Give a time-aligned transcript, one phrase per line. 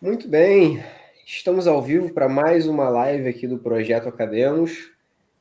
[0.00, 0.84] Muito bem,
[1.24, 4.92] estamos ao vivo para mais uma live aqui do Projeto Academos.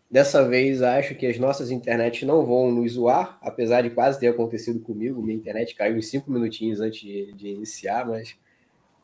[0.09, 4.27] Dessa vez acho que as nossas internets não vão nos zoar, apesar de quase ter
[4.27, 5.21] acontecido comigo.
[5.21, 8.37] Minha internet caiu em cinco minutinhos antes de, de iniciar, mas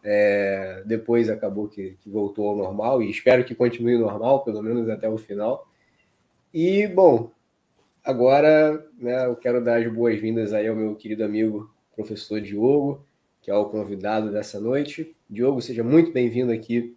[0.02, 4.90] é, depois acabou que, que, voltou ao normal e espero que continue normal, pelo menos
[4.90, 5.68] até o final.
[6.54, 7.30] E, bom,
[8.02, 13.06] agora né, eu quero dar as boas-vindas aí ao meu querido amigo professor Diogo
[13.42, 15.12] que é o convidado dessa noite.
[15.30, 16.96] Diogo, seja muito bem-vindo aqui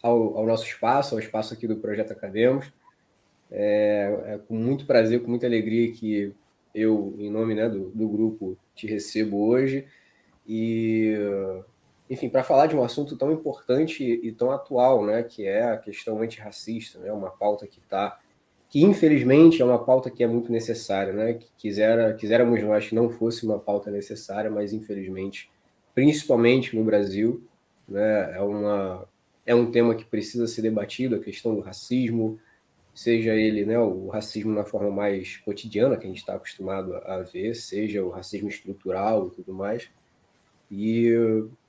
[0.00, 2.72] ao, ao, nosso espaço, ao espaço aqui do Projeto Academos.
[3.50, 6.32] É, é, com muito prazer, com muita alegria que
[6.74, 9.86] eu, em nome né, do, do grupo, te recebo hoje.
[10.46, 11.14] E,
[12.08, 15.76] enfim, para falar de um assunto tão importante e tão atual, né, que é a
[15.76, 18.18] questão antirracista, né, uma pauta que está
[18.68, 21.34] que infelizmente é uma pauta que é muito necessária, né?
[21.34, 25.48] Que quisera, quiséramos nós que não fosse uma pauta necessária, mas infelizmente
[25.96, 27.42] principalmente no Brasil.
[27.88, 28.36] Né?
[28.36, 29.08] É, uma,
[29.46, 32.38] é um tema que precisa ser debatido, a questão do racismo,
[32.94, 37.22] seja ele né, o racismo na forma mais cotidiana que a gente está acostumado a
[37.22, 39.88] ver, seja o racismo estrutural e tudo mais.
[40.70, 41.14] E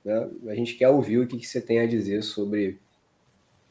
[0.04, 2.78] né, a gente quer ouvir o que, que você tem a dizer sobre,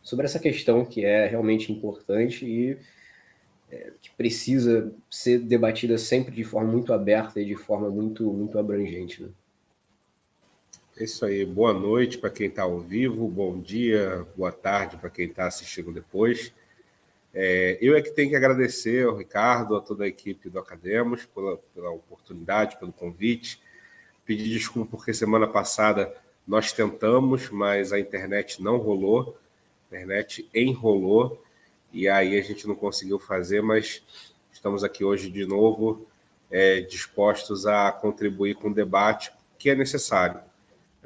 [0.02, 2.78] sobre essa questão que é realmente importante e
[3.70, 8.58] é, que precisa ser debatida sempre de forma muito aberta e de forma muito, muito
[8.58, 9.22] abrangente.
[9.22, 9.28] Né?
[10.98, 11.44] É isso aí.
[11.44, 15.92] Boa noite para quem está ao vivo, bom dia, boa tarde para quem está assistindo
[15.92, 16.54] depois.
[17.34, 21.26] É, eu é que tenho que agradecer ao Ricardo, a toda a equipe do Academos
[21.26, 23.60] pela, pela oportunidade, pelo convite.
[24.24, 26.14] Pedir desculpa porque semana passada
[26.48, 29.36] nós tentamos, mas a internet não rolou,
[29.92, 31.42] a internet enrolou,
[31.92, 34.02] e aí a gente não conseguiu fazer, mas
[34.50, 36.06] estamos aqui hoje de novo
[36.50, 40.40] é, dispostos a contribuir com o debate que é necessário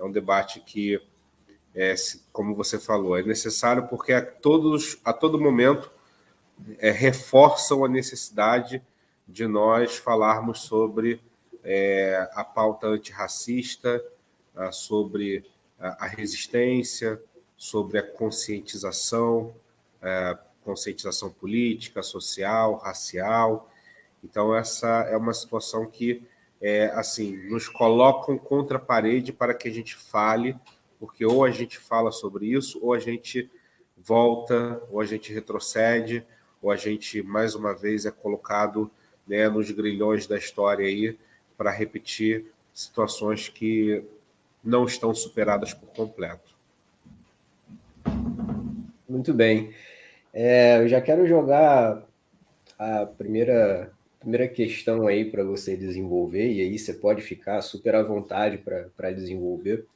[0.01, 1.01] é um debate que,
[1.75, 1.95] é,
[2.33, 5.91] como você falou, é necessário porque a, todos, a todo momento
[6.79, 8.83] é, reforçam a necessidade
[9.29, 11.21] de nós falarmos sobre
[11.63, 14.03] é, a pauta antirracista,
[14.73, 15.45] sobre
[15.79, 17.21] a, a, resistência,
[17.57, 19.55] sobre a conscientização,
[20.03, 23.71] a é, conscientização política, social, racial.
[24.25, 26.27] Então, essa é uma situação que
[26.61, 30.55] é, assim, nos colocam contra a parede para que a gente fale,
[30.99, 33.51] porque ou a gente fala sobre isso, ou a gente
[33.97, 36.25] volta, ou a gente retrocede,
[36.61, 38.91] ou a gente, mais uma vez, é colocado
[39.27, 41.17] né, nos grilhões da história aí
[41.57, 44.05] para repetir situações que
[44.63, 46.51] não estão superadas por completo.
[49.09, 49.75] Muito bem.
[50.33, 52.03] É, eu já quero jogar
[52.79, 58.03] a primeira primeira questão aí para você desenvolver, e aí você pode ficar super à
[58.03, 59.87] vontade para desenvolver,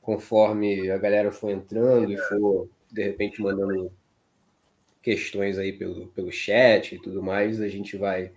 [0.00, 3.90] conforme a galera for entrando e for, de repente, mandando
[5.00, 8.32] questões aí pelo, pelo chat e tudo mais, a gente vai,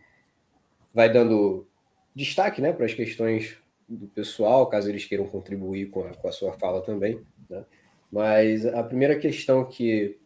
[0.93, 1.67] vai dando
[2.15, 3.57] destaque né, para as questões
[3.89, 7.19] do pessoal, caso eles queiram contribuir com a, com a sua fala também.
[7.49, 7.65] Né?
[8.11, 10.17] Mas a primeira questão que,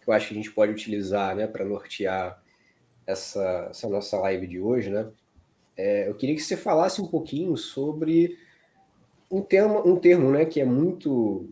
[0.00, 2.41] que eu acho que a gente pode utilizar né, para nortear
[3.06, 5.10] essa, essa nossa live de hoje, né?
[5.76, 8.38] É, eu queria que você falasse um pouquinho sobre
[9.30, 11.48] um termo, um termo né, que é muito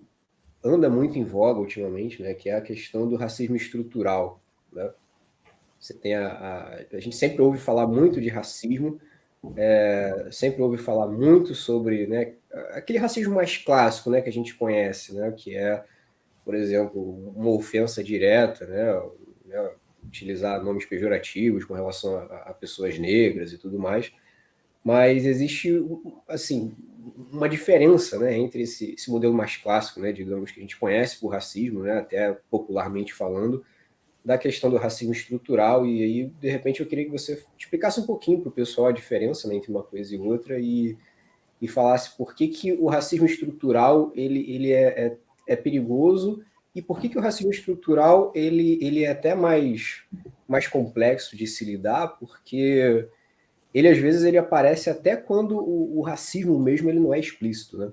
[0.62, 4.40] anda muito em voga ultimamente, né, que é a questão do racismo estrutural.
[4.70, 4.90] Né?
[5.78, 9.00] Você tem a, a, a gente sempre ouve falar muito de racismo,
[9.56, 12.34] é, sempre ouve falar muito sobre né,
[12.72, 15.82] aquele racismo mais clássico né, que a gente conhece, né, que é,
[16.44, 17.00] por exemplo,
[17.34, 19.00] uma ofensa direta, né,
[19.46, 19.70] né
[20.04, 24.12] utilizar nomes pejorativos com relação a, a, pessoas negras e tudo mais,
[24.84, 25.84] mas existe
[26.28, 26.74] assim
[27.32, 31.18] uma diferença, né, entre esse, esse, modelo mais clássico, né, digamos que a gente conhece
[31.18, 33.64] por racismo, né, até popularmente falando,
[34.24, 35.86] da questão do racismo estrutural.
[35.86, 38.92] E aí de repente eu queria que você explicasse um pouquinho para o pessoal a
[38.92, 40.96] diferença né, entre uma coisa e outra e,
[41.60, 45.16] e falasse por que, que o racismo estrutural ele, ele é, é,
[45.46, 46.42] é perigoso
[46.74, 50.02] e por que, que o racismo estrutural ele, ele é até mais,
[50.46, 52.18] mais complexo de se lidar?
[52.18, 53.08] Porque
[53.74, 57.78] ele às vezes ele aparece até quando o, o racismo mesmo ele não é explícito,
[57.78, 57.92] né?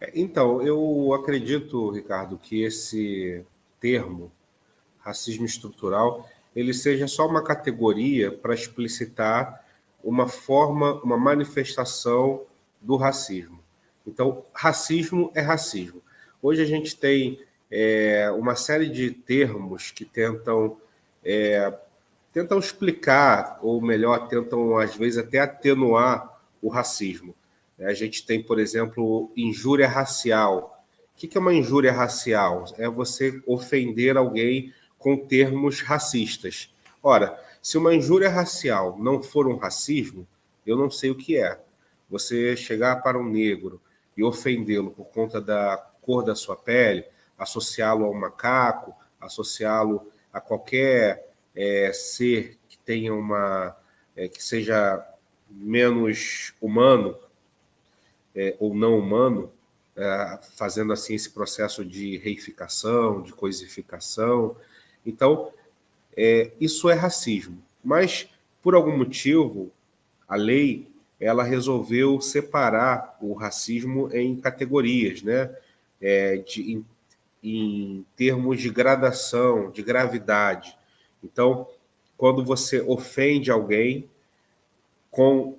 [0.00, 3.44] É, então, eu acredito, Ricardo, que esse
[3.80, 4.32] termo,
[4.98, 9.64] racismo estrutural, ele seja só uma categoria para explicitar
[10.02, 12.44] uma forma, uma manifestação
[12.80, 13.62] do racismo.
[14.04, 16.02] Então, racismo é racismo.
[16.42, 17.38] Hoje a gente tem
[17.70, 20.76] é, uma série de termos que tentam
[21.24, 21.72] é,
[22.32, 27.32] tentam explicar, ou melhor, tentam às vezes até atenuar o racismo.
[27.78, 30.84] A gente tem, por exemplo, injúria racial.
[31.14, 32.64] O que é uma injúria racial?
[32.76, 36.70] É você ofender alguém com termos racistas.
[37.00, 40.26] Ora, se uma injúria racial não for um racismo,
[40.66, 41.60] eu não sei o que é.
[42.10, 43.80] Você chegar para um negro
[44.16, 47.04] e ofendê-lo por conta da cor da sua pele,
[47.38, 53.76] associá-lo a um macaco, associá-lo a qualquer é, ser que tenha uma
[54.16, 55.06] é, que seja
[55.50, 57.16] menos humano
[58.34, 59.50] é, ou não humano,
[59.96, 64.56] é, fazendo assim esse processo de reificação, de coisificação.
[65.04, 65.50] Então,
[66.16, 67.62] é, isso é racismo.
[67.84, 68.28] Mas,
[68.62, 69.70] por algum motivo,
[70.26, 70.88] a lei
[71.20, 75.54] ela resolveu separar o racismo em categorias, né?
[76.02, 76.86] É, de, em,
[77.42, 80.76] em termos de gradação, de gravidade.
[81.22, 81.68] Então,
[82.16, 84.08] quando você ofende alguém
[85.10, 85.58] com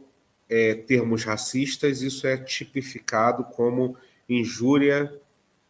[0.49, 3.97] é, termos racistas, isso é tipificado como
[4.29, 5.13] injúria,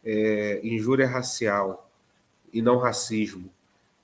[0.04, 1.90] é, injúria racial
[2.52, 3.50] e não racismo,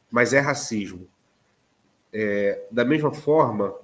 [0.10, 1.08] mas é racismo.
[2.12, 3.76] É, da mesma forma,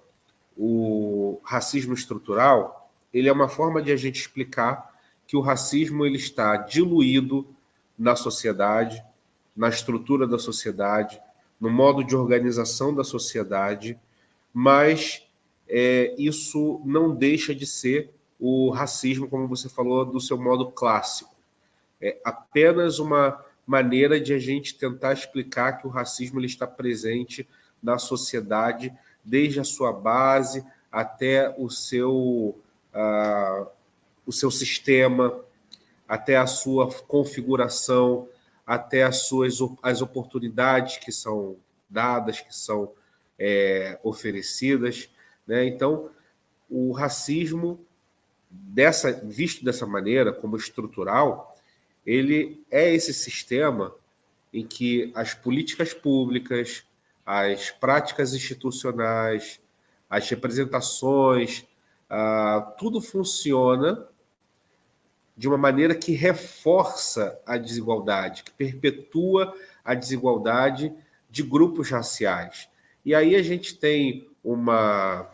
[0.57, 4.94] o racismo estrutural ele é uma forma de a gente explicar
[5.27, 7.47] que o racismo ele está diluído
[7.97, 9.03] na sociedade,
[9.55, 11.19] na estrutura da sociedade,
[11.59, 13.97] no modo de organização da sociedade,
[14.53, 15.23] mas
[15.67, 21.33] é, isso não deixa de ser o racismo, como você falou, do seu modo clássico.
[22.01, 27.47] É apenas uma maneira de a gente tentar explicar que o racismo ele está presente
[27.81, 28.93] na sociedade
[29.23, 32.55] desde a sua base até o seu,
[32.93, 33.67] uh,
[34.25, 35.37] o seu sistema,
[36.07, 38.27] até a sua configuração,
[38.65, 41.55] até as suas as oportunidades que são
[41.89, 42.91] dadas, que são
[43.37, 45.09] é, oferecidas.
[45.47, 45.65] Né?
[45.65, 46.09] Então,
[46.69, 47.79] o racismo,
[48.49, 51.55] dessa, visto dessa maneira, como estrutural,
[52.05, 53.93] ele é esse sistema
[54.53, 56.83] em que as políticas públicas,
[57.25, 59.59] as práticas institucionais,
[60.09, 61.65] as representações,
[62.09, 64.07] ah, tudo funciona
[65.37, 69.53] de uma maneira que reforça a desigualdade, que perpetua
[69.83, 70.93] a desigualdade
[71.29, 72.69] de grupos raciais.
[73.05, 75.29] E aí a gente tem uma,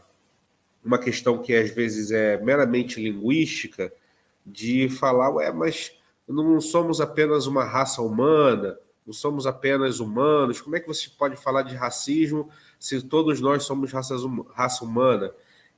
[0.84, 3.94] uma questão que às vezes é meramente linguística,
[4.46, 5.94] de falar, ué, mas
[6.28, 11.36] não somos apenas uma raça humana, não somos apenas humanos, como é que você pode
[11.36, 12.50] falar de racismo
[12.80, 14.22] se todos nós somos raças,
[14.54, 15.32] raça humana?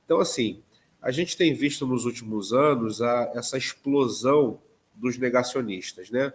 [0.04, 0.62] Então, assim,
[1.04, 4.58] a gente tem visto nos últimos anos a, essa explosão
[4.94, 6.32] dos negacionistas, né?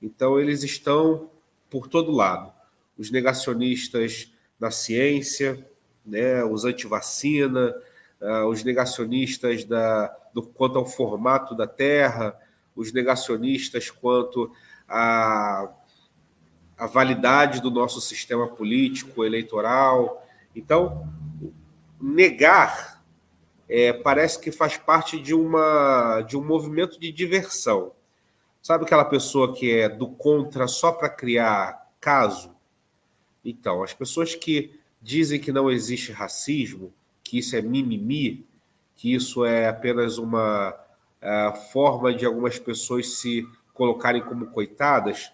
[0.00, 1.28] Então, eles estão
[1.68, 2.52] por todo lado.
[2.96, 4.30] Os negacionistas
[4.60, 5.66] da ciência,
[6.06, 6.44] né?
[6.44, 7.74] os antivacina,
[8.20, 12.36] uh, os negacionistas da, do, quanto ao formato da Terra,
[12.76, 14.52] os negacionistas quanto
[14.88, 15.68] à,
[16.78, 20.24] à validade do nosso sistema político, eleitoral.
[20.54, 21.08] Então,
[22.00, 22.93] negar
[23.76, 27.90] é, parece que faz parte de, uma, de um movimento de diversão.
[28.62, 32.54] Sabe aquela pessoa que é do contra só para criar caso?
[33.44, 36.92] Então, as pessoas que dizem que não existe racismo,
[37.24, 38.46] que isso é mimimi,
[38.94, 45.32] que isso é apenas uma uh, forma de algumas pessoas se colocarem como coitadas,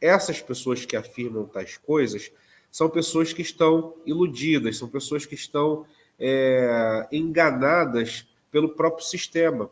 [0.00, 2.32] essas pessoas que afirmam tais coisas
[2.72, 5.86] são pessoas que estão iludidas, são pessoas que estão
[6.18, 9.70] é, enganadas pelo próprio sistema.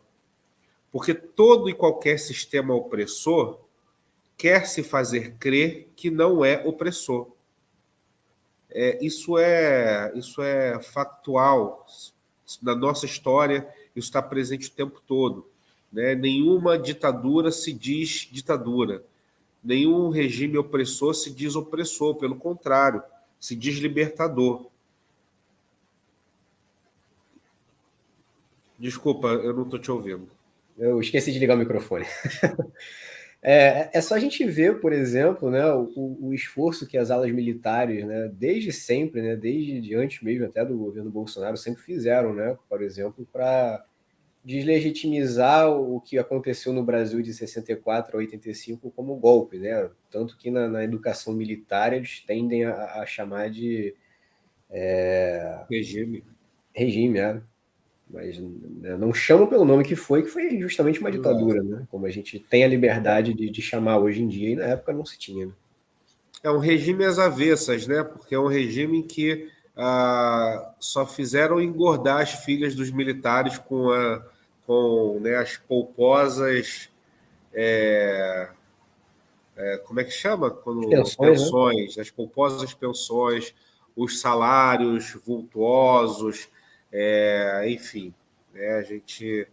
[0.91, 3.59] Porque todo e qualquer sistema opressor
[4.37, 7.31] quer se fazer crer que não é opressor.
[8.69, 11.85] É, isso, é, isso é factual.
[12.61, 15.47] Na nossa história, isso está presente o tempo todo.
[15.91, 16.13] Né?
[16.13, 19.03] Nenhuma ditadura se diz ditadura.
[19.63, 23.01] Nenhum regime opressor se diz opressor, pelo contrário,
[23.39, 24.67] se diz libertador.
[28.77, 30.29] Desculpa, eu não estou te ouvindo.
[30.77, 32.05] Eu esqueci de ligar o microfone.
[33.41, 37.31] é, é só a gente ver, por exemplo, né, o, o, esforço que as alas
[37.31, 42.57] militares, né, desde sempre, né, desde antes mesmo até do governo Bolsonaro, sempre fizeram, né,
[42.69, 43.85] por exemplo, para
[44.43, 49.89] deslegitimizar o que aconteceu no Brasil de 64 a 85 como golpe, né?
[50.11, 53.95] Tanto que na, na educação militar eles tendem a, a chamar de
[54.69, 55.65] é...
[55.67, 56.23] regime.
[56.75, 57.41] Regime, é
[58.09, 61.87] mas né, não chamam pelo nome que foi, que foi justamente uma ditadura, né?
[61.89, 64.93] Como a gente tem a liberdade de, de chamar hoje em dia, e na época
[64.93, 65.47] não se tinha.
[65.47, 65.53] Né?
[66.43, 68.03] É um regime às avessas, né?
[68.03, 73.89] Porque é um regime em que ah, só fizeram engordar as filhas dos militares com,
[73.89, 74.23] a,
[74.65, 76.89] com né, as polposas.
[77.51, 78.49] É,
[79.57, 80.51] é, como é que chama?
[80.51, 82.01] Quando, pensões, pensões né?
[82.03, 83.53] as polposas pensões,
[83.95, 86.47] os salários vultuosos,
[86.97, 88.13] é, enfim,
[88.53, 89.45] né, a gente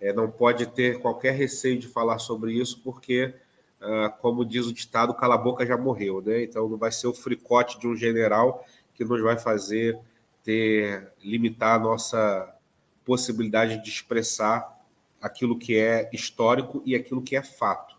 [0.00, 3.34] é, não pode ter qualquer receio de falar sobre isso, porque,
[3.80, 6.44] ah, como diz o ditado, cala a boca já morreu, né?
[6.44, 8.64] Então não vai ser o fricote de um general
[8.94, 9.98] que nos vai fazer
[10.44, 12.56] ter limitar a nossa
[13.04, 14.80] possibilidade de expressar
[15.20, 17.96] aquilo que é histórico e aquilo que é fato.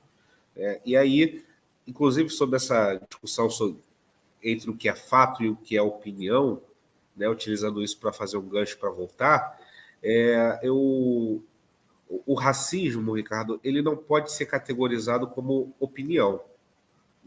[0.55, 1.43] É, e aí,
[1.85, 3.79] inclusive sobre essa discussão sobre,
[4.41, 6.61] entre o que é fato e o que é opinião,
[7.17, 9.59] né, utilizando isso para fazer um gancho para voltar,
[10.03, 11.43] é, eu,
[12.25, 16.39] o racismo, Ricardo, ele não pode ser categorizado como opinião.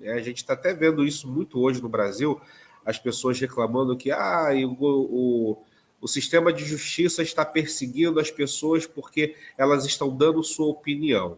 [0.01, 2.41] É, a gente está até vendo isso muito hoje no Brasil,
[2.85, 5.63] as pessoas reclamando que ah, o, o,
[6.01, 11.37] o sistema de justiça está perseguindo as pessoas porque elas estão dando sua opinião.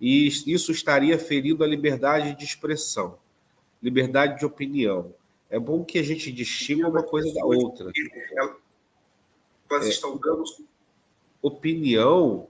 [0.00, 3.16] E isso estaria ferindo a liberdade de expressão,
[3.80, 5.14] liberdade de opinião.
[5.52, 7.92] É bom que a gente distinga uma coisa da outra.
[9.70, 10.44] Elas estão dando
[11.42, 12.48] opinião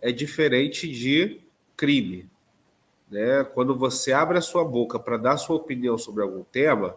[0.00, 1.42] é diferente de
[1.76, 2.26] crime.
[3.10, 3.44] Né?
[3.52, 6.96] Quando você abre a sua boca para dar sua opinião sobre algum tema,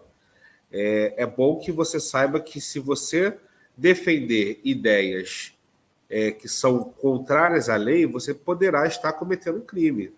[0.72, 3.38] é, é, bom que você saiba que se você
[3.75, 5.53] defender ideias
[6.10, 10.13] é, que são contrárias à lei, você poderá estar cometendo crime.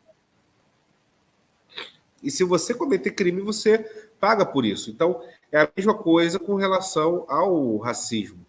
[2.21, 4.89] E se você cometer crime, você paga por isso.
[4.89, 8.45] Então, é a mesma coisa com relação ao racismo.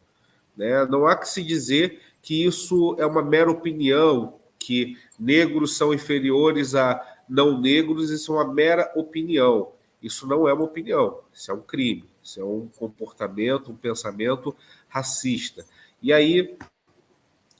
[0.56, 0.86] Né?
[0.86, 6.76] Não há que se dizer que isso é uma mera opinião, que negros são inferiores
[6.76, 9.72] a não negros, isso é uma mera opinião.
[10.00, 14.54] Isso não é uma opinião, isso é um crime, isso é um comportamento, um pensamento
[14.88, 15.66] racista.
[16.00, 16.56] E aí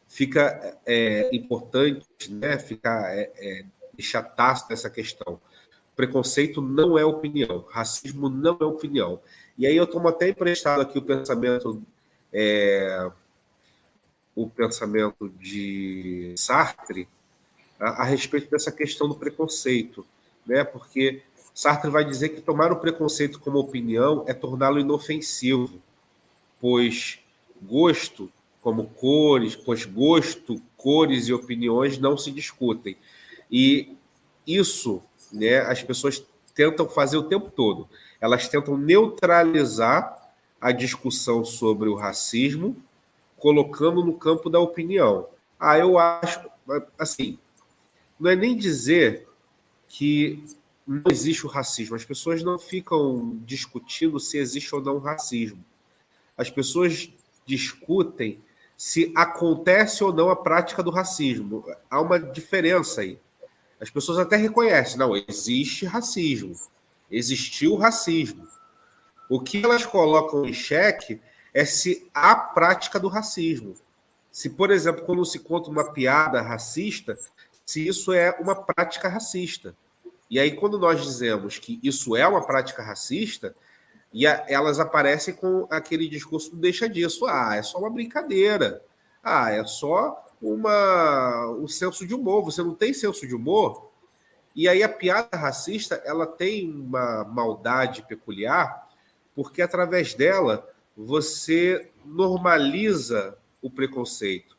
[0.07, 3.65] fica é, importante né, ficar, é, é,
[4.89, 5.41] questão.
[5.97, 9.21] Preconceito não é opinião, racismo não é opinião.
[9.57, 11.83] E aí eu tomo até emprestado aqui o pensamento
[12.33, 13.11] é,
[14.35, 17.09] o pensamento de Sartre
[17.79, 20.05] a, a, respeito dessa questão do preconceito,
[20.45, 20.65] né?
[20.65, 21.23] Porque
[21.55, 25.81] Sartre vai dizer que tomar o preconceito como opinião é torná-lo inofensivo,
[26.61, 27.21] pois
[27.63, 32.97] gosto, como cores, pois gosto, cores e opiniões não se discutem.
[33.51, 33.97] E
[34.47, 35.03] isso,
[35.35, 36.25] né, as pessoas
[36.55, 37.89] tentam fazer o tempo todo.
[38.21, 42.77] Elas tentam neutralizar a discussão sobre o racismo
[43.37, 45.27] colocando no campo da opinião.
[45.59, 46.49] Ah, eu acho,
[46.99, 47.39] assim,
[48.19, 49.27] não é nem dizer
[49.89, 50.43] que
[50.87, 51.97] não existe o racismo.
[51.97, 55.63] As pessoas não ficam discutindo se existe ou não racismo.
[56.37, 57.11] As pessoas
[57.45, 58.39] discutem
[58.77, 61.65] se acontece ou não a prática do racismo.
[61.91, 63.19] Há uma diferença aí.
[63.85, 66.59] As pessoas até reconhecem, não, existe racismo.
[67.11, 68.49] Existiu racismo.
[69.29, 71.21] O que elas colocam em xeque
[71.53, 73.75] é se há prática do racismo.
[74.33, 77.19] Se, por exemplo, quando se conta uma piada racista,
[77.67, 79.77] se isso é uma prática racista.
[80.31, 83.55] E aí, quando nós dizemos que isso é uma prática racista,
[84.11, 87.27] e a, elas aparecem com aquele discurso deixa disso.
[87.27, 88.83] Ah, é só uma brincadeira.
[89.23, 92.45] Ah, é só uma um senso de humor.
[92.45, 93.91] Você não tem senso de humor?
[94.55, 98.89] E aí a piada racista, ela tem uma maldade peculiar,
[99.35, 104.57] porque através dela você normaliza o preconceito.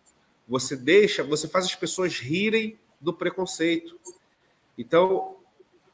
[0.48, 3.98] Você deixa, você faz as pessoas rirem do preconceito.
[4.77, 5.38] Então,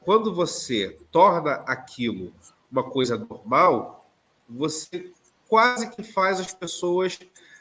[0.00, 2.32] quando você torna aquilo
[2.70, 4.04] uma coisa normal,
[4.48, 5.12] você
[5.48, 7.18] quase que faz as pessoas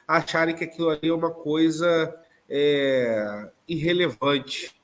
[0.08, 2.18] acharem que aquilo ali é uma coisa
[2.54, 4.76] é, irrelevante.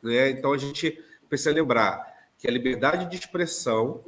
[0.00, 0.30] Né?
[0.30, 2.00] Então a gente precisa lembrar
[2.38, 4.00] que a liberdade de expressão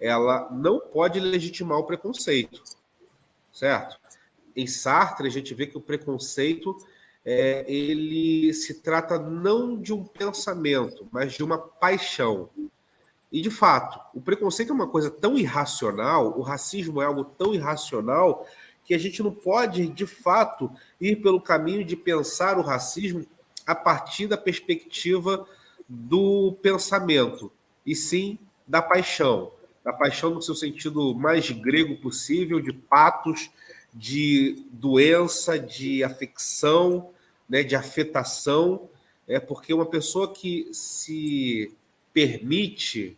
[0.00, 2.62] ela não pode legitimar o preconceito,
[3.52, 3.98] certo?
[4.56, 6.76] Em Sartre, a gente vê que o preconceito
[7.24, 12.50] é, ele se trata não de um pensamento, mas de uma paixão.
[13.32, 17.52] E, de fato, o preconceito é uma coisa tão irracional, o racismo é algo tão
[17.52, 18.46] irracional,
[18.84, 23.26] que a gente não pode, de fato, ir pelo caminho de pensar o racismo
[23.66, 25.46] a partir da perspectiva
[25.88, 27.50] do pensamento,
[27.84, 29.52] e sim da paixão.
[29.82, 33.50] Da paixão no seu sentido mais grego possível, de patos,
[33.92, 37.10] de doença, de afecção,
[37.48, 38.88] né, de afetação,
[39.26, 41.72] é porque uma pessoa que se
[42.12, 43.16] permite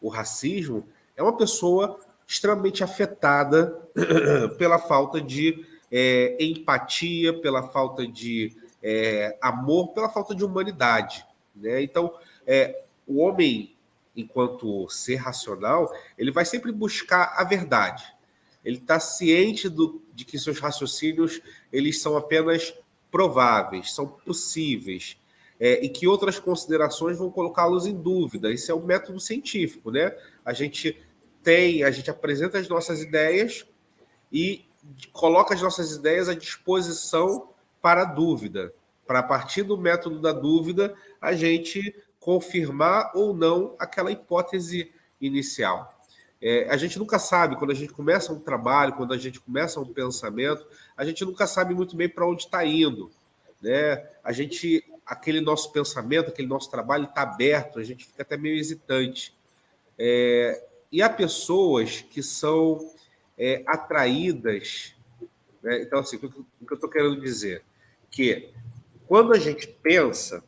[0.00, 1.98] o racismo é uma pessoa
[2.32, 3.78] extremamente afetada
[4.56, 11.24] pela falta de é, empatia, pela falta de é, amor, pela falta de humanidade.
[11.54, 11.82] Né?
[11.82, 12.12] Então,
[12.46, 13.76] é, o homem,
[14.16, 18.04] enquanto ser racional, ele vai sempre buscar a verdade.
[18.64, 22.72] Ele está ciente do, de que seus raciocínios eles são apenas
[23.10, 25.18] prováveis, são possíveis,
[25.60, 28.50] é, e que outras considerações vão colocá-los em dúvida.
[28.50, 30.16] Isso é um método científico, né?
[30.44, 30.98] A gente
[31.42, 33.66] tem, a gente apresenta as nossas ideias
[34.32, 34.64] e
[35.12, 37.48] coloca as nossas ideias à disposição
[37.80, 38.72] para dúvida,
[39.06, 45.98] para a partir do método da dúvida a gente confirmar ou não aquela hipótese inicial.
[46.40, 49.78] É, a gente nunca sabe, quando a gente começa um trabalho, quando a gente começa
[49.78, 53.12] um pensamento, a gente nunca sabe muito bem para onde está indo.
[53.60, 54.04] Né?
[54.24, 58.58] A gente, aquele nosso pensamento, aquele nosso trabalho está aberto, a gente fica até meio
[58.58, 59.32] hesitante.
[59.96, 62.92] É, e há pessoas que são
[63.38, 64.94] é, atraídas.
[65.62, 65.82] Né?
[65.82, 66.20] Então, assim, o
[66.66, 67.64] que eu estou querendo dizer?
[68.10, 68.50] Que
[69.06, 70.44] quando a gente pensa,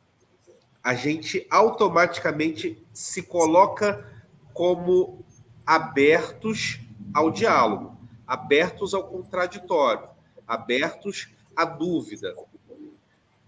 [0.82, 4.06] a gente automaticamente se coloca
[4.52, 5.24] como
[5.66, 6.78] abertos
[7.14, 7.96] ao diálogo,
[8.26, 10.08] abertos ao contraditório,
[10.46, 12.34] abertos à dúvida.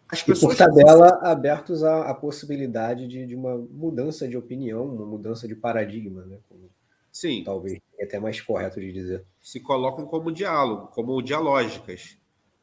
[0.09, 4.85] As pessoas e por tabela, abertos à, à possibilidade de, de, uma mudança de opinião,
[4.85, 6.39] uma mudança de paradigma, né?
[6.49, 6.71] Como,
[7.17, 7.43] Sim.
[7.45, 9.25] Talvez é até mais correto de dizer.
[9.41, 12.19] Se colocam como diálogo, como dialógicas,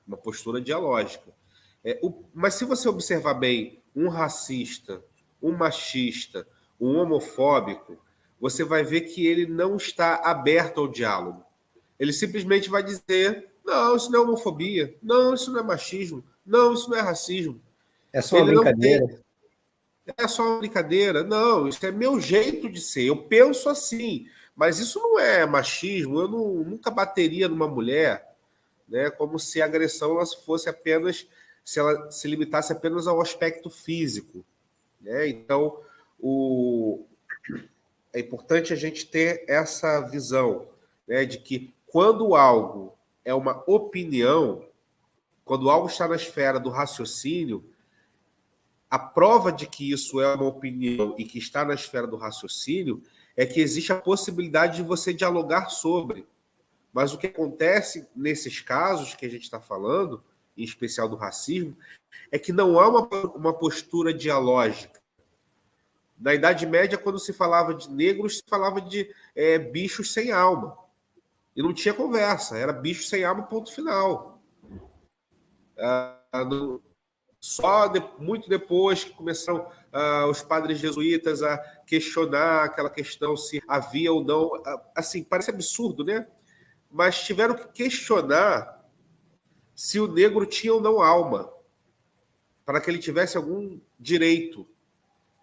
[0.08, 1.34] uma postura dialógica.
[1.84, 5.04] É, o, mas se você observar bem um racista,
[5.42, 6.46] um machista,
[6.80, 7.98] um homofóbico,
[8.40, 11.44] você vai ver que ele não está aberto ao diálogo.
[12.00, 16.76] Ele simplesmente vai dizer: não, isso não é homofobia, não, isso não é machismo, não,
[16.76, 17.60] isso não é racismo.
[18.14, 19.08] É só uma ele brincadeira.
[19.08, 19.24] Tem...
[20.16, 21.24] É só uma brincadeira.
[21.24, 23.06] Não, isso é meu jeito de ser.
[23.06, 24.28] Eu penso assim.
[24.56, 26.20] Mas isso não é machismo.
[26.20, 28.36] Eu não, nunca bateria numa mulher,
[28.88, 29.10] né?
[29.10, 31.28] Como se a agressão ela fosse apenas
[31.64, 34.44] se ela se limitasse apenas ao aspecto físico,
[35.00, 35.28] né?
[35.28, 35.78] Então,
[36.20, 37.06] o
[38.14, 40.68] é importante a gente ter essa visão,
[41.08, 42.94] né, de que quando algo
[43.26, 44.64] é uma opinião,
[45.44, 47.68] quando algo está na esfera do raciocínio,
[48.90, 53.04] a prova de que isso é uma opinião e que está na esfera do raciocínio
[53.36, 56.28] é que existe a possibilidade de você dialogar sobre.
[56.94, 60.24] Mas o que acontece nesses casos que a gente está falando,
[60.56, 61.76] em especial do racismo,
[62.32, 65.02] é que não há uma, uma postura dialógica.
[66.20, 70.78] Na Idade Média, quando se falava de negros, se falava de é, bichos sem alma.
[71.56, 74.42] E não tinha conversa, era bicho sem alma, ponto final.
[75.78, 76.82] Ah, no,
[77.40, 83.62] só de, muito depois que começaram ah, os padres jesuítas a questionar aquela questão se
[83.68, 84.52] havia ou não.
[84.66, 86.28] Ah, assim, parece absurdo, né?
[86.92, 88.84] Mas tiveram que questionar
[89.76, 91.52] se o negro tinha ou não alma,
[92.66, 94.68] para que ele tivesse algum direito.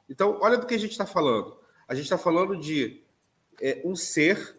[0.09, 1.59] Então, olha do que a gente está falando.
[1.87, 3.03] A gente está falando de
[3.61, 4.59] é, um ser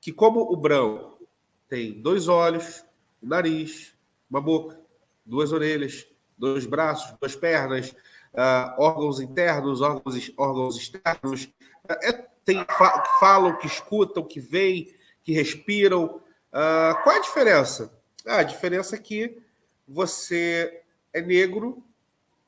[0.00, 1.26] que, como o branco,
[1.68, 2.84] tem dois olhos,
[3.22, 3.92] um nariz,
[4.28, 4.80] uma boca,
[5.24, 7.94] duas orelhas, dois braços, duas pernas,
[8.34, 11.48] uh, órgãos internos, órgãos, órgãos externos.
[11.88, 12.12] É,
[12.44, 14.92] tem, fa falam, que escutam, que veem,
[15.22, 16.20] que respiram.
[16.52, 17.92] Uh, qual é a diferença?
[18.26, 19.42] Ah, a diferença é que
[19.86, 21.82] você é negro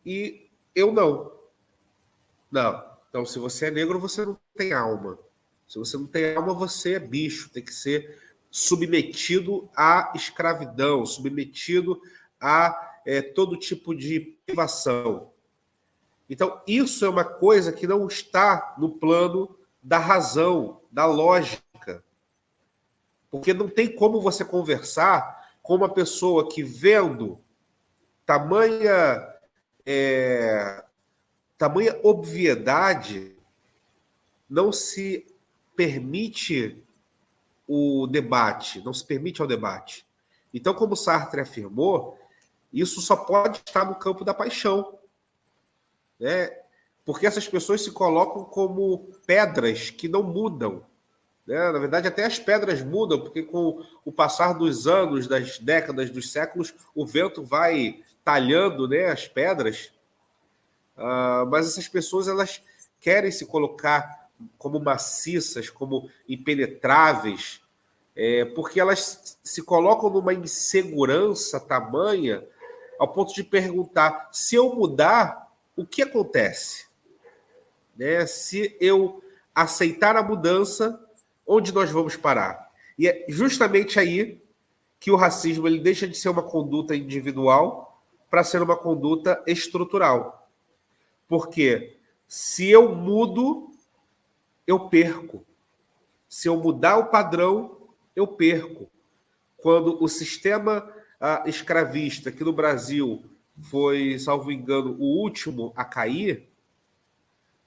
[0.04, 1.32] e eu não.
[2.50, 2.94] Não.
[3.08, 5.18] Então, se você é negro, você não tem alma.
[5.68, 8.20] Se você não tem alma, você é bicho, tem que ser
[8.50, 12.00] submetido à escravidão, submetido
[12.40, 15.32] a é, todo tipo de privação.
[16.28, 22.02] Então, isso é uma coisa que não está no plano da razão, da lógica.
[23.30, 27.40] Porque não tem como você conversar com uma pessoa que, vendo
[28.24, 29.28] tamanha,
[29.84, 30.84] é,
[31.58, 33.36] tamanha obviedade,
[34.48, 35.26] não se
[35.76, 36.82] permite
[37.66, 40.06] o debate, não se permite ao debate.
[40.52, 42.18] Então, como Sartre afirmou,
[42.72, 44.98] isso só pode estar no campo da paixão.
[46.18, 46.50] Né?
[47.04, 50.82] Porque essas pessoas se colocam como pedras que não mudam.
[51.46, 51.58] Né?
[51.72, 56.32] Na verdade, até as pedras mudam, porque com o passar dos anos, das décadas, dos
[56.32, 59.92] séculos, o vento vai talhando né, as pedras.
[60.96, 62.62] Uh, mas essas pessoas elas
[63.00, 67.60] querem se colocar como maciças, como impenetráveis,
[68.16, 72.42] é, porque elas se colocam numa insegurança tamanha
[72.98, 75.43] ao ponto de perguntar: se eu mudar,
[75.76, 76.86] o que acontece?
[77.96, 78.26] Né?
[78.26, 79.22] Se eu
[79.54, 81.00] aceitar a mudança,
[81.46, 82.70] onde nós vamos parar?
[82.98, 84.40] E é justamente aí
[85.00, 90.48] que o racismo ele deixa de ser uma conduta individual para ser uma conduta estrutural.
[91.28, 91.96] Porque
[92.28, 93.72] se eu mudo,
[94.66, 95.44] eu perco.
[96.28, 97.76] Se eu mudar o padrão,
[98.14, 98.90] eu perco.
[99.58, 103.22] Quando o sistema ah, escravista aqui no Brasil
[103.62, 106.48] foi, salvo engano, o último a cair,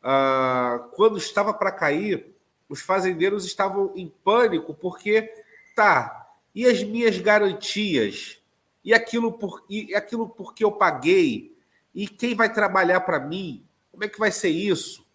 [0.04, 2.34] ah, quando estava para cair,
[2.69, 5.32] os fazendeiros estavam em pânico porque,
[5.76, 8.39] tá, e as minhas garantias?
[8.84, 11.56] E aquilo, por, e aquilo porque eu paguei?
[11.93, 13.63] E quem vai trabalhar para mim?
[13.91, 15.06] Como é que vai ser isso?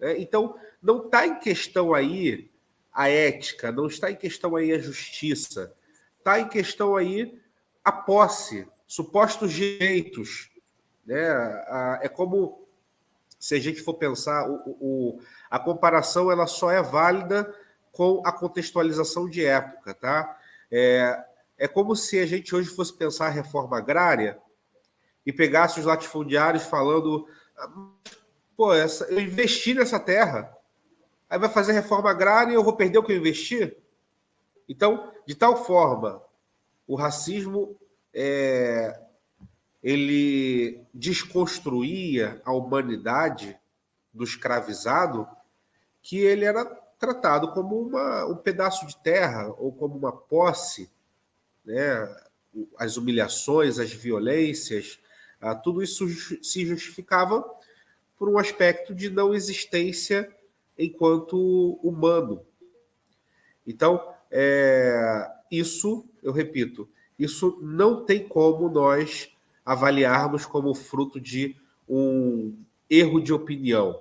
[0.00, 2.48] É, então, não está em questão aí
[2.92, 5.72] a ética, não está em questão aí a justiça,
[6.18, 7.38] está em questão aí
[7.84, 10.50] a posse, supostos direitos.
[11.06, 11.24] Né?
[12.02, 12.66] É como
[13.38, 17.54] se a gente for pensar, o, o, a comparação ela só é válida
[17.92, 20.36] com a contextualização de época, tá?
[20.72, 21.24] É,
[21.56, 24.36] é como se a gente hoje fosse pensar a reforma agrária
[25.24, 27.28] e pegasse os latifundiários falando,
[28.56, 30.52] pô, essa, eu investi nessa terra,
[31.28, 33.72] aí vai fazer reforma agrária e eu vou perder o que eu investi?
[34.68, 36.20] Então, de tal forma,
[36.88, 37.79] o racismo
[38.14, 39.00] é,
[39.82, 43.56] ele desconstruía a humanidade
[44.12, 45.26] do escravizado,
[46.02, 46.64] que ele era
[46.98, 50.90] tratado como uma, um pedaço de terra ou como uma posse,
[51.64, 52.14] né?
[52.78, 54.98] as humilhações, as violências,
[55.40, 56.06] ah, tudo isso
[56.42, 57.44] se justificava
[58.18, 60.28] por um aspecto de não existência
[60.76, 62.44] enquanto humano.
[63.66, 66.88] Então, é, isso, eu repito,
[67.20, 69.30] isso não tem como nós
[69.64, 71.54] avaliarmos como fruto de
[71.86, 72.56] um
[72.88, 74.00] erro de opinião.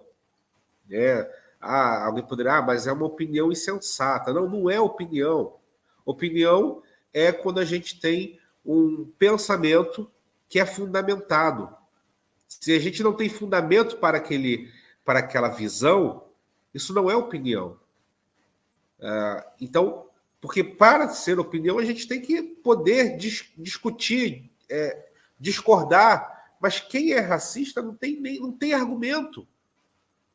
[0.90, 1.30] É,
[1.60, 4.34] ah, alguém poderia, ah, mas é uma opinião insensata.
[4.34, 5.58] Não, não é opinião.
[6.06, 6.82] Opinião
[7.14, 10.10] é quando a gente tem um pensamento
[10.48, 11.76] que é fundamentado.
[12.48, 14.72] Se a gente não tem fundamento para, aquele,
[15.04, 16.24] para aquela visão,
[16.74, 17.78] isso não é opinião.
[19.02, 20.09] Ah, então,
[20.42, 25.06] porque para ser opinião, a gente tem que poder dis discutir, é,
[25.40, 29.48] discordar, mas quem é racista não tem nem não tem argumento,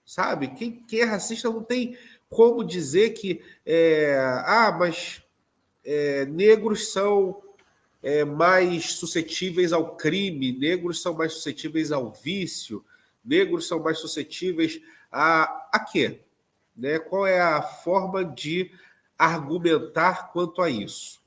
[0.04, 0.48] sabe?
[0.48, 1.96] Quem, quem é racista não tem
[2.28, 5.22] como dizer que é, ah, mas
[5.84, 7.42] é, negros são
[8.02, 12.84] é, mais suscetíveis ao crime, negros são mais suscetíveis ao vício,
[13.24, 16.20] negros são mais suscetíveis a, a quê?
[16.76, 16.98] Né?
[16.98, 18.70] Qual é a forma de
[19.18, 21.20] argumentar quanto a isso?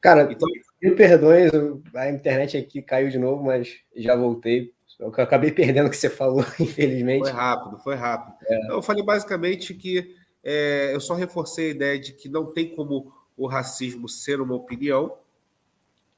[0.00, 0.48] Cara, então,
[0.82, 1.50] me perdoe,
[1.94, 4.72] a internet aqui caiu de novo, mas já voltei.
[4.98, 7.22] Eu acabei perdendo o que você falou, infelizmente.
[7.22, 8.34] Foi rápido, foi rápido.
[8.46, 8.72] É.
[8.72, 13.12] Eu falei basicamente que é, eu só reforcei a ideia de que não tem como
[13.36, 15.14] o racismo ser uma opinião,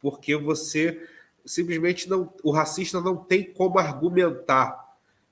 [0.00, 1.00] porque você
[1.44, 2.32] simplesmente não.
[2.42, 4.80] O racista não tem como argumentar.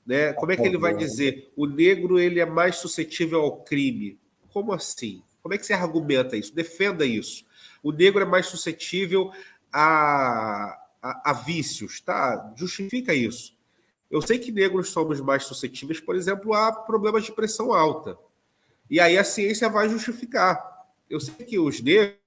[0.07, 0.33] Né?
[0.33, 4.19] Como é que ele vai dizer o negro ele é mais suscetível ao crime?
[4.53, 5.23] Como assim?
[5.43, 6.55] Como é que você argumenta isso?
[6.55, 7.45] Defenda isso
[7.83, 9.33] o negro é mais suscetível
[9.73, 12.53] a, a, a vícios, tá?
[12.57, 13.55] Justifica isso.
[14.11, 18.19] Eu sei que negros somos mais suscetíveis, por exemplo, a problemas de pressão alta.
[18.89, 20.61] E aí a ciência vai justificar.
[21.09, 22.19] Eu sei que os negros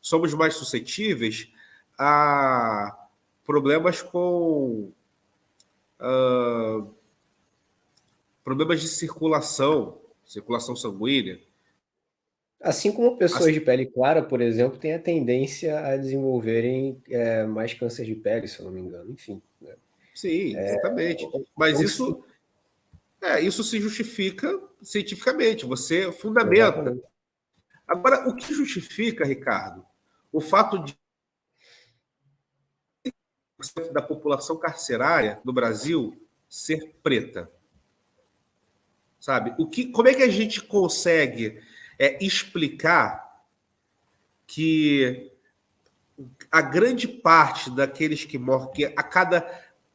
[0.00, 1.48] somos mais suscetíveis
[1.98, 2.96] a
[3.44, 4.90] problemas com
[6.00, 6.94] uh,
[8.42, 11.38] problemas de circulação, circulação sanguínea,
[12.60, 17.44] Assim como pessoas assim, de pele clara, por exemplo, têm a tendência a desenvolverem é,
[17.44, 19.10] mais câncer de pele, se eu não me engano.
[19.12, 19.42] Enfim.
[19.60, 19.74] Né?
[20.14, 21.24] Sim, é, exatamente.
[21.24, 22.24] É, Mas isso,
[23.20, 24.50] é, isso se justifica
[24.82, 26.78] cientificamente, você fundamenta.
[26.78, 27.04] Exatamente.
[27.86, 29.84] Agora, o que justifica, Ricardo,
[30.32, 30.96] o fato de
[33.92, 36.14] da população carcerária no Brasil
[36.48, 37.48] ser preta?
[39.18, 39.54] Sabe?
[39.58, 41.62] O que, como é que a gente consegue
[41.98, 43.24] é explicar
[44.46, 45.30] que
[46.50, 49.42] a grande parte daqueles que morrem, que a cada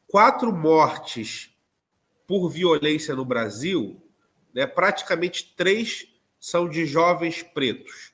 [0.06, 1.50] quatro mortes
[2.26, 4.00] por violência no Brasil,
[4.52, 6.06] né, praticamente três
[6.38, 8.12] são de jovens pretos.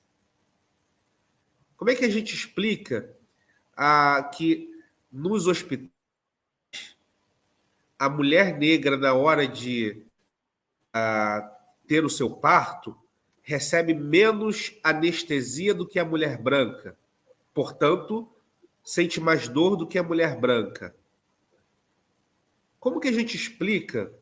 [1.76, 3.14] Como é que a gente explica
[3.76, 4.70] a, que
[5.12, 5.90] nos hospitais
[7.98, 10.04] a mulher negra, na hora de
[10.92, 11.50] a,
[11.86, 12.96] ter o seu parto,
[13.46, 16.98] recebe menos anestesia do que a mulher branca.
[17.54, 18.28] Portanto,
[18.84, 20.92] sente mais dor do que a mulher branca.
[22.80, 24.12] Como que a gente explica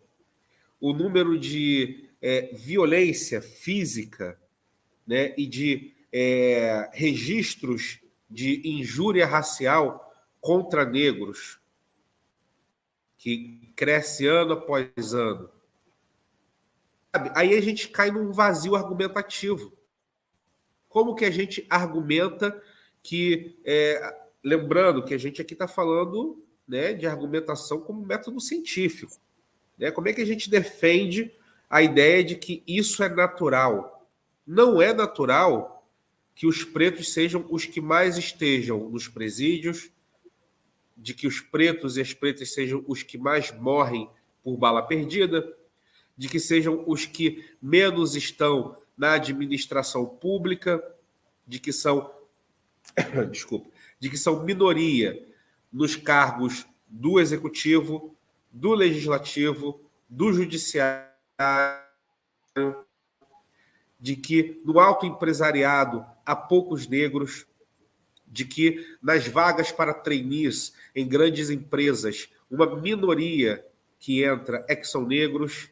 [0.79, 4.39] o número de é, violência física
[5.07, 11.59] né, e de é, registros de injúria racial contra negros,
[13.17, 15.49] que cresce ano após ano.
[17.35, 19.73] Aí a gente cai num vazio argumentativo.
[20.89, 22.61] Como que a gente argumenta
[23.03, 29.17] que, é, lembrando que a gente aqui está falando né, de argumentação como método científico.
[29.79, 29.91] Né?
[29.91, 31.31] Como é que a gente defende
[31.69, 34.09] a ideia de que isso é natural?
[34.47, 35.87] Não é natural
[36.35, 39.91] que os pretos sejam os que mais estejam nos presídios,
[40.97, 44.09] de que os pretos e as pretas sejam os que mais morrem
[44.43, 45.47] por bala perdida,
[46.17, 50.83] de que sejam os que menos estão na administração pública,
[51.47, 52.11] de que são
[53.31, 55.21] desculpa, de que são minoria
[55.73, 58.15] nos cargos do executivo,
[58.53, 61.09] do legislativo, do judiciário,
[63.99, 67.47] de que no alto empresariado há poucos negros,
[68.27, 73.65] de que nas vagas para trainees em grandes empresas, uma minoria
[73.99, 75.69] que entra é que são negros.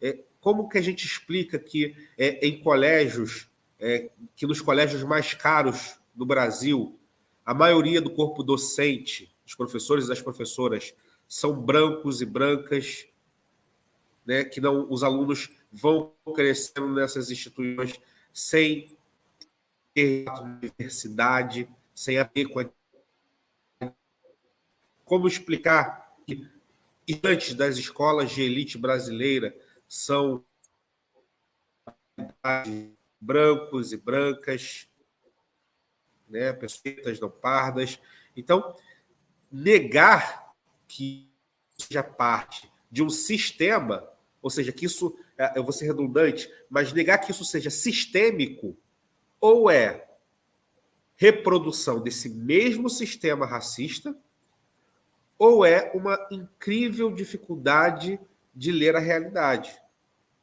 [0.00, 5.34] É, como que a gente explica que é, em colégios, é, que nos colégios mais
[5.34, 6.98] caros do Brasil,
[7.44, 10.94] a maioria do corpo docente, os professores e as professoras,
[11.28, 13.06] são brancos e brancas,
[14.26, 17.98] né, que não os alunos vão crescendo nessas instituições
[18.32, 18.96] sem
[19.94, 22.68] ter universidade, sem a ver com.
[25.04, 26.46] Como explicar que
[27.06, 29.54] estudantes das escolas de elite brasileira
[29.88, 30.44] são
[33.20, 34.86] brancos e brancas,
[36.28, 37.98] né, pessoas não pardas.
[38.36, 38.76] Então,
[39.50, 40.54] negar
[40.86, 41.28] que
[41.76, 44.08] seja parte de um sistema,
[44.42, 48.76] ou seja, que isso, é, eu vou ser redundante, mas negar que isso seja sistêmico,
[49.40, 50.06] ou é
[51.16, 54.16] reprodução desse mesmo sistema racista,
[55.38, 58.20] ou é uma incrível dificuldade
[58.54, 59.76] de ler a realidade.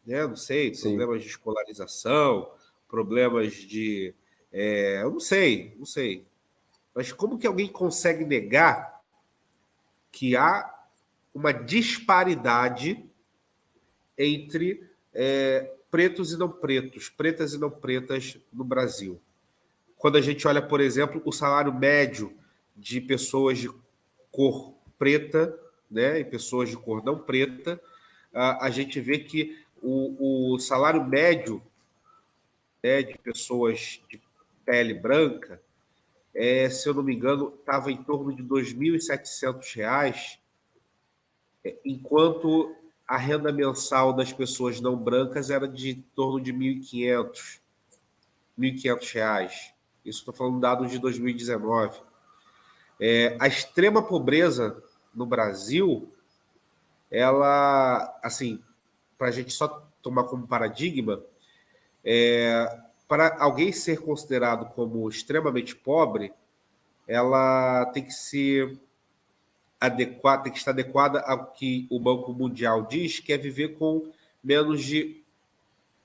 [0.06, 0.26] Né?
[0.26, 0.90] Não sei, Sim.
[0.90, 2.52] problemas de escolarização,
[2.88, 4.14] problemas de.
[4.52, 6.26] É, eu não sei, não sei.
[6.94, 9.02] Mas como que alguém consegue negar
[10.12, 10.74] que há
[11.34, 13.04] uma disparidade
[14.18, 14.82] entre
[15.14, 19.20] é, pretos e não pretos, pretas e não pretas no Brasil?
[19.98, 22.32] Quando a gente olha, por exemplo, o salário médio
[22.76, 23.70] de pessoas de
[24.32, 25.58] cor preta
[25.90, 27.82] né, e pessoas de cor não preta,
[28.36, 31.62] a, gente vê que o, o salário médio
[32.84, 34.22] né, de pessoas de
[34.66, 35.62] pele branca,
[36.34, 40.38] é, se eu não me engano, estava em torno de R$ 2.700,
[41.64, 42.76] é, enquanto
[43.08, 47.60] a renda mensal das pessoas não brancas era de torno de R$ 1.500,
[48.58, 49.50] R$ 1.500.
[50.04, 52.00] Isso estou falando dados de 2019.
[53.00, 56.14] É, a extrema pobreza no Brasil,
[57.16, 58.62] ela, assim,
[59.18, 59.68] para a gente só
[60.02, 61.22] tomar como paradigma,
[62.04, 66.34] é, para alguém ser considerado como extremamente pobre,
[67.08, 68.78] ela tem que ser
[69.80, 74.12] adequada, tem que estar adequada ao que o Banco Mundial diz, que é viver com
[74.44, 75.22] menos de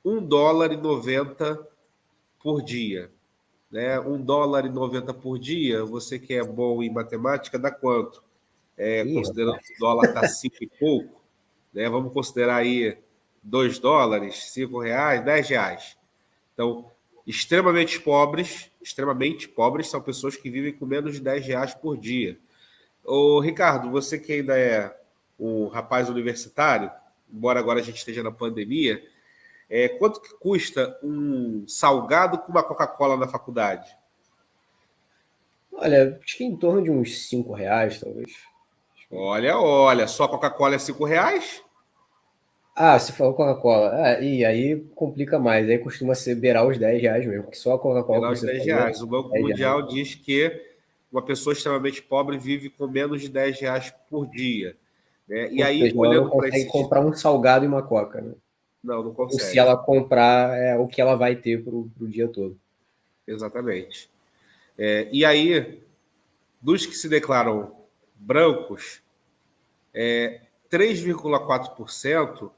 [0.04, 1.58] 1 dólar e 90
[2.42, 3.10] por dia
[3.70, 4.00] né?
[4.00, 8.22] Um dólar e 90 por dia, você que é bom em matemática, dá quanto?
[8.82, 11.20] É, considerando que o dólar está cinco e pouco,
[11.70, 11.86] né?
[11.90, 12.96] Vamos considerar aí
[13.42, 15.96] 2 dólares, 5 reais, 10 reais.
[16.54, 16.90] Então,
[17.26, 22.38] extremamente pobres, extremamente pobres são pessoas que vivem com menos de 10 reais por dia.
[23.04, 24.98] Ô, Ricardo, você que ainda é
[25.38, 26.90] um rapaz universitário,
[27.30, 29.02] embora agora a gente esteja na pandemia,
[29.68, 33.94] é, quanto que custa um salgado com uma Coca-Cola na faculdade?
[35.70, 38.49] Olha, acho que em torno de uns 5 reais, talvez.
[39.10, 41.62] Olha, olha, só Coca-Cola é 5 reais?
[42.76, 44.08] Ah, se for Coca-Cola.
[44.08, 45.68] É, e aí complica mais.
[45.68, 48.20] Aí costuma ser beirar os 10 reais mesmo, porque só a Coca-Cola.
[48.20, 49.02] Beirar os 10 reais.
[49.02, 49.92] O Banco Mundial reais.
[49.92, 50.62] diz que
[51.10, 54.76] uma pessoa extremamente pobre vive com menos de 10 reais por dia.
[55.28, 55.50] Né?
[55.50, 56.70] E aí, seja, olhando para esses...
[56.70, 58.32] comprar um salgado e uma Coca, né?
[58.82, 59.42] Não, não consegue.
[59.42, 62.56] Ou se ela comprar é, o que ela vai ter para o dia todo.
[63.26, 64.08] Exatamente.
[64.78, 65.80] É, e aí,
[66.62, 67.79] dos que se declaram
[68.20, 69.00] brancos,
[69.94, 72.50] é, 3,4%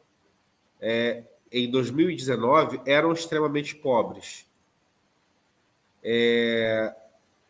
[0.80, 4.44] é, em 2019 eram extremamente pobres.
[6.02, 6.94] É,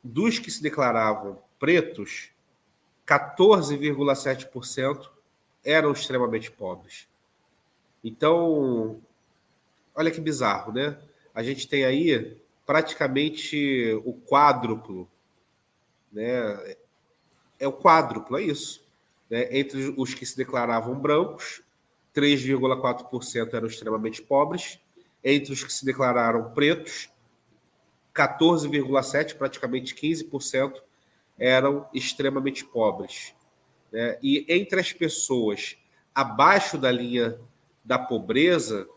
[0.05, 2.29] dos que se declaravam pretos,
[3.07, 5.09] 14,7%
[5.64, 7.07] eram extremamente pobres.
[8.05, 9.01] Então,
[9.94, 10.98] olha que bizarro, né?
[11.35, 15.09] A gente tem aí praticamente o quádruplo
[16.12, 16.77] né,
[17.62, 18.83] é o quádruplo, é isso.
[19.31, 19.46] Né?
[19.57, 21.62] Entre os que se declaravam brancos,
[22.14, 24.81] 3,4% eram extremamente pobres.
[25.22, 27.09] Entre os que se declararam pretos,
[28.12, 30.75] 14,7%, praticamente 15%,
[31.38, 33.33] eram extremamente pobres.
[33.92, 34.18] Né?
[34.20, 35.77] E entre as pessoas
[36.12, 37.38] abaixo da linha
[37.85, 38.88] da pobreza,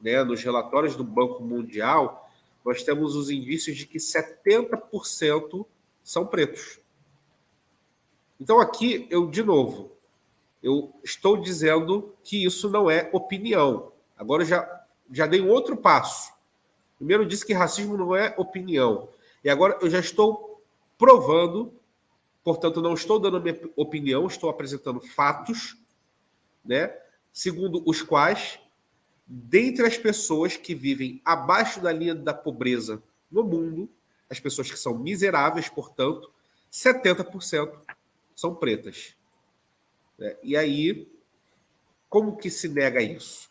[0.00, 2.28] né, nos relatórios do Banco Mundial,
[2.64, 5.64] nós temos os indícios de que 70%
[6.04, 6.78] são pretos.
[8.40, 9.90] Então, aqui, eu, de novo,
[10.62, 13.92] eu estou dizendo que isso não é opinião.
[14.16, 16.32] Agora, eu já, já dei um outro passo.
[16.96, 19.08] Primeiro, disse que racismo não é opinião.
[19.42, 20.62] E agora, eu já estou
[20.96, 21.72] provando,
[22.42, 25.76] portanto, não estou dando minha opinião, estou apresentando fatos,
[26.64, 26.92] né?
[27.32, 28.58] segundo os quais,
[29.24, 33.88] dentre as pessoas que vivem abaixo da linha da pobreza no mundo,
[34.28, 36.32] as pessoas que são miseráveis, portanto,
[36.72, 37.70] 70%
[38.38, 39.14] são pretas.
[40.16, 40.36] Né?
[40.44, 41.10] E aí,
[42.08, 43.50] como que se nega isso?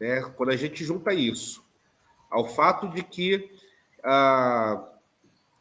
[0.00, 0.22] Né?
[0.34, 1.62] Quando a gente junta isso
[2.30, 3.50] ao fato de que,
[4.02, 4.82] ah,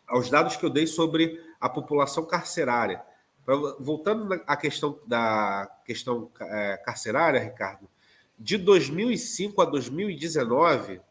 [0.07, 3.03] aos dados que eu dei sobre a população carcerária,
[3.79, 7.89] voltando à questão da questão é, carcerária, Ricardo,
[8.39, 11.01] de 2005 a 2019,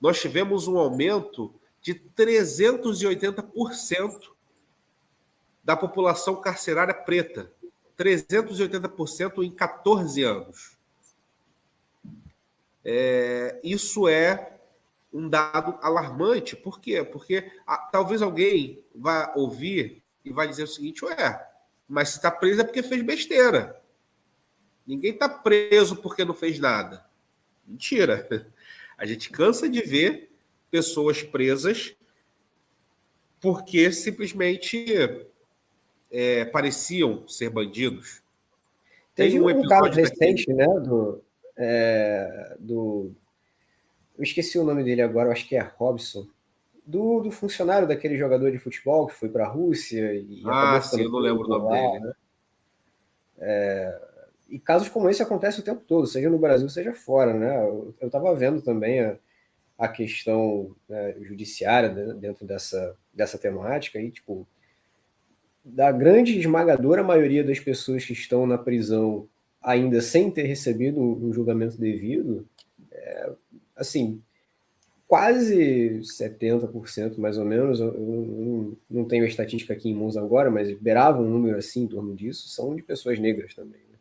[0.00, 4.31] nós tivemos um aumento de 380%
[5.62, 7.50] da população carcerária preta.
[7.98, 10.76] 380% em 14 anos.
[12.84, 14.56] É, isso é
[15.12, 16.56] um dado alarmante.
[16.56, 17.04] Por quê?
[17.04, 21.48] Porque ah, talvez alguém vá ouvir e vai dizer o seguinte: ué,
[21.88, 23.80] mas se está preso é porque fez besteira.
[24.86, 27.04] Ninguém está preso porque não fez nada.
[27.66, 28.26] Mentira.
[28.98, 30.30] A gente cansa de ver
[30.70, 31.94] pessoas presas
[33.40, 34.86] porque simplesmente
[36.12, 38.20] é, pareciam ser bandidos.
[39.14, 40.66] Teve um, um caso recente, né?
[40.66, 41.22] Do,
[41.56, 43.12] é, do.
[44.16, 46.26] Eu esqueci o nome dele agora, acho que é Robson.
[46.84, 51.02] Do, do funcionário daquele jogador de futebol que foi para a Rússia e ah, sim,
[51.02, 52.04] eu não lembro o nome lá, dele.
[52.04, 52.12] Né?
[53.38, 54.00] É,
[54.50, 57.64] e casos como esse acontecem o tempo todo, seja no Brasil, seja fora, né?
[57.66, 59.16] Eu estava vendo também a,
[59.78, 64.46] a questão né, judiciária dentro dessa, dessa temática e, tipo,
[65.64, 69.28] da grande esmagadora maioria das pessoas que estão na prisão
[69.62, 72.44] ainda sem ter recebido um julgamento devido,
[72.90, 73.30] é,
[73.76, 74.20] assim,
[75.06, 80.50] quase 70% mais ou menos, eu, eu, não tenho a estatística aqui em mãos agora,
[80.50, 83.80] mas beirava um número assim em torno disso, são de pessoas negras também.
[83.90, 83.98] Né?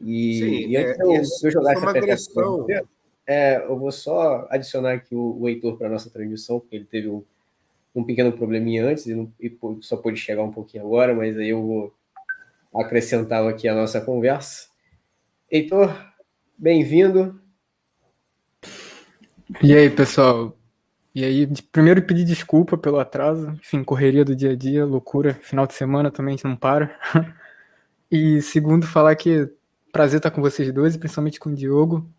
[0.00, 2.66] E, Sim, e antes é, eu, eu jogar essa agressão.
[3.26, 7.08] É, eu vou só adicionar aqui o, o Heitor para nossa transmissão, porque ele teve
[7.08, 7.22] um
[7.94, 11.50] um pequeno probleminha antes e, não, e só pôde chegar um pouquinho agora, mas aí
[11.50, 11.94] eu vou
[12.74, 14.68] acrescentar aqui a nossa conversa.
[15.50, 15.94] Heitor,
[16.56, 17.40] bem-vindo.
[19.62, 20.56] E aí, pessoal?
[21.12, 25.66] E aí, primeiro pedir desculpa pelo atraso, enfim, correria do dia a dia, loucura, final
[25.66, 26.96] de semana também a gente não para.
[28.12, 29.48] E segundo, falar que
[29.92, 32.10] prazer estar com vocês dois, principalmente com o Diogo.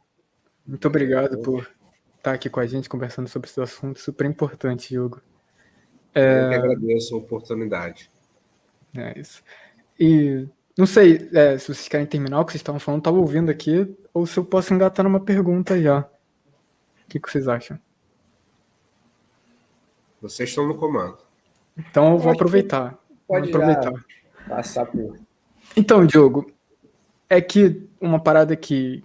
[0.65, 1.69] Muito obrigado por
[2.15, 5.21] estar aqui com a gente conversando sobre esse assunto super importante, Diogo.
[6.13, 6.45] É...
[6.45, 8.10] Eu que agradeço a oportunidade.
[8.95, 9.41] É isso.
[10.00, 10.47] E
[10.78, 13.95] não sei é, se vocês querem terminar o que vocês estavam falando, estava ouvindo aqui,
[14.13, 16.00] ou se eu posso engatar numa pergunta já.
[16.00, 17.80] O que, que vocês acham?
[20.21, 21.17] Vocês estão no comando.
[21.78, 22.97] Então eu vou aproveitar.
[23.28, 24.06] Pode vou aproveitar.
[24.47, 25.19] passar por.
[25.76, 26.52] Então, Diogo,
[27.30, 29.04] é que uma parada que,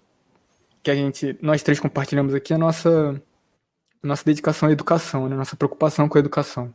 [0.83, 3.23] que a gente, nós três compartilhamos aqui é a nossa,
[4.03, 5.37] nossa dedicação à educação, né?
[5.37, 6.75] nossa preocupação com a educação.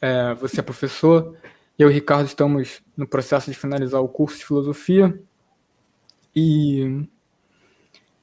[0.00, 1.36] É, você é professor,
[1.78, 5.18] eu e o Ricardo estamos no processo de finalizar o curso de filosofia.
[6.34, 7.06] E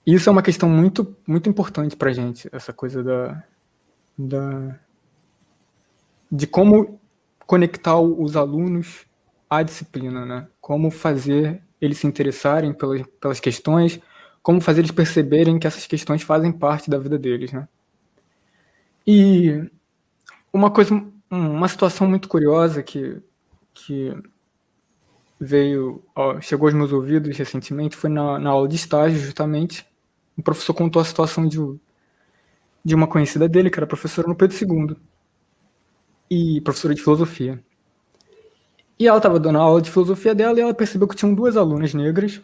[0.06, 3.44] isso é uma questão muito, muito importante para a gente, essa coisa da,
[4.18, 4.80] da,
[6.32, 7.00] de como
[7.46, 9.06] conectar os alunos
[9.50, 10.48] à disciplina, né?
[10.60, 14.00] Como fazer eles se interessarem pelas, pelas questões,
[14.42, 17.68] como fazer eles perceberem que essas questões fazem parte da vida deles, né?
[19.06, 19.70] E
[20.52, 20.94] uma coisa
[21.36, 23.22] uma situação muito curiosa que,
[23.74, 24.16] que
[25.40, 29.86] veio, ó, chegou aos meus ouvidos recentemente, foi na, na aula de estágio, justamente.
[30.38, 31.58] O professor contou a situação de,
[32.84, 34.96] de uma conhecida dele, que era professora no Pedro II,
[36.30, 37.64] e professora de filosofia.
[39.00, 41.58] E ela estava dando a aula de filosofia dela e ela percebeu que tinham duas
[41.58, 42.42] alunas negras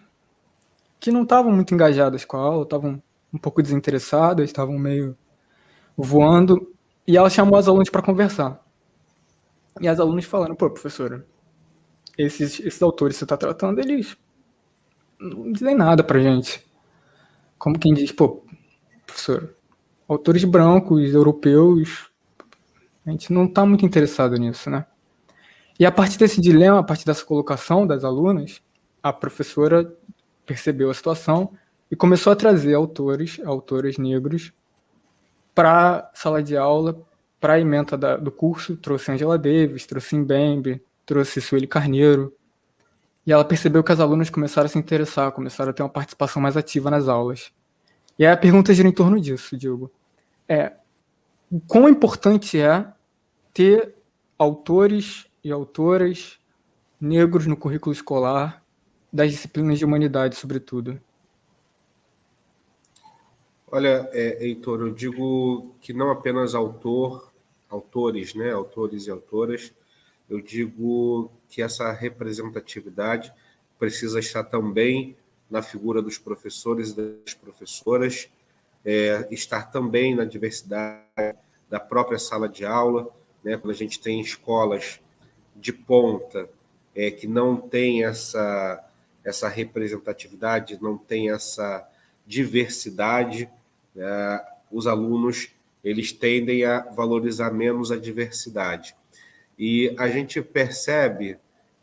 [1.00, 3.02] que não estavam muito engajadas com a aula, estavam
[3.34, 5.16] um pouco desinteressadas, estavam meio
[5.98, 6.74] voando,
[7.08, 8.62] e ela chamou as alunas para conversar.
[9.80, 11.26] E as alunas falando, pô, professora,
[12.18, 14.18] esses, esses autores que você está tratando, eles
[15.20, 16.66] não dizem nada pra gente.
[17.58, 18.44] Como quem diz, pô,
[19.06, 19.54] professor,
[20.08, 22.10] autores brancos, europeus,
[23.06, 24.86] a gente não está muito interessado nisso, né?
[25.80, 28.62] E a partir desse dilema, a partir dessa colocação das alunas,
[29.02, 29.96] a professora
[30.46, 31.54] percebeu a situação
[31.90, 34.52] e começou a trazer autores, autores negros,
[35.56, 37.02] para sala de aula,
[37.40, 38.76] para a emenda da, do curso.
[38.76, 42.34] Trouxe Angela Davis, trouxe Mbembe, trouxe Sueli Carneiro.
[43.26, 46.42] E ela percebeu que as alunas começaram a se interessar, começaram a ter uma participação
[46.42, 47.52] mais ativa nas aulas.
[48.18, 49.92] E aí a pergunta gira em torno disso, Diogo.
[50.48, 50.74] É,
[51.52, 52.86] o quão importante é
[53.54, 53.96] ter
[54.38, 56.40] autores e autoras
[57.00, 58.62] negros no currículo escolar
[59.12, 61.00] das disciplinas de humanidade, sobretudo?
[63.72, 67.29] Olha, é, Heitor, eu digo que não apenas autor,
[67.70, 69.72] autores, né, autores e autoras,
[70.30, 73.34] eu digo que essa representatividade
[73.78, 75.16] precisa estar também
[75.50, 78.30] na figura dos professores e das professoras,
[78.86, 81.36] é, estar também na diversidade
[81.70, 83.10] da própria sala de aula,
[83.44, 85.00] né, quando a gente tem escolas
[85.56, 86.50] de ponta
[86.96, 88.86] é, que não tem essa,
[89.24, 91.88] essa representatividade, não tem essa
[92.26, 93.50] diversidade,
[93.96, 95.50] é, os alunos
[95.84, 98.96] eles tendem a valorizar menos a diversidade.
[99.58, 101.38] E a gente percebe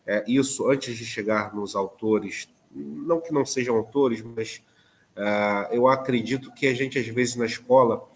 [0.07, 4.63] é, isso antes de chegar nos autores, não que não sejam autores, mas
[5.17, 8.07] uh, eu acredito que a gente, às vezes, na escola,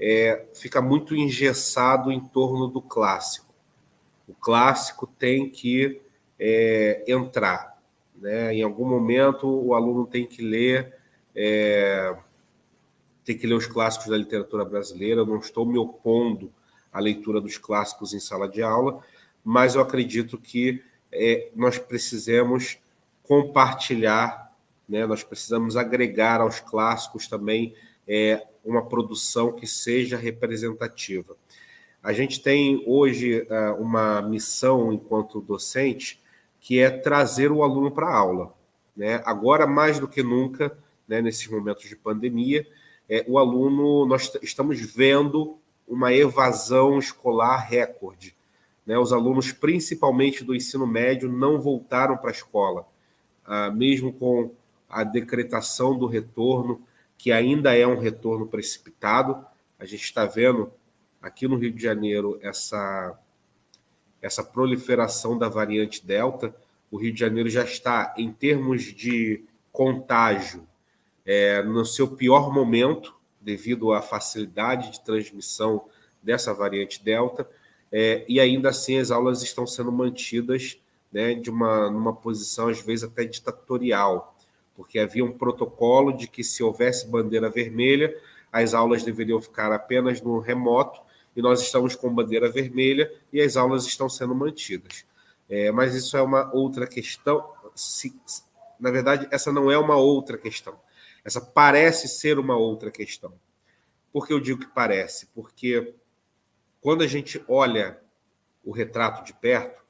[0.00, 3.54] é, fica muito engessado em torno do clássico.
[4.26, 6.00] O clássico tem que
[6.38, 7.78] é, entrar.
[8.16, 8.54] Né?
[8.54, 10.94] Em algum momento, o aluno tem que ler.
[11.34, 12.16] É,
[13.28, 15.20] tem que ler os clássicos da literatura brasileira.
[15.20, 16.50] Eu não estou me opondo
[16.90, 19.04] à leitura dos clássicos em sala de aula,
[19.44, 22.78] mas eu acredito que é, nós precisamos
[23.22, 24.50] compartilhar,
[24.88, 25.04] né?
[25.04, 27.74] nós precisamos agregar aos clássicos também
[28.08, 31.36] é, uma produção que seja representativa.
[32.02, 36.18] A gente tem hoje uh, uma missão enquanto docente
[36.60, 38.54] que é trazer o aluno para a aula.
[38.96, 39.20] Né?
[39.26, 40.74] Agora, mais do que nunca,
[41.06, 42.66] né, nesses momentos de pandemia,
[43.08, 48.36] é, o aluno, nós estamos vendo uma evasão escolar recorde.
[48.84, 48.98] Né?
[48.98, 52.86] Os alunos, principalmente do ensino médio, não voltaram para a escola,
[53.44, 54.52] ah, mesmo com
[54.88, 56.82] a decretação do retorno,
[57.16, 59.44] que ainda é um retorno precipitado.
[59.78, 60.70] A gente está vendo
[61.20, 63.18] aqui no Rio de Janeiro essa,
[64.20, 66.54] essa proliferação da variante Delta.
[66.90, 70.66] O Rio de Janeiro já está, em termos de contágio,
[71.28, 75.84] é, no seu pior momento, devido à facilidade de transmissão
[76.20, 77.48] dessa variante Delta,
[77.92, 80.80] é, e ainda assim as aulas estão sendo mantidas
[81.12, 84.34] né, de uma numa posição às vezes até ditatorial
[84.78, 88.16] porque havia um protocolo de que se houvesse bandeira vermelha,
[88.52, 91.00] as aulas deveriam ficar apenas no remoto,
[91.34, 95.04] e nós estamos com bandeira vermelha e as aulas estão sendo mantidas.
[95.50, 97.44] É, mas isso é uma outra questão.
[97.74, 98.14] Se,
[98.78, 100.78] na verdade, essa não é uma outra questão.
[101.28, 103.38] Essa parece ser uma outra questão.
[104.10, 105.26] Por que eu digo que parece?
[105.34, 105.94] Porque
[106.80, 108.00] quando a gente olha
[108.64, 109.84] o retrato de perto,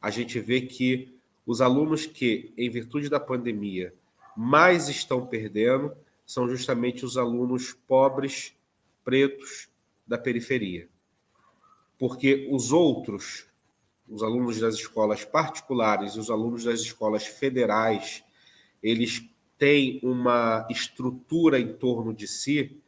[0.00, 3.92] a gente vê que os alunos que, em virtude da pandemia,
[4.36, 5.92] mais estão perdendo
[6.24, 8.54] são justamente os alunos pobres,
[9.04, 9.68] pretos
[10.06, 10.88] da periferia.
[11.98, 13.48] Porque os outros,
[14.08, 18.22] os alunos das escolas particulares os alunos das escolas federais,
[18.80, 22.80] eles têm uma estrutura em torno de si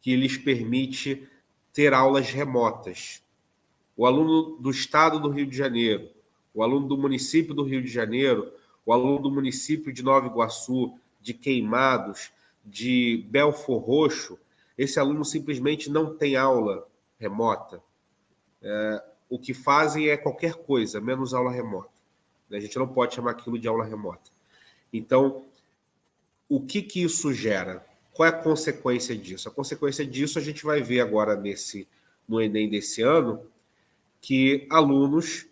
[0.00, 1.28] que lhes permite
[1.72, 3.22] ter aulas remotas.
[3.96, 6.08] O aluno do estado do Rio de Janeiro,
[6.52, 8.52] o aluno do município do Rio de Janeiro,
[8.86, 12.30] o aluno do município de Nova Iguaçu, de Queimados,
[12.64, 14.38] de Belfor Roxo,
[14.76, 16.86] esse aluno simplesmente não tem aula
[17.18, 17.82] remota.
[18.62, 21.90] É, o que fazem é qualquer coisa, menos aula remota.
[22.50, 24.30] A gente não pode chamar aquilo de aula remota.
[24.92, 25.44] Então,
[26.56, 27.84] o que, que isso gera?
[28.12, 29.48] Qual é a consequência disso?
[29.48, 31.88] A consequência disso a gente vai ver agora nesse
[32.28, 33.42] no Enem desse ano,
[34.20, 35.46] que alunos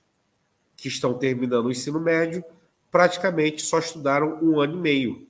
[0.77, 2.43] que estão terminando o ensino médio
[2.91, 5.27] praticamente só estudaram um ano e meio.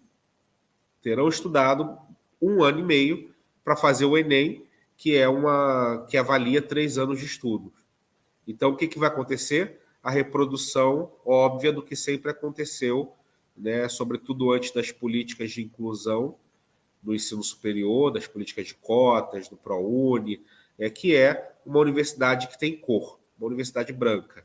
[1.02, 1.98] Terão estudado
[2.40, 4.64] um ano e meio para fazer o Enem,
[4.96, 7.72] que é uma que avalia três anos de estudo.
[8.46, 9.80] Então, o que, que vai acontecer?
[10.02, 13.12] A reprodução óbvia do que sempre aconteceu,
[13.56, 16.36] né, sobretudo antes das políticas de inclusão
[17.02, 20.40] do ensino superior, das políticas de cotas, do ProUni,
[20.78, 24.44] é, que é uma universidade que tem cor, uma universidade branca.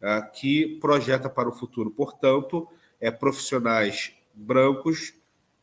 [0.00, 2.68] uh, que projeta para o futuro, portanto,
[3.00, 5.14] é, profissionais brancos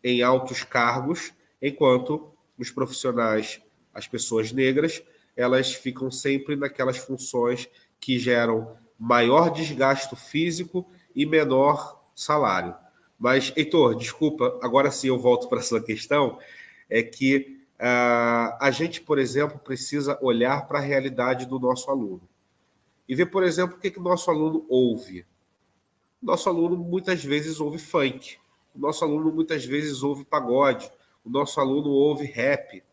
[0.02, 3.62] em altos cargos, enquanto os profissionais,
[3.94, 5.04] as pessoas negras,
[5.36, 7.68] elas ficam sempre naquelas funções
[8.00, 12.76] que geram maior desgaste físico e menor salário.
[13.18, 16.40] Mas, Heitor, desculpa, agora sim eu volto para essa questão,
[16.90, 22.22] é que uh, a gente, por exemplo, precisa olhar para a realidade do nosso aluno
[23.08, 25.26] e ver, por exemplo, o que, que o nosso aluno ouve.
[26.22, 28.38] Nosso aluno muitas vezes ouve funk,
[28.76, 30.92] nosso aluno muitas vezes ouve pagode,
[31.26, 32.84] o nosso aluno ouve rap,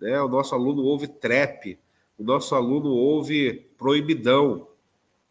[0.00, 0.20] né?
[0.20, 1.78] o nosso aluno ouve trap,
[2.18, 4.66] o nosso aluno ouve proibidão,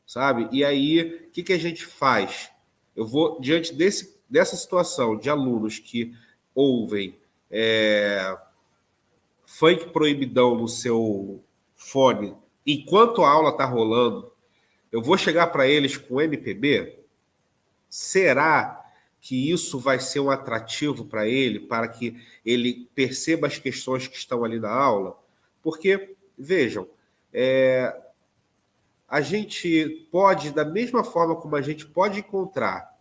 [0.06, 0.48] sabe?
[0.52, 2.52] E aí, o que, que a gente faz?
[2.96, 6.14] Eu vou, diante desse, dessa situação de alunos que
[6.54, 7.18] ouvem
[7.52, 8.36] é,
[9.46, 11.44] funk proibidão no seu
[11.76, 12.36] fone
[12.66, 14.32] enquanto a aula está rolando,
[14.92, 16.98] eu vou chegar para eles com MPB?
[17.90, 18.84] Será
[19.22, 22.16] que isso vai ser um atrativo para ele, para que
[22.46, 25.16] ele perceba as questões que estão ali na aula?
[25.62, 26.88] Porque, vejam,
[27.34, 27.94] é,
[29.08, 32.94] a gente pode, da mesma forma como a gente pode encontrar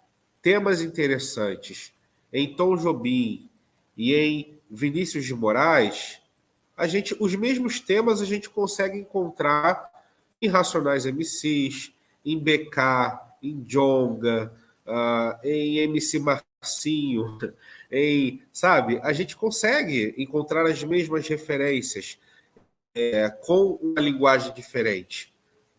[0.42, 1.92] temas interessantes
[2.32, 3.48] em Tom Jobim
[3.96, 6.18] e em Vinícius de Moraes,
[6.76, 9.90] a gente, os mesmos temas a gente consegue encontrar
[10.42, 11.92] em Racionais MCs,
[12.24, 12.78] em BK,
[13.42, 14.52] em Jonga,
[14.86, 17.38] uh, em MC Marcinho,
[17.90, 18.98] em, sabe?
[19.02, 22.18] A gente consegue encontrar as mesmas referências
[22.94, 25.33] é, com uma linguagem diferente,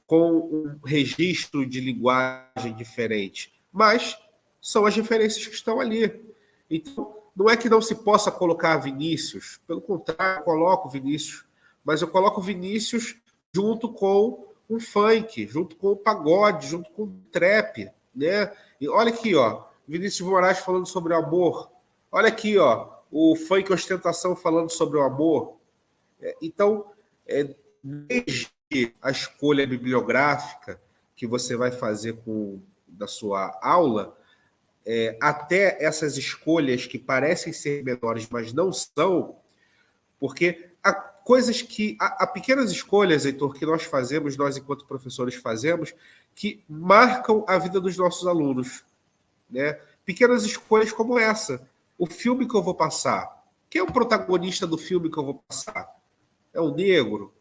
[0.05, 4.17] com um registro de linguagem diferente, mas
[4.61, 6.33] são as referências que estão ali.
[6.69, 11.45] Então, não é que não se possa colocar Vinícius, pelo contrário, eu coloco Vinícius,
[11.83, 13.15] mas eu coloco Vinícius
[13.53, 18.51] junto com um funk, junto com o pagode, junto com o trap, né?
[18.79, 21.69] E olha aqui, ó, Vinícius Moraes falando sobre o amor.
[22.11, 25.57] Olha aqui, ó, o funk ostentação falando sobre o amor.
[26.21, 26.85] É, então,
[27.27, 27.53] é,
[27.83, 28.49] desde
[29.01, 30.79] a escolha bibliográfica
[31.15, 34.17] que você vai fazer com da sua aula,
[34.85, 39.37] é, até essas escolhas que parecem ser menores, mas não são,
[40.19, 41.97] porque há coisas que.
[41.99, 45.93] Há, há pequenas escolhas, Heitor, que nós fazemos, nós enquanto professores fazemos,
[46.35, 48.83] que marcam a vida dos nossos alunos.
[49.49, 49.73] Né?
[50.05, 51.67] Pequenas escolhas como essa.
[51.97, 53.43] O filme que eu vou passar.
[53.69, 55.89] Quem é o protagonista do filme que eu vou passar?
[56.53, 57.33] É o negro?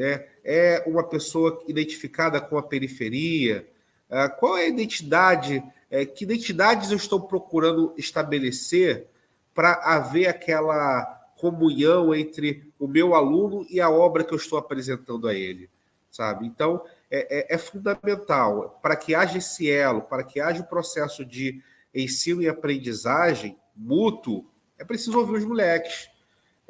[0.00, 0.24] Né?
[0.42, 3.68] É uma pessoa identificada com a periferia?
[4.08, 5.62] Ah, qual é a identidade?
[5.90, 9.08] É, que identidades eu estou procurando estabelecer
[9.54, 11.04] para haver aquela
[11.36, 15.68] comunhão entre o meu aluno e a obra que eu estou apresentando a ele?
[16.10, 16.46] Sabe?
[16.46, 20.68] Então, é, é, é fundamental para que haja esse elo, para que haja o um
[20.68, 21.62] processo de
[21.94, 24.46] ensino e aprendizagem mútuo,
[24.78, 26.08] é preciso ouvir os moleques.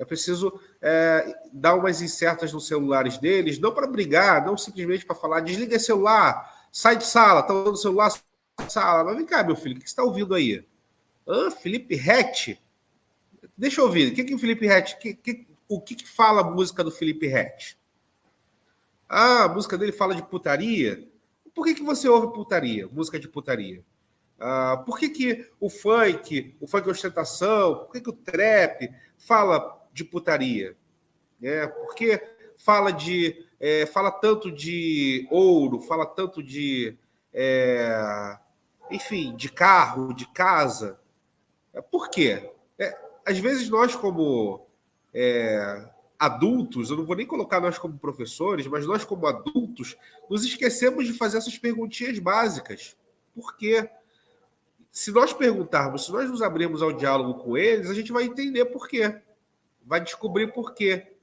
[0.01, 5.15] É preciso é, dar umas incertas nos celulares deles, não para brigar, não simplesmente para
[5.15, 9.05] falar, desliga celular, sai de sala, tá usando o celular, sai de sala.
[9.05, 10.67] Mas vem cá, meu filho, o que você está ouvindo aí?
[11.29, 12.59] Ah, Felipe Rett?
[13.59, 14.11] Deixa eu ouvir.
[14.11, 14.97] O que, que o Felipe Rett.
[14.97, 17.79] Que, que, o que, que fala a música do Felipe Rett?
[19.07, 21.07] Ah, a música dele fala de putaria.
[21.55, 22.89] Por que, que você ouve putaria?
[22.89, 23.83] Música de putaria.
[24.39, 28.89] Ah, por que, que o funk, o funk ostentação, por que, que o trap
[29.19, 30.77] fala de putaria?
[31.43, 32.21] É, porque
[32.59, 36.97] fala de é, fala tanto de ouro, fala tanto de
[37.33, 38.37] é,
[38.91, 40.99] enfim, de carro, de casa.
[41.91, 42.51] Por quê?
[42.79, 44.67] É, às vezes nós como
[45.15, 45.85] é,
[46.19, 49.97] adultos, eu não vou nem colocar nós como professores, mas nós como adultos,
[50.29, 52.97] nos esquecemos de fazer essas perguntinhas básicas.
[53.35, 53.89] Por quê?
[54.93, 58.65] Se nós perguntarmos, se nós nos abrirmos ao diálogo com eles, a gente vai entender
[58.67, 59.21] por quê.
[59.85, 61.15] Vai descobrir por quê,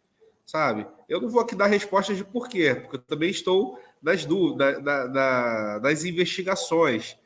[0.45, 0.85] sabe?
[1.07, 4.79] Eu não vou aqui dar respostas de por quê, porque eu também estou nas, na,
[4.79, 7.17] na, na, nas investigações.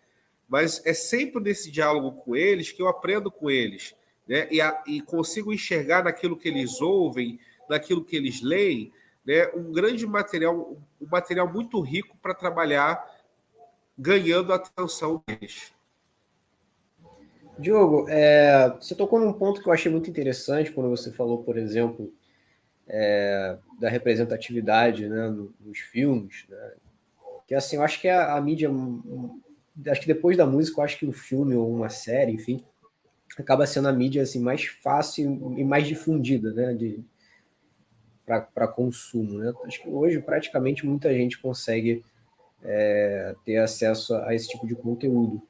[0.47, 3.95] Mas é sempre nesse diálogo com eles que eu aprendo com eles.
[4.27, 4.47] Né?
[4.51, 8.91] E, a, e consigo enxergar naquilo que eles ouvem, daquilo que eles leem,
[9.25, 13.03] né, um grande material, um material muito rico para trabalhar,
[13.97, 15.71] ganhando a atenção deles.
[17.60, 21.58] Diogo, é, você tocou num ponto que eu achei muito interessante quando você falou, por
[21.58, 22.12] exemplo,
[22.88, 25.30] é, da representatividade né,
[25.60, 26.45] nos filmes.
[26.49, 26.72] Né,
[27.47, 28.70] que assim, eu acho que a, a, mídia,
[29.88, 32.64] acho que depois da música, eu acho que um filme ou uma série, enfim,
[33.38, 37.04] acaba sendo a mídia assim mais fácil e mais difundida, né, de,
[38.26, 39.39] para consumo.
[39.39, 39.54] Né?
[39.66, 42.04] Acho que hoje praticamente muita gente consegue
[42.64, 45.41] é, ter acesso a esse tipo de conteúdo.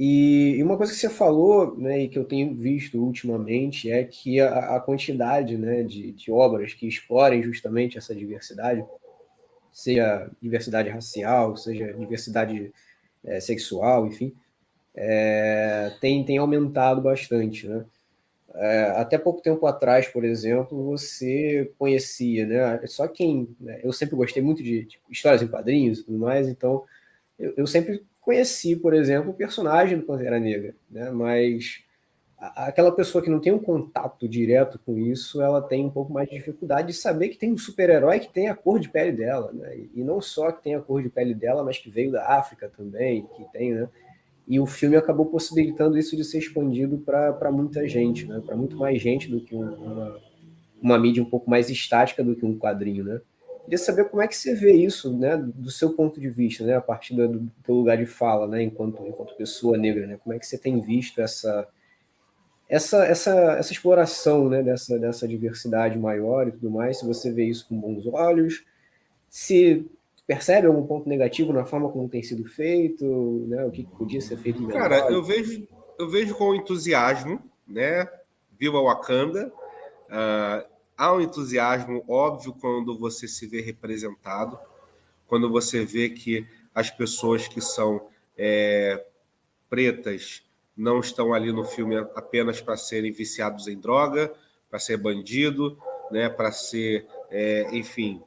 [0.00, 4.38] E, uma coisa que você falou, né, e que eu tenho visto ultimamente, é que
[4.40, 8.84] a, a quantidade né, de, de, obras que explorem justamente essa diversidade,
[9.72, 12.72] seja diversidade racial, seja diversidade
[13.24, 14.32] é, sexual, enfim,
[14.94, 17.66] é, tem, tem aumentado bastante.
[17.66, 17.84] Né?
[18.54, 22.86] É, até pouco tempo atrás, por exemplo, você conhecia, né?
[22.86, 23.48] Só quem.
[23.60, 26.84] Né, eu sempre gostei muito de, de histórias em quadrinhos e tudo mais, então
[27.36, 31.10] eu, eu sempre conheci, por exemplo, o personagem do Pantera Negra, né?
[31.10, 31.82] Mas
[32.38, 36.28] aquela pessoa que não tem um contato direto com isso, ela tem um pouco mais
[36.28, 39.50] de dificuldade de saber que tem um super-herói que tem a cor de pele dela,
[39.50, 39.78] né?
[39.94, 42.70] E não só que tem a cor de pele dela, mas que veio da África
[42.76, 43.88] também, que tem, né?
[44.46, 48.42] E o filme acabou possibilitando isso de ser expandido para muita gente, né?
[48.44, 50.20] Para muito mais gente do que uma,
[50.82, 53.22] uma mídia um pouco mais estática do que um quadrinho, né?
[53.68, 56.74] Queria saber como é que você vê isso, né, do seu ponto de vista, né,
[56.74, 60.38] a partir do, do lugar de fala, né, enquanto, enquanto pessoa negra, né, como é
[60.38, 61.68] que você tem visto essa
[62.66, 67.44] essa, essa, essa exploração, né, dessa, dessa diversidade maior e tudo mais, se você vê
[67.44, 68.64] isso com bons olhos,
[69.28, 69.86] se
[70.26, 73.04] percebe algum ponto negativo na forma como tem sido feito,
[73.48, 74.80] né, o que podia ser feito melhor?
[74.80, 77.38] Cara, eu vejo, eu vejo com entusiasmo,
[77.68, 78.08] né,
[78.58, 79.52] viva Wakanda,
[80.08, 84.58] uh, há um entusiasmo óbvio quando você se vê representado,
[85.28, 86.44] quando você vê que
[86.74, 89.06] as pessoas que são é,
[89.70, 90.42] pretas
[90.76, 94.32] não estão ali no filme apenas para serem viciados em droga,
[94.68, 95.78] para ser bandido,
[96.10, 98.20] né, para ser, é, enfim,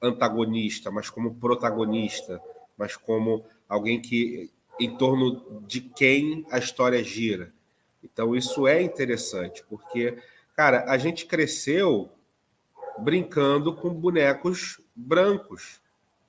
[0.00, 2.40] antagonista, mas como protagonista,
[2.76, 4.50] mas como alguém que
[4.80, 7.52] em torno de quem a história gira.
[8.02, 10.18] Então isso é interessante, porque
[10.54, 12.10] cara, a gente cresceu
[12.98, 15.80] brincando com bonecos brancos.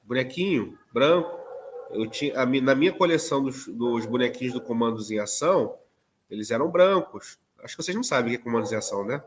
[0.04, 1.46] Bonequinho branco.
[1.92, 5.76] Eu tinha, a, na minha coleção dos, dos, bonequinhos do Comandos em Ação,
[6.30, 7.38] eles eram brancos.
[7.64, 9.22] Acho que vocês não sabem o que é Comandos em Ação, né?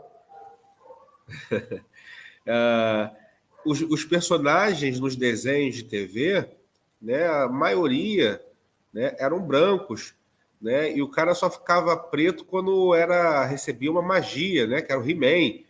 [2.47, 3.17] uh,
[3.65, 6.49] os, os, personagens nos desenhos de TV,
[7.01, 8.43] né, a maioria
[8.93, 10.15] né, eram brancos.
[10.61, 15.01] Né, e o cara só ficava preto quando era recebia uma magia, né, que era
[15.01, 15.63] o He-Man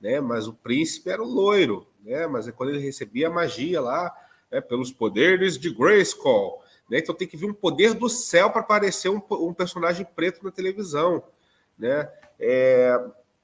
[0.00, 0.20] né?
[0.20, 2.26] Mas o príncipe era o loiro, né?
[2.26, 4.14] Mas é quando ele recebia a magia lá,
[4.50, 4.60] né?
[4.60, 6.98] pelos poderes de Grayskull, né?
[6.98, 10.50] Então tem que vir um poder do céu para aparecer um, um, personagem preto na
[10.50, 11.22] televisão,
[11.78, 12.10] né?
[12.38, 12.98] É,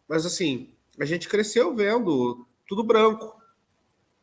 [0.08, 3.34] mas assim, a gente cresceu vendo tudo branco,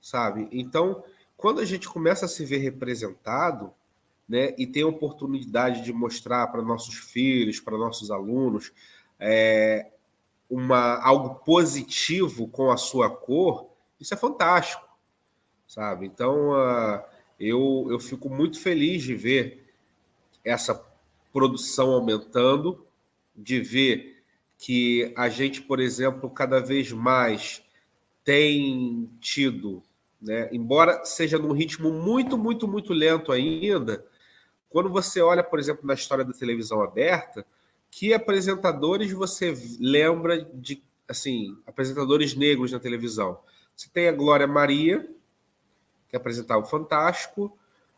[0.01, 0.47] sabe?
[0.51, 1.03] Então,
[1.38, 3.73] quando a gente começa a se ver representado,
[4.27, 8.71] né, e tem a oportunidade de mostrar para nossos filhos, para nossos alunos,
[9.19, 9.91] é,
[10.52, 14.86] uma, algo positivo com a sua cor, isso é fantástico,
[15.66, 16.06] sabe?
[16.06, 17.02] Então, uh,
[17.39, 19.74] eu, eu fico muito feliz de ver
[20.43, 20.84] essa
[21.32, 22.86] produção aumentando,
[23.34, 24.22] de ver
[24.58, 27.64] que a gente, por exemplo, cada vez mais
[28.26, 29.82] tem tido,
[30.22, 34.06] né, embora seja num ritmo muito, muito, muito lento ainda,
[34.70, 37.45] quando você olha, por exemplo, na história da televisão aberta,
[37.92, 43.38] que apresentadores você lembra de, assim, apresentadores negros na televisão?
[43.76, 45.06] Você tem a Glória Maria,
[46.10, 47.56] que apresentava o Fantástico.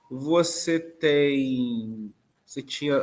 [0.10, 2.12] Você tem.
[2.46, 2.96] Você tinha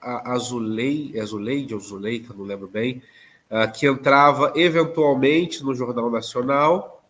[0.00, 3.02] a Azulei, Azuleide ou Zuleika, não lembro bem,
[3.50, 7.02] uh, que entrava eventualmente no Jornal Nacional.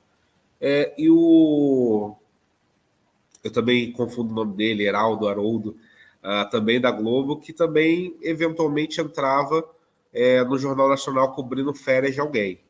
[0.61, 2.17] É, e o.
[3.45, 5.77] Eu também confundo o nome dele, Heraldo Haroldo,
[6.23, 9.65] uh, também da Globo, que também eventualmente entrava
[10.13, 12.61] é, no Jornal Nacional cobrindo férias de alguém.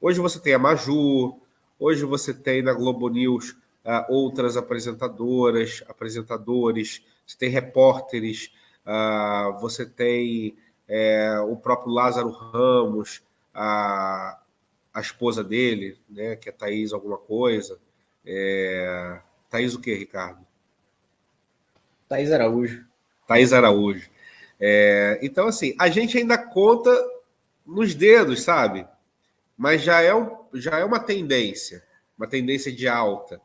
[0.00, 1.38] Hoje você tem a Maju,
[1.78, 3.50] hoje você tem na Globo News
[3.84, 8.50] uh, outras apresentadoras, apresentadores, você tem repórteres,
[8.86, 10.56] uh, você tem
[10.88, 14.38] é, o próprio Lázaro Ramos, a,
[14.92, 17.78] a esposa dele, né, que é Thaís alguma coisa.
[18.24, 19.20] É...
[19.50, 20.45] Thaís o que, Ricardo?
[22.08, 22.84] Thaís Araújo.
[23.26, 24.08] Thaís Araújo.
[24.60, 26.90] É, então, assim, a gente ainda conta
[27.66, 28.86] nos dedos, sabe?
[29.56, 30.12] Mas já é,
[30.54, 31.82] já é uma tendência,
[32.16, 33.40] uma tendência de alta.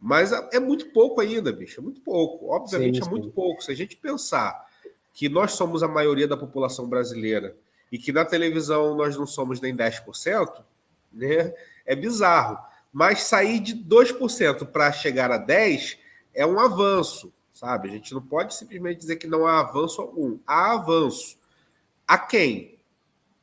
[0.00, 2.50] Mas é muito pouco ainda, bicho, é muito pouco.
[2.50, 3.08] Obviamente sim, sim.
[3.08, 3.62] é muito pouco.
[3.62, 4.66] Se a gente pensar
[5.12, 7.56] que nós somos a maioria da população brasileira
[7.90, 10.62] e que na televisão nós não somos nem 10%,
[11.12, 11.52] né?
[11.84, 12.58] É bizarro.
[12.92, 15.96] Mas sair de 2% para chegar a 10%
[16.34, 17.88] é um avanço sabe?
[17.88, 20.38] A gente não pode simplesmente dizer que não há avanço algum.
[20.46, 21.36] Há avanço.
[22.06, 22.78] A quem?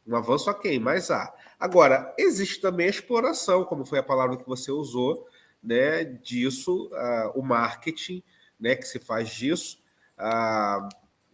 [0.07, 0.79] Um avanço a quem?
[0.79, 1.33] Mas há.
[1.59, 5.27] Agora, existe também a exploração, como foi a palavra que você usou,
[5.61, 8.23] né, disso, uh, o marketing
[8.57, 9.79] né, que se faz disso.
[10.17, 10.87] Uh,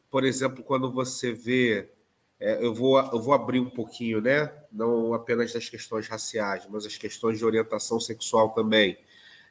[0.10, 1.88] por exemplo, quando você vê,
[2.40, 6.86] é, eu, vou, eu vou abrir um pouquinho, né, não apenas das questões raciais, mas
[6.86, 8.98] as questões de orientação sexual também.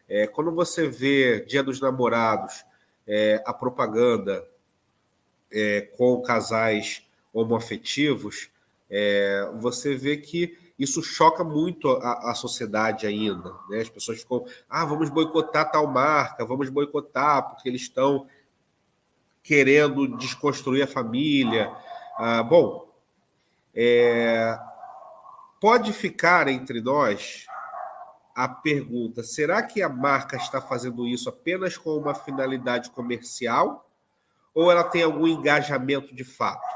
[0.08, 2.64] É, quando você vê Dia dos Namorados,
[3.06, 4.46] é, a propaganda
[5.52, 8.50] é, com casais homoafetivos,
[8.88, 13.54] é, você vê que isso choca muito a, a sociedade ainda.
[13.68, 13.80] Né?
[13.80, 18.26] As pessoas ficam, ah, vamos boicotar tal marca, vamos boicotar, porque eles estão
[19.42, 21.70] querendo desconstruir a família.
[22.16, 22.88] Ah, bom,
[23.74, 24.58] é,
[25.60, 27.46] pode ficar entre nós
[28.44, 33.86] a pergunta: será que a marca está fazendo isso apenas com uma finalidade comercial?
[34.54, 36.66] Ou ela tem algum engajamento de fato?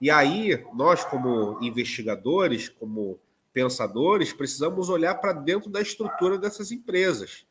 [0.00, 3.18] E aí, nós, como investigadores, como
[3.52, 7.46] pensadores, precisamos olhar para dentro da estrutura dessas empresas.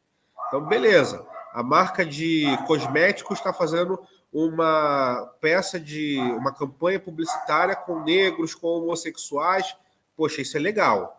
[0.48, 4.00] Então, beleza, a marca de cosméticos está fazendo
[4.34, 9.76] uma peça de uma campanha publicitária com negros, com homossexuais.
[10.18, 11.19] Poxa, isso é legal.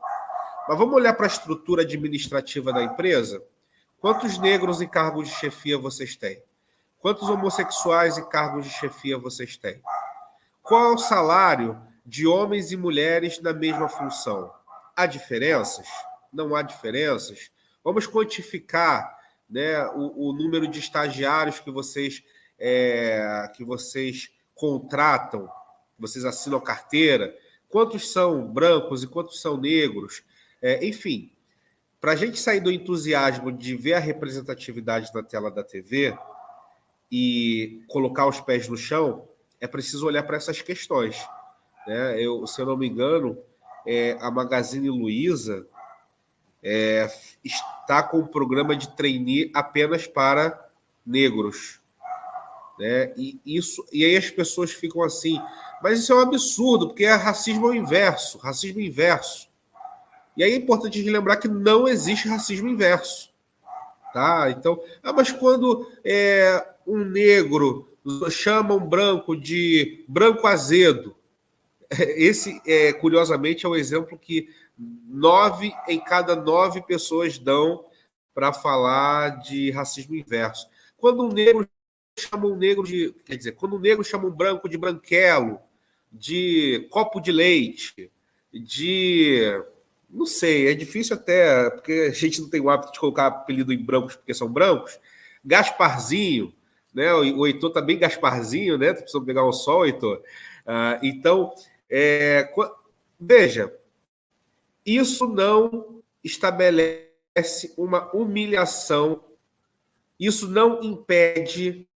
[0.70, 3.42] Mas vamos olhar para a estrutura administrativa da empresa?
[4.00, 6.40] Quantos negros em cargos de chefia vocês têm?
[7.00, 9.82] Quantos homossexuais em cargos de chefia vocês têm?
[10.62, 14.48] Qual é o salário de homens e mulheres na mesma função?
[14.94, 15.88] Há diferenças?
[16.32, 17.50] Não há diferenças?
[17.82, 19.18] Vamos quantificar
[19.50, 22.22] né, o, o número de estagiários que vocês,
[22.60, 25.48] é, que vocês contratam,
[25.98, 27.36] vocês assinam carteira,
[27.68, 30.22] quantos são brancos e quantos são negros?
[30.62, 31.30] É, enfim,
[32.00, 36.16] para a gente sair do entusiasmo de ver a representatividade na tela da TV
[37.11, 39.28] e colocar os pés no chão,
[39.61, 41.16] é preciso olhar para essas questões.
[41.86, 42.22] Né?
[42.22, 43.38] Eu, se eu não me engano,
[43.86, 45.66] é, a Magazine Luiza
[46.62, 47.06] é,
[47.44, 50.68] está com um programa de trainee apenas para
[51.04, 51.80] negros.
[52.78, 53.12] Né?
[53.16, 55.38] E, isso, e aí as pessoas ficam assim,
[55.82, 59.49] mas isso é um absurdo, porque é racismo ao inverso, racismo inverso.
[60.37, 63.31] E aí é importante lembrar que não existe racismo inverso.
[64.12, 64.51] Tá?
[64.51, 67.89] Então, ah, mas quando é, um negro
[68.31, 71.14] chama um branco de branco azedo,
[71.91, 74.49] esse, é, curiosamente, é o exemplo que
[75.07, 77.85] nove em cada nove pessoas dão
[78.35, 80.68] para falar de racismo inverso.
[80.97, 81.68] Quando um negro
[82.18, 83.14] chama um negro de.
[83.24, 85.59] Quer dizer, quando um negro chama um branco de branquelo,
[86.12, 88.11] de copo de leite,
[88.53, 89.62] de
[90.12, 93.72] não sei, é difícil até, porque a gente não tem o hábito de colocar apelido
[93.72, 94.98] em brancos porque são brancos.
[95.44, 96.52] Gasparzinho,
[96.92, 97.12] né?
[97.14, 98.92] O Heitor tá bem Gasparzinho, né?
[98.92, 100.18] Precisa pegar um sol, Heitor.
[100.66, 101.54] Uh, então,
[101.88, 102.52] é,
[103.18, 103.72] veja,
[104.84, 109.24] isso não estabelece uma humilhação,
[110.18, 111.88] isso não impede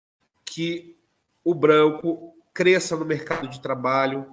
[0.44, 0.96] que
[1.44, 4.26] o branco cresça no mercado de trabalho,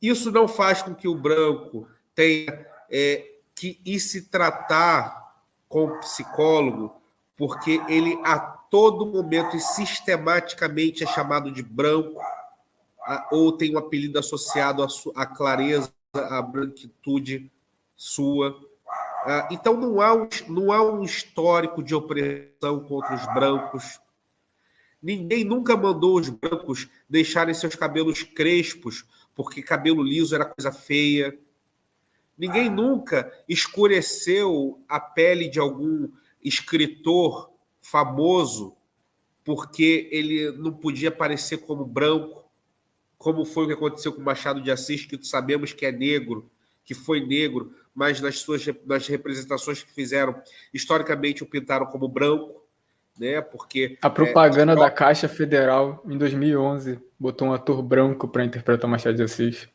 [0.00, 5.34] isso não faz com que o branco tenha é, que ir se tratar
[5.68, 6.94] com o psicólogo,
[7.36, 12.20] porque ele a todo momento e sistematicamente é chamado de branco,
[13.30, 17.50] ou tem um apelido associado à, clareza, à branquitude
[17.96, 18.58] sua.
[19.50, 24.00] Então não há, um, não há um histórico de opressão contra os brancos.
[25.02, 31.38] Ninguém nunca mandou os brancos deixarem seus cabelos crespos, porque cabelo liso era coisa feia.
[32.38, 36.08] Ninguém nunca escureceu a pele de algum
[36.42, 37.50] escritor
[37.82, 38.76] famoso
[39.44, 42.44] porque ele não podia parecer como branco,
[43.16, 46.50] como foi o que aconteceu com Machado de Assis, que sabemos que é negro,
[46.84, 50.40] que foi negro, mas nas suas nas representações que fizeram,
[50.72, 52.62] historicamente o pintaram como branco,
[53.18, 53.40] né?
[53.40, 58.88] Porque a propaganda é, da Caixa Federal em 2011 botou um ator branco para interpretar
[58.88, 59.66] Machado de Assis.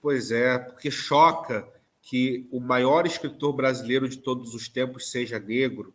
[0.00, 1.66] Pois é, porque choca
[2.02, 5.92] que o maior escritor brasileiro de todos os tempos seja negro.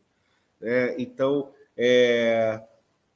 [0.60, 0.96] Né?
[0.98, 2.62] Então, é,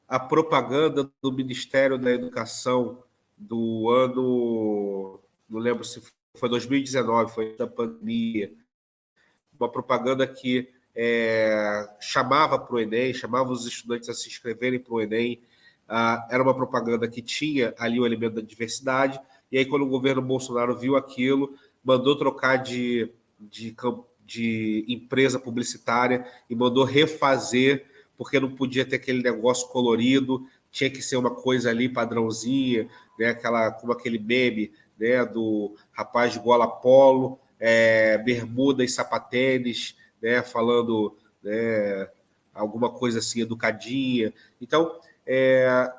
[0.08, 3.04] a propaganda do Ministério da Educação
[3.38, 5.20] do ano,
[5.50, 6.02] não lembro se
[6.36, 8.52] foi 2019, foi da pandemia,
[9.60, 14.94] uma propaganda que é, chamava para o Enem, chamava os estudantes a se inscreverem para
[14.94, 15.42] o Enem.
[15.88, 19.20] Ah, era uma propaganda que tinha ali o elemento da diversidade,
[19.56, 23.74] e aí, quando o governo Bolsonaro viu aquilo, mandou trocar de, de,
[24.26, 27.86] de empresa publicitária e mandou refazer,
[28.18, 33.30] porque não podia ter aquele negócio colorido, tinha que ser uma coisa ali padrãozinha, né?
[33.30, 35.24] Aquela, como aquele meme né?
[35.24, 40.41] do rapaz de gola polo, é, bermuda e sapatênis, né?
[40.41, 42.10] falando né,
[42.53, 44.34] alguma coisa assim educadinha.
[44.62, 45.89] Então, é,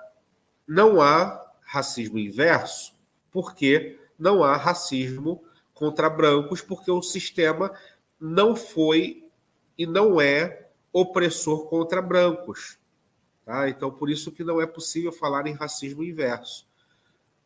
[0.69, 2.95] não há racismo inverso,
[3.37, 7.71] porque não há racismo contra brancos, porque o sistema
[8.19, 9.29] não foi
[9.77, 12.79] e não é opressor contra brancos.
[13.45, 13.69] Tá?
[13.69, 16.67] Então, por isso que não é possível falar em racismo inverso.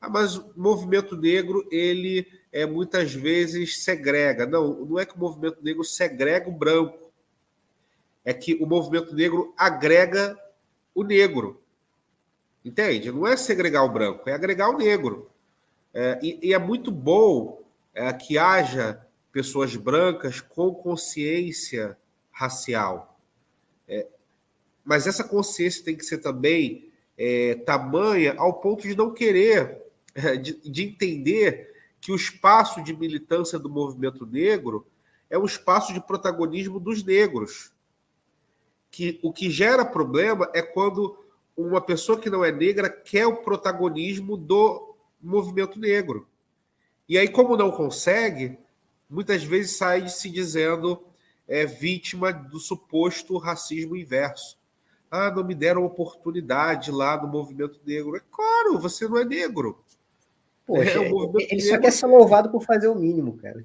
[0.01, 4.47] Ah, mas o movimento negro, ele é, muitas vezes segrega.
[4.47, 7.11] Não, não é que o movimento negro segrega o branco.
[8.24, 10.38] É que o movimento negro agrega
[10.95, 11.61] o negro.
[12.64, 13.11] Entende?
[13.11, 15.30] Não é segregar o branco, é agregar o negro.
[15.93, 17.61] É, e, e, é muito bom
[17.93, 19.01] é, que haja
[19.32, 21.97] pessoas brancas com consciência
[22.30, 23.18] racial.
[23.88, 24.07] É,
[24.84, 29.78] mas essa consciência tem que ser também é, tamanha ao ponto de não querer,
[30.14, 31.70] é, de, de entender
[32.01, 34.86] que o espaço de militância do movimento negro
[35.28, 37.72] é um espaço de protagonismo dos negros.
[38.91, 41.16] Que o que gera problema é quando
[41.57, 44.89] uma pessoa que não é negra quer o protagonismo do
[45.22, 46.28] movimento negro.
[47.08, 48.58] E aí, como não consegue,
[49.08, 51.02] muitas vezes sai se dizendo
[51.48, 54.56] é, vítima do suposto racismo inverso.
[55.10, 58.16] Ah, não me deram oportunidade lá no movimento negro.
[58.16, 59.78] É claro, você não é negro.
[60.64, 61.10] Poxa, é,
[61.50, 63.64] ele só quer ser louvado por fazer o mínimo, cara.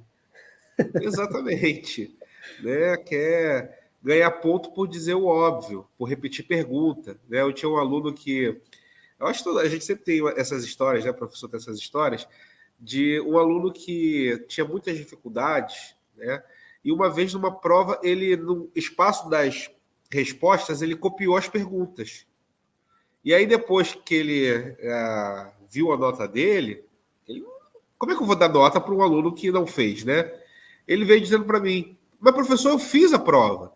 [1.00, 2.16] Exatamente.
[2.64, 2.98] né?
[2.98, 7.18] Quer ganhar ponto por dizer o óbvio, por repetir pergunta.
[7.30, 7.42] Né?
[7.42, 8.60] Eu tinha um aluno que.
[9.20, 11.14] Eu acho que a gente sempre tem essas histórias, né?
[11.14, 12.28] Professor tem essas histórias,
[12.80, 16.44] de um aluno que tinha muitas dificuldades, né?
[16.84, 19.72] E uma vez numa prova, ele, no espaço das
[20.12, 22.28] respostas, ele copiou as perguntas.
[23.24, 26.86] E aí, depois que ele é, viu a nota dele,
[27.28, 27.44] ele,
[27.98, 30.32] como é que eu vou dar nota para um aluno que não fez, né?
[30.88, 33.74] Ele veio dizendo para mim, mas professor, eu fiz a prova.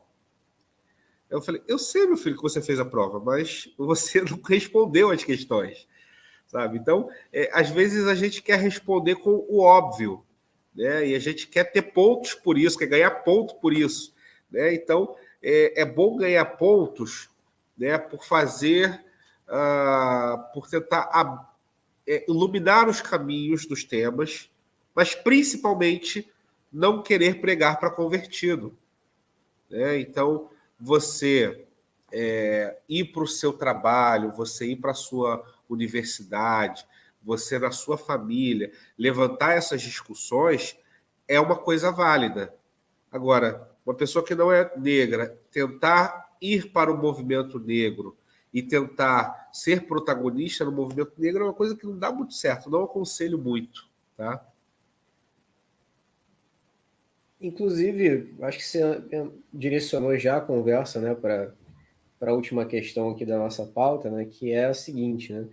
[1.29, 5.11] Eu falei, eu sei, meu filho, que você fez a prova, mas você não respondeu
[5.11, 5.87] as questões,
[6.47, 6.77] sabe?
[6.77, 10.25] Então, é, às vezes a gente quer responder com o óbvio,
[10.75, 11.07] né?
[11.07, 14.13] E a gente quer ter pontos por isso, quer ganhar ponto por isso,
[14.51, 14.73] né?
[14.73, 17.29] Então, é, é bom ganhar pontos,
[17.77, 17.97] né?
[17.97, 19.05] Por fazer,
[19.47, 21.09] uh, por tentar
[22.07, 24.49] é, iluminar os caminhos dos temas,
[24.95, 26.27] mas principalmente
[26.73, 28.75] não querer pregar para convertido.
[29.69, 29.99] Né?
[29.99, 30.49] Então,
[30.79, 31.67] você
[32.11, 36.85] é, ir para o seu trabalho, você ir para a sua universidade,
[37.21, 40.77] você na sua família, levantar essas discussões
[41.27, 42.53] é uma coisa válida.
[43.11, 48.15] Agora, uma pessoa que não é negra tentar ir para o movimento negro
[48.53, 52.69] e tentar ser protagonista no movimento negro é uma coisa que não dá muito certo,
[52.69, 54.43] não aconselho muito, tá?
[57.41, 59.01] Inclusive, acho que você
[59.53, 61.51] direcionou já a conversa, né, para
[62.21, 65.47] a última questão aqui da nossa pauta, né, que é a seguinte, né,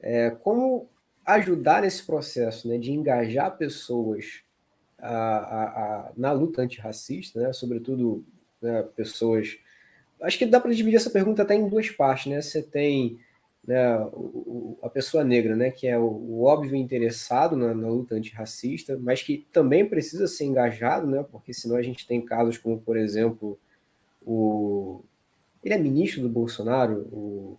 [0.00, 0.88] é, como
[1.26, 4.42] ajudar nesse processo, né, de engajar pessoas
[4.98, 8.24] a, a, a, na luta antirracista, né, sobretudo
[8.62, 9.58] né, pessoas
[10.22, 12.40] acho que dá para dividir essa pergunta até em duas partes, né?
[12.42, 13.18] Você tem
[13.68, 18.14] né, o, a pessoa negra, né, que é o, o óbvio interessado na, na, luta
[18.14, 22.80] antirracista, mas que também precisa ser engajado, né, porque senão a gente tem casos como,
[22.80, 23.58] por exemplo,
[24.24, 25.04] o
[25.62, 27.58] ele é ministro do Bolsonaro, o,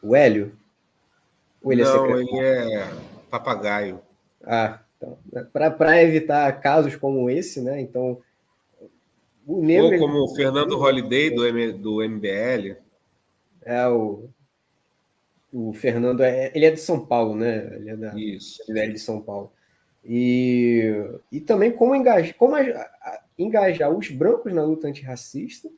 [0.00, 0.52] o Hélio?
[1.60, 2.90] Ou ele é Não, é ele é
[3.28, 4.00] papagaio.
[4.44, 8.22] Ah, então, né, para evitar casos como esse, né, então
[9.44, 12.76] o negro, Ou como o Fernando Holliday do, M, do MBL.
[13.64, 14.28] É, o,
[15.52, 17.76] o Fernando, é, ele é de São Paulo, né?
[17.76, 18.62] Ele é da Isso.
[18.68, 19.52] MBL de São Paulo.
[20.04, 20.92] E,
[21.30, 22.54] e também como engajar, como
[23.38, 25.68] engajar os brancos na luta antirracista,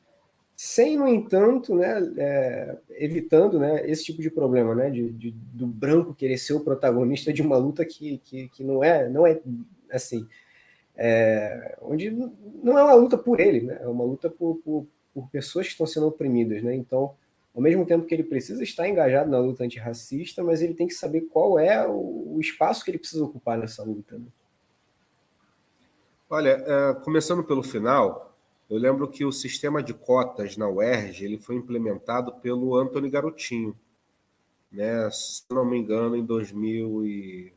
[0.55, 5.65] sem, no entanto, né, é, evitando né, esse tipo de problema, né, de, de, do
[5.65, 9.39] branco querer ser o protagonista de uma luta que, que, que não é, não é
[9.91, 10.27] assim,
[10.95, 12.11] é, onde
[12.63, 13.79] não é uma luta por ele, né?
[13.81, 16.61] é uma luta por, por, por, pessoas que estão sendo oprimidas.
[16.61, 16.75] Né?
[16.75, 17.15] Então,
[17.53, 20.93] ao mesmo tempo que ele precisa estar engajado na luta antirracista, mas ele tem que
[20.93, 24.17] saber qual é o, espaço que ele precisa ocupar nessa luta.
[24.17, 24.25] Né?
[26.29, 28.33] Olha, é, começando pelo final,
[28.69, 33.75] eu lembro que o sistema de cotas na UERJ ele foi implementado pelo Antônio Garotinho,
[34.71, 35.09] né?
[35.11, 37.53] se não me engano, em 2000 e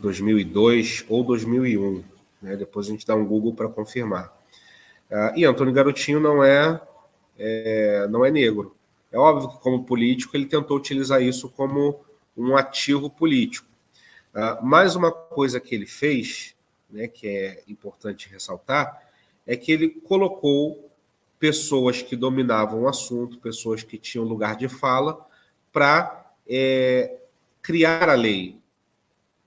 [0.00, 2.02] 2002 ou 2001.
[2.40, 2.56] Né?
[2.56, 4.34] Depois a gente dá um Google para confirmar.
[5.10, 6.80] Uh, e Antônio Garotinho não é,
[7.38, 8.74] é, não é negro.
[9.12, 12.00] É óbvio que, como político, ele tentou utilizar isso como
[12.36, 13.68] um ativo político.
[14.34, 16.54] Uh, mais uma coisa que ele fez,
[16.90, 19.00] né, que é importante ressaltar,
[19.46, 20.90] é que ele colocou
[21.38, 25.24] pessoas que dominavam o assunto, pessoas que tinham lugar de fala,
[25.72, 27.18] para é,
[27.62, 28.58] criar a lei,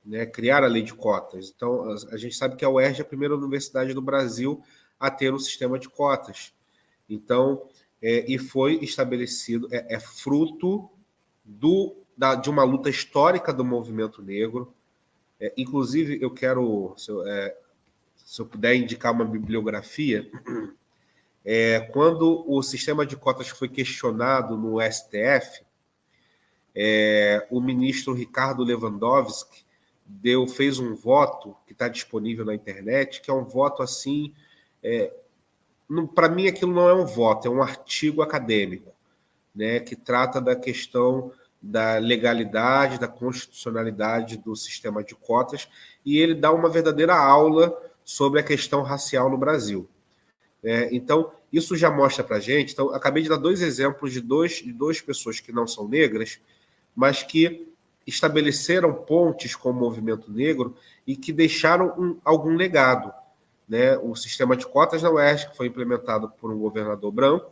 [0.05, 1.51] né, criar a lei de cotas.
[1.55, 4.63] Então, a gente sabe que a UERJ é a primeira universidade do Brasil
[4.99, 6.53] a ter um sistema de cotas.
[7.09, 7.67] Então,
[8.01, 10.89] é, e foi estabelecido, é, é fruto
[11.43, 14.73] do, da, de uma luta histórica do movimento negro.
[15.39, 17.55] É, inclusive, eu quero, se eu, é,
[18.15, 20.29] se eu, puder indicar uma bibliografia,
[21.45, 25.65] é, quando o sistema de cotas foi questionado no STF,
[26.75, 29.65] é, o ministro Ricardo Lewandowski
[30.05, 34.33] deu, fez um voto que está disponível na internet, que é um voto assim.
[36.13, 38.91] Para mim, aquilo não é um voto, é um artigo acadêmico,
[39.55, 41.31] né, que trata da questão
[41.61, 45.67] da legalidade, da constitucionalidade do sistema de cotas,
[46.05, 47.75] e ele dá uma verdadeira aula
[48.05, 49.87] sobre a questão racial no Brasil.
[50.63, 52.73] É, então, isso já mostra para gente.
[52.73, 56.39] Então, acabei de dar dois exemplos de, dois, de duas pessoas que não são negras
[56.97, 57.71] mas que
[58.07, 60.75] estabeleceram pontes com o movimento negro
[61.05, 63.13] e que deixaram um, algum legado.
[63.67, 63.97] Né?
[63.97, 67.51] O sistema de cotas na UERJ foi implementado por um governador branco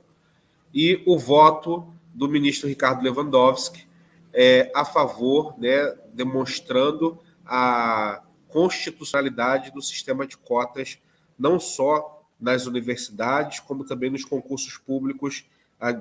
[0.73, 3.85] e o voto do ministro Ricardo Lewandowski
[4.33, 10.97] é, a favor, né, demonstrando a constitucionalidade do sistema de cotas,
[11.37, 15.45] não só nas universidades, como também nos concursos públicos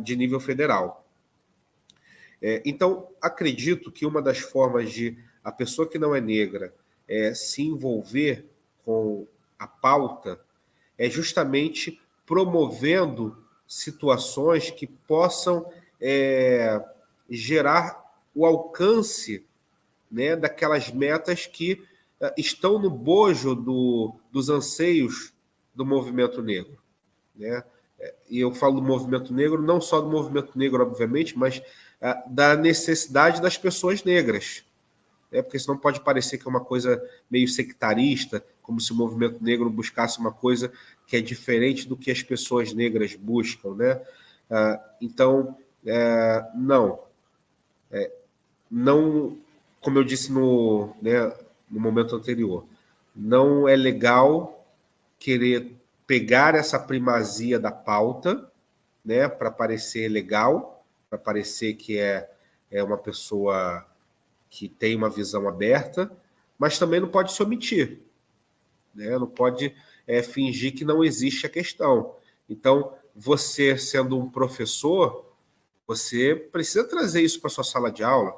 [0.02, 1.04] de nível federal.
[2.40, 6.74] É, então, acredito que uma das formas de a pessoa que não é negra
[7.08, 8.46] é, se envolver
[8.84, 9.26] com
[9.58, 10.38] a pauta
[10.98, 13.36] é justamente promovendo
[13.66, 16.82] situações que possam é,
[17.28, 18.02] gerar
[18.34, 19.44] o alcance
[20.10, 21.84] né, daquelas metas que
[22.20, 25.32] é, estão no bojo do, dos anseios
[25.74, 26.76] do movimento negro.
[27.34, 27.62] Né?
[27.98, 31.62] É, e eu falo do movimento negro, não só do movimento negro, obviamente, mas
[32.26, 34.62] da necessidade das pessoas negras.
[35.32, 39.44] É, porque senão pode parecer que é uma coisa meio sectarista, como se o movimento
[39.44, 40.72] negro buscasse uma coisa
[41.06, 43.74] que é diferente do que as pessoas negras buscam.
[43.74, 44.00] Né?
[44.50, 45.56] Ah, então,
[45.86, 46.98] é, não.
[47.92, 48.10] É,
[48.68, 49.38] não,
[49.80, 51.32] como eu disse no, né,
[51.70, 52.66] no momento anterior,
[53.14, 54.66] não é legal
[55.18, 55.70] querer
[56.06, 58.50] pegar essa primazia da pauta
[59.04, 60.74] né, para parecer legal
[61.14, 62.28] para parecer que é,
[62.70, 63.86] é uma pessoa
[64.50, 66.10] que tem uma visão aberta,
[66.58, 68.00] mas também não pode se omitir,
[68.94, 69.18] né?
[69.18, 69.74] não pode
[70.06, 72.14] é, fingir que não existe a questão.
[72.48, 75.32] Então, você sendo um professor,
[75.86, 78.34] você precisa trazer isso para sua sala de aula.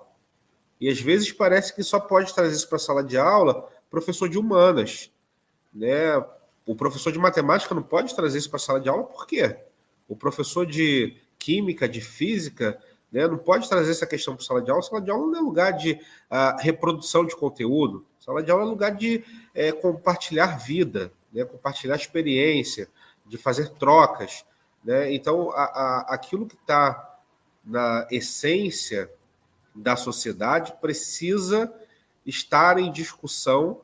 [0.80, 4.28] E às vezes parece que só pode trazer isso para a sala de aula professor
[4.28, 5.11] de humanas.
[5.72, 6.22] Né?
[6.66, 9.57] O professor de matemática não pode trazer isso para a sala de aula, por quê?
[10.09, 12.78] O professor de química, de física,
[13.16, 13.26] né?
[13.26, 14.82] não pode trazer essa questão para sala de aula.
[14.82, 18.04] Sala de aula não é lugar de uh, reprodução de conteúdo.
[18.20, 21.42] Sala de aula é lugar de é, compartilhar vida, né?
[21.46, 22.90] compartilhar experiência,
[23.24, 24.44] de fazer trocas.
[24.84, 25.14] Né?
[25.14, 27.18] Então, a, a, aquilo que está
[27.64, 29.10] na essência
[29.74, 31.72] da sociedade precisa
[32.26, 33.80] estar em discussão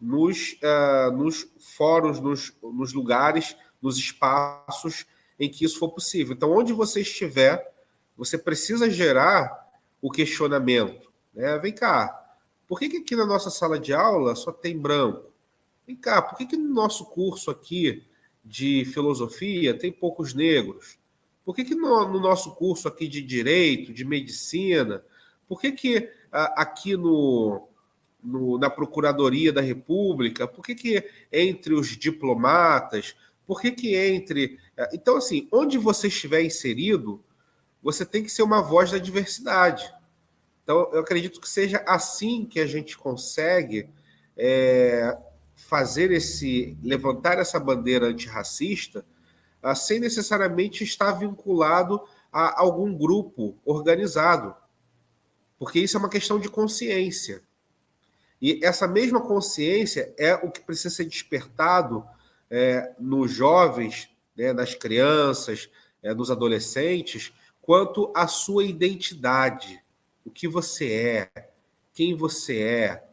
[0.00, 1.46] nos, uh, nos
[1.76, 5.04] fóruns, nos, nos lugares, nos espaços
[5.38, 6.34] em que isso for possível.
[6.34, 7.75] Então, onde você estiver,
[8.16, 9.68] você precisa gerar
[10.00, 11.06] o questionamento.
[11.34, 11.58] Né?
[11.58, 12.36] Vem cá,
[12.66, 15.30] por que, que aqui na nossa sala de aula só tem branco?
[15.86, 18.02] Vem cá, por que, que no nosso curso aqui
[18.44, 20.98] de filosofia tem poucos negros?
[21.44, 25.02] Por que, que no, no nosso curso aqui de direito, de medicina,
[25.48, 27.68] por que, que a, aqui no,
[28.22, 33.14] no, na Procuradoria da República, por que, que entre os diplomatas,
[33.46, 34.58] por que, que entre.
[34.76, 37.22] É, então, assim, onde você estiver inserido,
[37.86, 39.88] você tem que ser uma voz da diversidade.
[40.64, 43.88] Então, eu acredito que seja assim que a gente consegue
[44.36, 45.16] é,
[45.54, 46.76] fazer esse.
[46.82, 49.04] levantar essa bandeira antirracista
[49.62, 52.00] ah, sem necessariamente estar vinculado
[52.32, 54.52] a algum grupo organizado.
[55.56, 57.40] Porque isso é uma questão de consciência.
[58.42, 62.04] E essa mesma consciência é o que precisa ser despertado
[62.50, 65.70] é, nos jovens, né, nas crianças,
[66.02, 67.32] é, nos adolescentes,
[67.66, 69.82] quanto à sua identidade,
[70.24, 71.48] o que você é,
[71.92, 73.08] quem você é,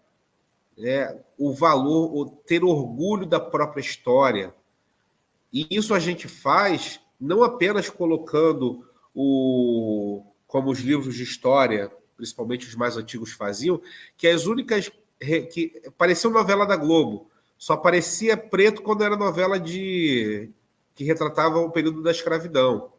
[0.77, 4.53] né, o valor, o ter orgulho da própria história.
[5.51, 8.85] E isso a gente faz não apenas colocando
[9.15, 13.81] o como os livros de história, principalmente os mais antigos faziam,
[14.15, 14.91] que as únicas
[15.51, 17.27] que pareceu novela da Globo,
[17.57, 20.49] só parecia preto quando era novela de
[20.93, 22.91] que retratava o período da escravidão.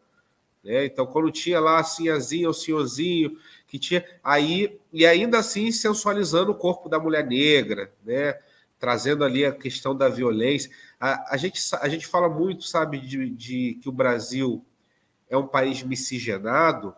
[0.64, 0.86] Né?
[0.86, 3.38] Então, quando tinha lá a sinhazinha, o senhorzinho,
[3.68, 8.38] que tinha aí e ainda assim sensualizando o corpo da mulher negra, né?
[8.78, 10.70] Trazendo ali a questão da violência.
[10.98, 14.64] A, a gente, a gente fala muito, sabe, de, de que o Brasil
[15.28, 16.94] é um país miscigenado,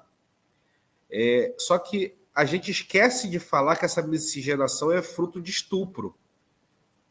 [1.11, 6.15] é, só que a gente esquece de falar que essa miscigenação é fruto de estupro,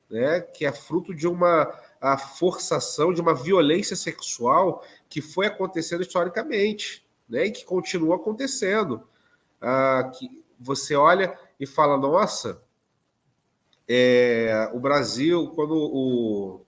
[0.09, 0.41] né?
[0.41, 7.03] que é fruto de uma a forçação, de uma violência sexual que foi acontecendo historicamente
[7.27, 7.45] né?
[7.45, 9.07] e que continua acontecendo.
[9.59, 10.29] Ah, que
[10.59, 12.61] você olha e fala, nossa,
[13.87, 16.65] é, o Brasil, quando o,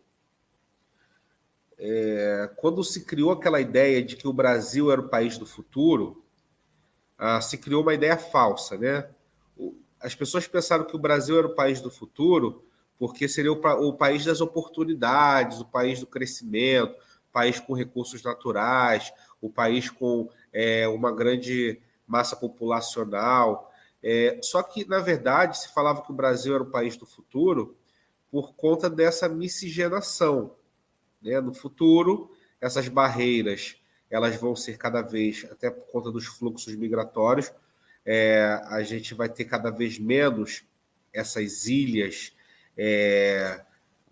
[1.77, 6.23] é, quando se criou aquela ideia de que o Brasil era o país do futuro,
[7.17, 9.09] ah, se criou uma ideia falsa, né?
[9.99, 12.66] As pessoas pensaram que o Brasil era o país do futuro
[12.97, 16.93] porque seria o, o país das oportunidades, o país do crescimento,
[17.29, 23.71] o país com recursos naturais, o país com é, uma grande massa populacional.
[24.01, 27.75] É, só que, na verdade, se falava que o Brasil era o país do futuro
[28.31, 30.51] por conta dessa miscigenação.
[31.21, 31.39] Né?
[31.39, 33.75] No futuro, essas barreiras
[34.09, 37.51] elas vão ser cada vez, até por conta dos fluxos migratórios,
[38.05, 40.63] é, a gente vai ter cada vez menos
[41.13, 42.31] essas ilhas,
[42.77, 43.63] é,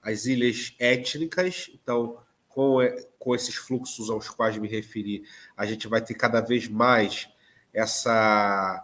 [0.01, 1.69] as ilhas étnicas.
[1.73, 2.17] Então,
[2.49, 2.77] com,
[3.19, 5.23] com esses fluxos aos quais me referi,
[5.55, 7.29] a gente vai ter cada vez mais
[7.73, 8.83] essa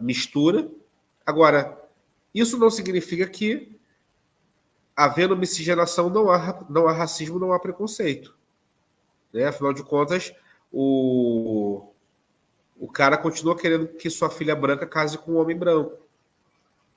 [0.00, 0.68] mistura.
[1.24, 1.80] Agora,
[2.34, 3.78] isso não significa que
[4.96, 8.36] havendo miscigenação, não há, não há racismo, não há preconceito.
[9.32, 9.46] Né?
[9.46, 10.32] Afinal de contas,
[10.70, 11.88] o,
[12.78, 16.01] o cara continua querendo que sua filha branca case com um homem branco.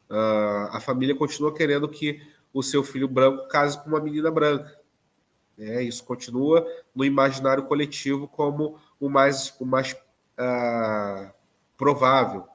[0.09, 2.21] Uh, a família continua querendo que
[2.53, 4.73] o seu filho branco case com uma menina branca.
[5.57, 11.31] É, isso continua no imaginário coletivo como o mais, o mais uh,
[11.77, 12.45] provável,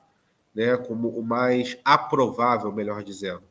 [0.55, 0.76] né?
[0.76, 3.42] como o mais aprovável, melhor dizendo.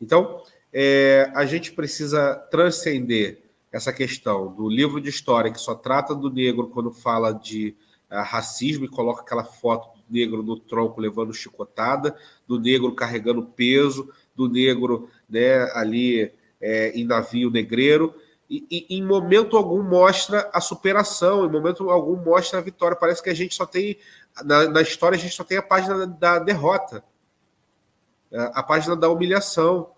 [0.00, 0.42] Então,
[0.72, 6.30] é, a gente precisa transcender essa questão do livro de história que só trata do
[6.30, 7.76] negro quando fala de
[8.10, 14.12] uh, racismo e coloca aquela foto negro no tronco levando chicotada, do negro carregando peso,
[14.34, 18.14] do negro né, ali é, em navio negreiro.
[18.48, 22.96] E, e, em momento algum mostra a superação, em momento algum mostra a vitória.
[22.96, 23.98] Parece que a gente só tem,
[24.44, 27.02] na, na história, a gente só tem a página da derrota,
[28.32, 29.90] a página da humilhação.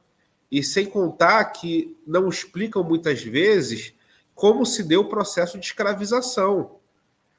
[0.50, 3.92] E sem contar que não explicam muitas vezes
[4.34, 6.76] como se deu o processo de escravização,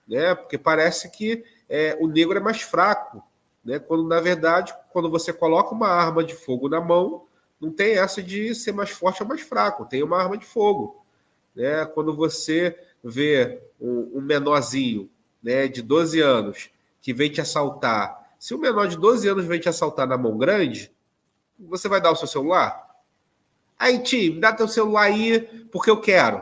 [0.07, 0.33] né?
[0.35, 3.23] Porque parece que é, o negro é mais fraco,
[3.63, 3.79] né?
[3.79, 7.25] Quando na verdade, quando você coloca uma arma de fogo na mão,
[7.59, 11.03] não tem essa de ser mais forte ou mais fraco, tem uma arma de fogo,
[11.55, 11.85] né?
[11.85, 15.09] Quando você vê um, um menorzinho,
[15.41, 16.69] né, de 12 anos
[17.01, 20.37] que vem te assaltar, se o menor de 12 anos vem te assaltar na mão
[20.37, 20.91] grande,
[21.59, 22.85] você vai dar o seu celular?
[23.79, 25.41] Aí, Tim, me dá teu celular aí,
[25.71, 26.41] porque eu quero.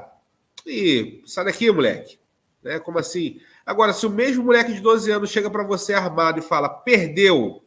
[0.66, 2.18] E sai daqui, moleque.
[2.64, 2.80] Né?
[2.80, 3.40] Como assim?
[3.66, 7.64] Agora, se o mesmo moleque de 12 anos chega para você armado e fala, perdeu,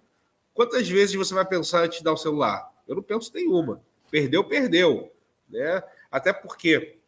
[0.54, 2.72] quantas vezes você vai pensar antes de dar o celular?
[2.86, 3.82] Eu não penso nenhuma.
[4.10, 5.12] Perdeu, perdeu.
[5.50, 5.82] Né?
[6.10, 6.98] Até porque,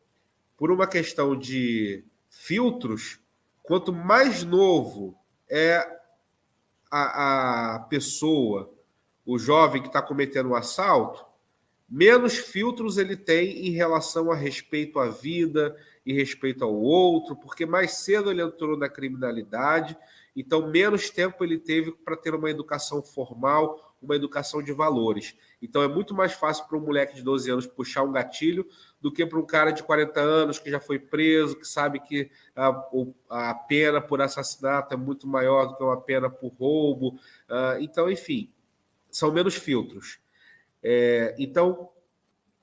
[0.56, 3.20] por uma questão de filtros,
[3.62, 5.16] quanto mais novo
[5.48, 5.86] é
[6.90, 8.68] a, a pessoa,
[9.24, 11.24] o jovem que está cometendo o um assalto,
[11.88, 17.66] menos filtros ele tem em relação a respeito à vida e respeito ao outro, porque
[17.66, 19.96] mais cedo ele entrou na criminalidade,
[20.34, 25.36] então menos tempo ele teve para ter uma educação formal, uma educação de valores.
[25.60, 28.66] Então é muito mais fácil para um moleque de 12 anos puxar um gatilho
[29.00, 32.30] do que para um cara de 40 anos que já foi preso, que sabe que
[32.56, 32.88] a,
[33.28, 37.08] a pena por assassinato é muito maior do que uma pena por roubo.
[37.48, 38.50] Uh, então, enfim,
[39.10, 40.18] são menos filtros.
[40.82, 41.88] É, então,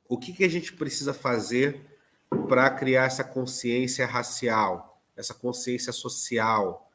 [0.07, 1.81] o que, que a gente precisa fazer
[2.29, 6.89] para criar essa consciência racial, essa consciência social?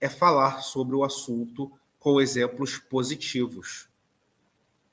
[0.00, 3.88] É falar sobre o assunto com exemplos positivos.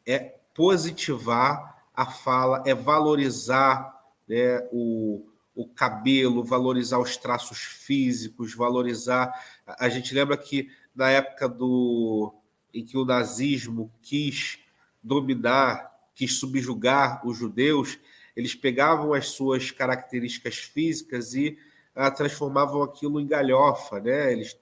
[0.06, 0.20] É
[0.54, 5.26] positivar a fala, é valorizar né, o,
[5.56, 9.32] o cabelo, valorizar os traços físicos, valorizar.
[9.68, 12.34] A gente lembra que na época do
[12.74, 14.58] em que o nazismo quis
[15.04, 18.00] dominar, quis subjugar os judeus,
[18.36, 21.58] eles pegavam as suas características físicas e
[21.96, 24.32] ah, transformavam aquilo em galhofa, né?
[24.32, 24.58] Eles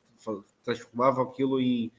[0.64, 1.92] transformavam aquilo em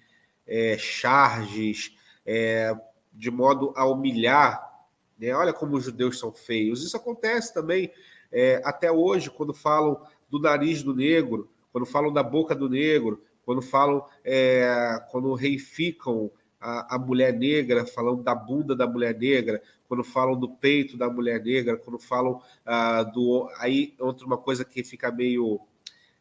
[0.46, 1.96] é, charges,
[2.26, 2.74] é,
[3.12, 4.70] de modo a humilhar
[5.18, 5.34] Né?
[5.34, 6.82] Olha como os judeus são feios.
[6.82, 7.90] Isso acontece também
[8.30, 10.00] é, até hoje, quando falam
[10.30, 16.30] do nariz do negro, quando falam da boca do negro, quando falam, é, quando reificam
[16.62, 21.10] a, a, mulher negra, falando da bunda da mulher negra, quando falam do peito da
[21.10, 23.50] mulher negra, quando falam ah, do.
[23.58, 25.60] Aí outra uma coisa que fica meio.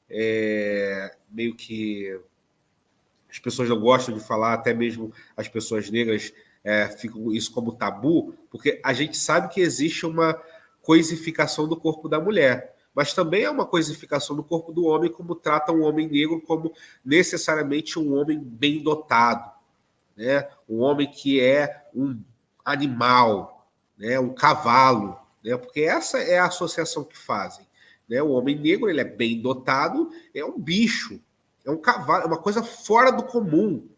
[0.09, 2.19] É, meio que
[3.31, 7.71] as pessoas não gostam de falar, até mesmo as pessoas negras é, ficam isso como
[7.71, 10.37] tabu, porque a gente sabe que existe uma
[10.81, 15.35] coisificação do corpo da mulher, mas também é uma coisificação do corpo do homem, como
[15.35, 16.73] trata um homem negro como
[17.05, 19.49] necessariamente um homem bem dotado,
[20.21, 20.47] né?
[20.69, 22.19] um homem que é um
[22.63, 23.67] animal,
[23.97, 24.19] né?
[24.19, 25.57] um cavalo, né?
[25.57, 27.65] porque essa é a associação que fazem.
[28.07, 28.21] Né?
[28.21, 31.19] O homem negro ele é bem dotado, é um bicho,
[31.65, 33.89] é um cavalo, é uma coisa fora do comum.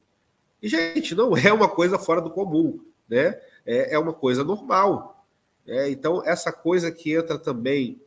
[0.61, 2.79] E, gente, não é uma coisa fora do comum,
[3.09, 3.37] né?
[3.65, 5.25] É, é uma coisa normal.
[5.67, 5.89] Né?
[5.89, 8.01] Então, essa coisa que entra também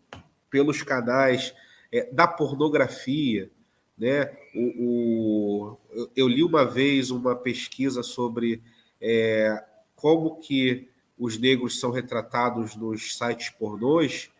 [0.48, 1.54] pelos canais
[1.92, 3.50] é, da pornografia,
[3.98, 4.30] né?
[4.54, 8.62] O, o, eu li uma vez uma pesquisa sobre
[9.00, 9.62] é,
[9.94, 14.30] como que os negros são retratados nos sites pornôs,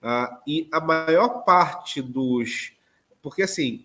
[0.00, 2.72] ah, e a maior parte dos.
[3.22, 3.84] Porque, assim,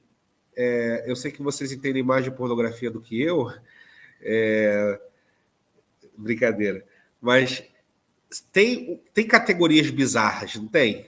[0.56, 3.52] é, eu sei que vocês entendem mais de pornografia do que eu,
[4.22, 5.00] é...
[6.18, 6.84] Brincadeira.
[7.22, 7.64] Mas
[8.52, 11.06] tem, tem categorias bizarras, não tem?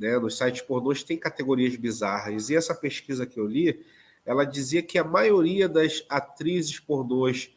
[0.00, 0.18] Né?
[0.18, 2.48] Nos sites pornôs tem categorias bizarras.
[2.48, 3.84] E essa pesquisa que eu li,
[4.24, 7.54] ela dizia que a maioria das atrizes pornôs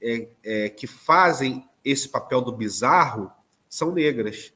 [0.00, 3.30] é, é, que fazem esse papel do bizarro
[3.68, 4.52] são negras.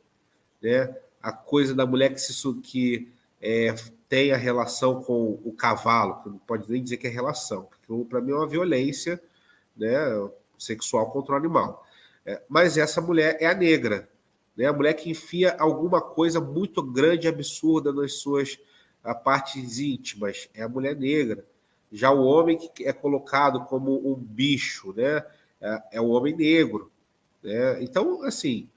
[0.62, 0.96] Né?
[1.20, 2.32] A coisa da mulher que, se,
[2.62, 3.12] que
[3.42, 3.74] é,
[4.08, 8.08] tem a relação com o cavalo, que não pode nem dizer que é relação, porque
[8.08, 9.20] para mim é uma violência
[9.76, 9.92] né,
[10.56, 11.84] sexual contra o animal.
[12.24, 14.08] É, mas essa mulher é a negra,
[14.56, 18.58] né, a mulher que enfia alguma coisa muito grande, absurda nas suas
[19.02, 21.44] a, partes íntimas, é a mulher negra.
[21.92, 25.24] Já o homem que é colocado como um bicho, né,
[25.60, 26.90] é, é o homem negro.
[27.42, 27.82] Né?
[27.82, 28.68] Então, assim,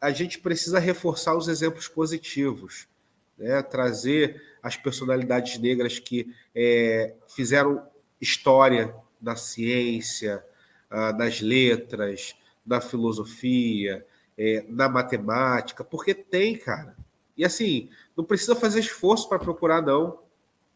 [0.00, 2.88] a gente precisa reforçar os exemplos positivos,
[3.36, 3.62] né?
[3.62, 7.86] trazer as personalidades negras que é, fizeram
[8.20, 10.42] história na ciência,
[10.90, 12.34] ah, nas letras,
[12.66, 14.04] na filosofia,
[14.40, 16.96] é, na matemática, porque tem, cara.
[17.36, 20.18] E assim, não precisa fazer esforço para procurar, não.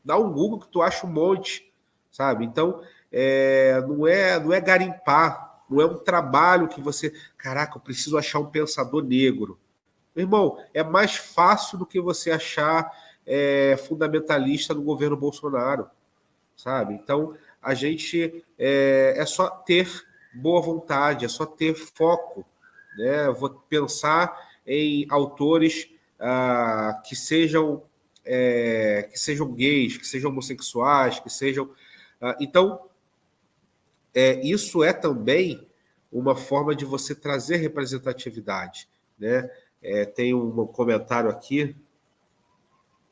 [0.05, 1.73] Dá um Google que tu acha um monte,
[2.12, 2.45] sabe?
[2.45, 7.81] Então, é, não é não é garimpar, não é um trabalho que você, caraca, eu
[7.81, 9.59] preciso achar um pensador negro.
[10.15, 12.93] Meu irmão, é mais fácil do que você achar
[13.27, 15.89] é, fundamentalista no governo Bolsonaro,
[16.55, 16.93] sabe?
[16.93, 19.89] Então, a gente é, é só ter
[20.35, 22.45] boa vontade, é só ter foco.
[22.97, 23.29] Né?
[23.31, 25.89] Vou pensar em autores
[26.19, 27.83] ah, que sejam
[28.25, 31.71] é, que sejam gays, que sejam homossexuais, que sejam.
[32.21, 32.89] Ah, então,
[34.15, 35.66] é, isso é também
[36.11, 38.89] uma forma de você trazer representatividade.
[39.19, 39.51] Né?
[39.83, 41.77] É, tem um comentário aqui.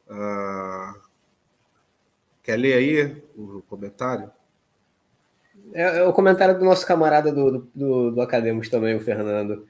[0.08, 0.94] Ah,
[2.42, 4.30] quer ler aí o comentário?
[5.72, 9.66] É, é, o comentário do nosso camarada do, do, do Academos também, o Fernando.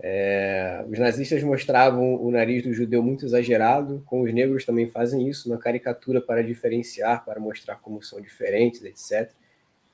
[0.00, 5.28] É, os nazistas mostravam o nariz do judeu muito exagerado, com os negros também fazem
[5.28, 9.30] isso na caricatura para diferenciar, para mostrar como são diferentes, etc.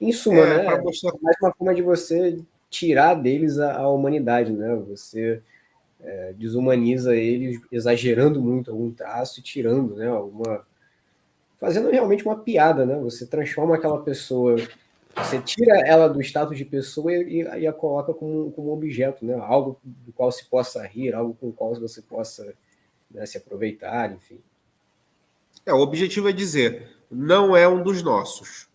[0.00, 0.78] Em suma, é, né?
[0.78, 1.12] Mostrar...
[1.20, 4.74] mais uma forma de você tirar deles a, a humanidade, né?
[4.88, 5.42] Você
[6.02, 10.08] é, desumaniza eles, exagerando muito algum traço e tirando, né?
[10.08, 10.62] Alguma,
[11.58, 12.96] fazendo realmente uma piada, né?
[13.00, 14.56] Você transforma aquela pessoa
[15.16, 19.34] você tira ela do status de pessoa e, e a coloca como, como objeto, né?
[19.34, 22.54] algo do qual se possa rir, algo com o qual você possa
[23.10, 24.38] né, se aproveitar, enfim.
[25.66, 28.68] É, o objetivo é dizer, não é um dos nossos.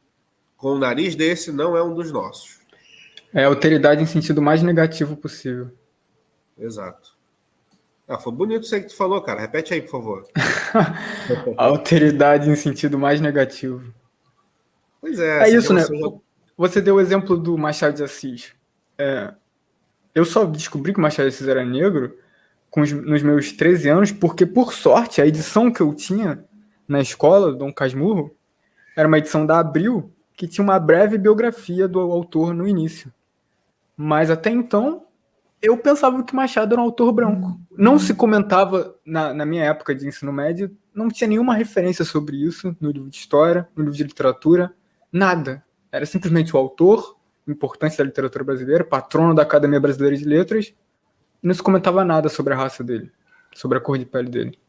[0.57, 2.59] Com o nariz desse, não é um dos nossos.
[3.33, 5.71] É alteridade em sentido mais negativo possível.
[6.57, 7.15] Exato.
[8.07, 9.41] Ah, foi bonito isso aí que tu falou, cara.
[9.41, 10.27] Repete aí, por favor.
[11.57, 13.93] alteridade em sentido mais negativo.
[15.01, 15.49] Pois é.
[15.49, 15.81] É isso, né?
[15.81, 15.87] Já...
[16.57, 18.53] Você deu o exemplo do Machado de Assis.
[18.97, 19.33] É,
[20.13, 22.17] eu só descobri que o Machado de Assis era negro
[22.81, 26.43] os, nos meus 13 anos, porque, por sorte, a edição que eu tinha
[26.87, 28.35] na escola, Dom Casmurro,
[28.95, 33.11] era uma edição da Abril, que tinha uma breve biografia do autor no início.
[33.95, 35.05] Mas até então,
[35.61, 37.59] eu pensava que Machado era um autor branco.
[37.77, 42.37] Não se comentava, na, na minha época de ensino médio, não tinha nenhuma referência sobre
[42.37, 44.73] isso no livro de história, no livro de literatura,
[45.11, 45.63] nada.
[45.91, 47.15] Era simplesmente o autor
[47.47, 50.73] importante da literatura brasileira, patrono da Academia Brasileira de Letras,
[51.41, 53.11] não se comentava nada sobre a raça dele,
[53.53, 54.59] sobre a cor de pele dele.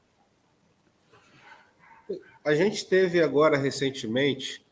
[2.44, 4.64] A gente teve agora recentemente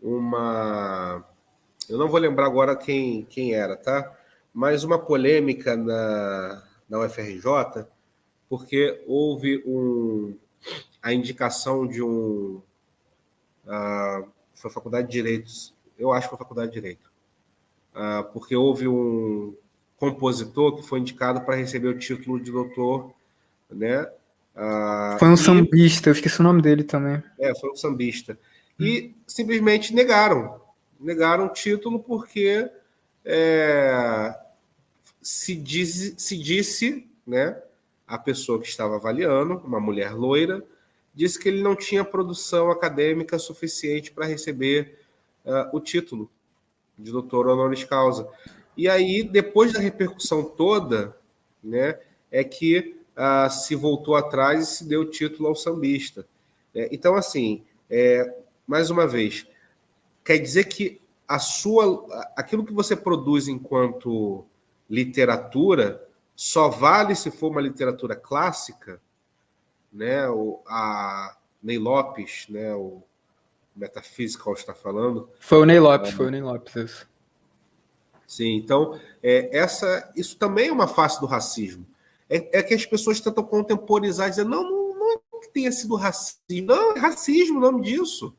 [0.00, 1.24] uma.
[1.88, 4.16] Eu não vou lembrar agora quem, quem era, tá?
[4.52, 7.86] Mas uma polêmica na, na UFRJ,
[8.48, 10.36] porque houve um,
[11.02, 12.62] a indicação de um.
[14.54, 17.10] Foi a Faculdade de Direitos, eu acho que foi a Faculdade de Direito,
[17.94, 19.56] uh, porque houve um
[19.96, 23.12] compositor que foi indicado para receber o título de doutor,
[23.70, 24.08] né?
[24.54, 27.22] Ah, foi um e, sambista, eu esqueci o nome dele também.
[27.38, 28.38] É, foi um sambista.
[28.78, 30.60] E simplesmente negaram.
[30.98, 32.68] Negaram o título porque
[33.24, 34.34] é,
[35.22, 37.60] se, diz, se disse, né,
[38.06, 40.64] a pessoa que estava avaliando, uma mulher loira,
[41.14, 44.98] disse que ele não tinha produção acadêmica suficiente para receber
[45.48, 46.30] uh, o título
[46.98, 48.28] de doutor honoris causa.
[48.76, 51.16] E aí, depois da repercussão toda,
[51.62, 51.98] né,
[52.30, 56.24] é que ah, se voltou atrás e se deu o título ao sambista.
[56.72, 59.44] É, então, assim, é, mais uma vez,
[60.24, 62.06] quer dizer que a sua,
[62.36, 64.44] aquilo que você produz enquanto
[64.88, 66.00] literatura
[66.36, 69.00] só vale se for uma literatura clássica,
[69.92, 70.28] né?
[70.28, 72.72] O, a Ney Lopes, né?
[72.74, 73.02] O
[73.78, 75.28] Metaphysical está falando.
[75.38, 77.08] Foi o Ney Lopes, é, foi o Ney Lopes, isso.
[78.26, 81.86] Sim, então é, essa, isso também é uma face do racismo
[82.28, 85.72] é, é que as pessoas tentam contemporizar e dizer, não, não, não é que tenha
[85.72, 88.36] sido racismo, não, é racismo o nome disso.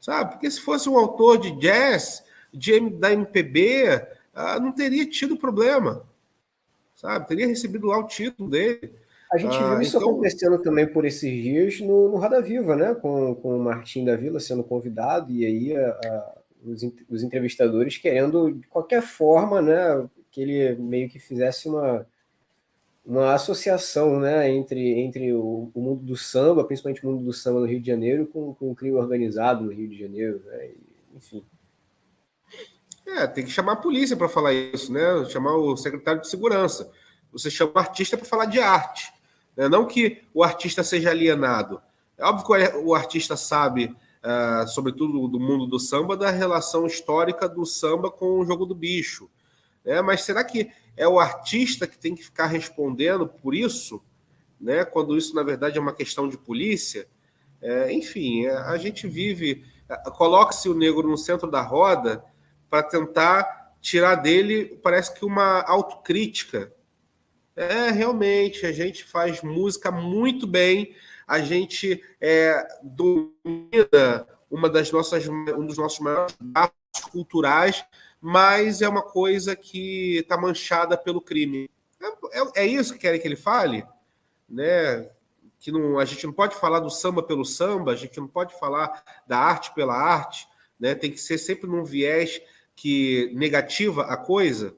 [0.00, 0.32] Sabe?
[0.32, 2.22] Porque se fosse um autor de jazz,
[2.54, 6.04] de, da MPB, ah, não teria tido problema.
[6.94, 7.26] Sabe?
[7.26, 8.92] Teria recebido lá o título dele.
[9.32, 10.10] A gente ah, viu isso então...
[10.10, 12.94] acontecendo também por esses dias no, no Roda Viva, né?
[12.94, 17.96] Com, com o Martim da Vila sendo convidado, e aí a, a, os, os entrevistadores
[17.96, 22.06] querendo, de qualquer forma, né, que ele meio que fizesse uma,
[23.04, 27.60] uma associação né, entre, entre o, o, mundo do samba, principalmente o mundo do samba
[27.60, 30.70] no Rio de Janeiro, com, com o crime organizado no Rio de Janeiro, né,
[31.16, 31.42] enfim.
[33.06, 35.00] É, tem que chamar a polícia para falar isso, né?
[35.30, 36.90] Chamar o secretário de segurança.
[37.32, 39.10] Você chama o artista para falar de arte.
[39.58, 39.68] Né?
[39.68, 41.82] Não que o artista seja alienado.
[42.16, 47.48] É óbvio que o artista sabe, uh, sobretudo do mundo do samba, da relação histórica
[47.48, 49.28] do samba com o jogo do bicho.
[49.84, 50.00] Né?
[50.00, 54.00] Mas será que é o artista que tem que ficar respondendo por isso,
[54.60, 54.84] né?
[54.84, 57.06] Quando isso na verdade é uma questão de polícia.
[57.62, 59.64] É, enfim, é, a gente vive.
[59.88, 62.24] É, coloca-se o negro no centro da roda
[62.68, 66.72] para tentar tirar dele, parece que uma autocrítica.
[67.58, 70.94] É, realmente, a gente faz música muito bem,
[71.26, 76.32] a gente é, domina uma das nossas, um dos nossos maiores
[77.10, 77.84] culturais,
[78.20, 81.68] mas é uma coisa que está manchada pelo crime.
[82.00, 83.84] É, é, é, isso que querem que ele fale?
[84.48, 85.10] Né?
[85.58, 88.56] Que não, a gente não pode falar do samba pelo samba, a gente não pode
[88.56, 90.46] falar da arte pela arte,
[90.78, 90.94] né?
[90.94, 92.40] tem que ser sempre num viés
[92.76, 94.76] que negativa a coisa,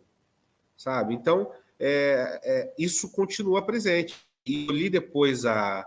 [0.79, 1.13] sabe?
[1.13, 4.15] Então, é, é, isso continua presente.
[4.45, 5.87] E eu li depois a,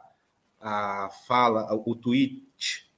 [0.60, 2.44] a fala, o tweet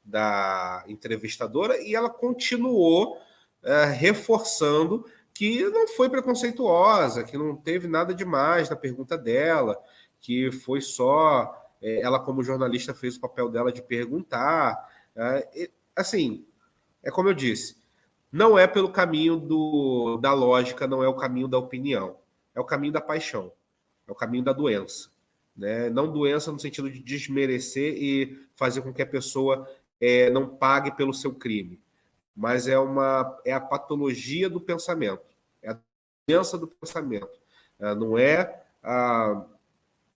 [0.03, 3.19] da entrevistadora, e ela continuou
[3.63, 9.77] é, reforçando que não foi preconceituosa, que não teve nada demais na pergunta dela,
[10.21, 14.89] que foi só é, ela, como jornalista, fez o papel dela de perguntar.
[15.15, 16.45] É, assim,
[17.03, 17.77] é como eu disse,
[18.31, 22.17] não é pelo caminho do, da lógica, não é o caminho da opinião,
[22.55, 23.51] é o caminho da paixão,
[24.07, 25.09] é o caminho da doença.
[25.55, 25.89] Né?
[25.89, 29.69] Não doença no sentido de desmerecer e fazer com que a pessoa
[29.99, 31.79] é, não pague pelo seu crime,
[32.35, 35.23] mas é uma é a patologia do pensamento,
[35.61, 35.79] é a
[36.27, 37.29] doença do pensamento.
[37.79, 39.45] É, não é a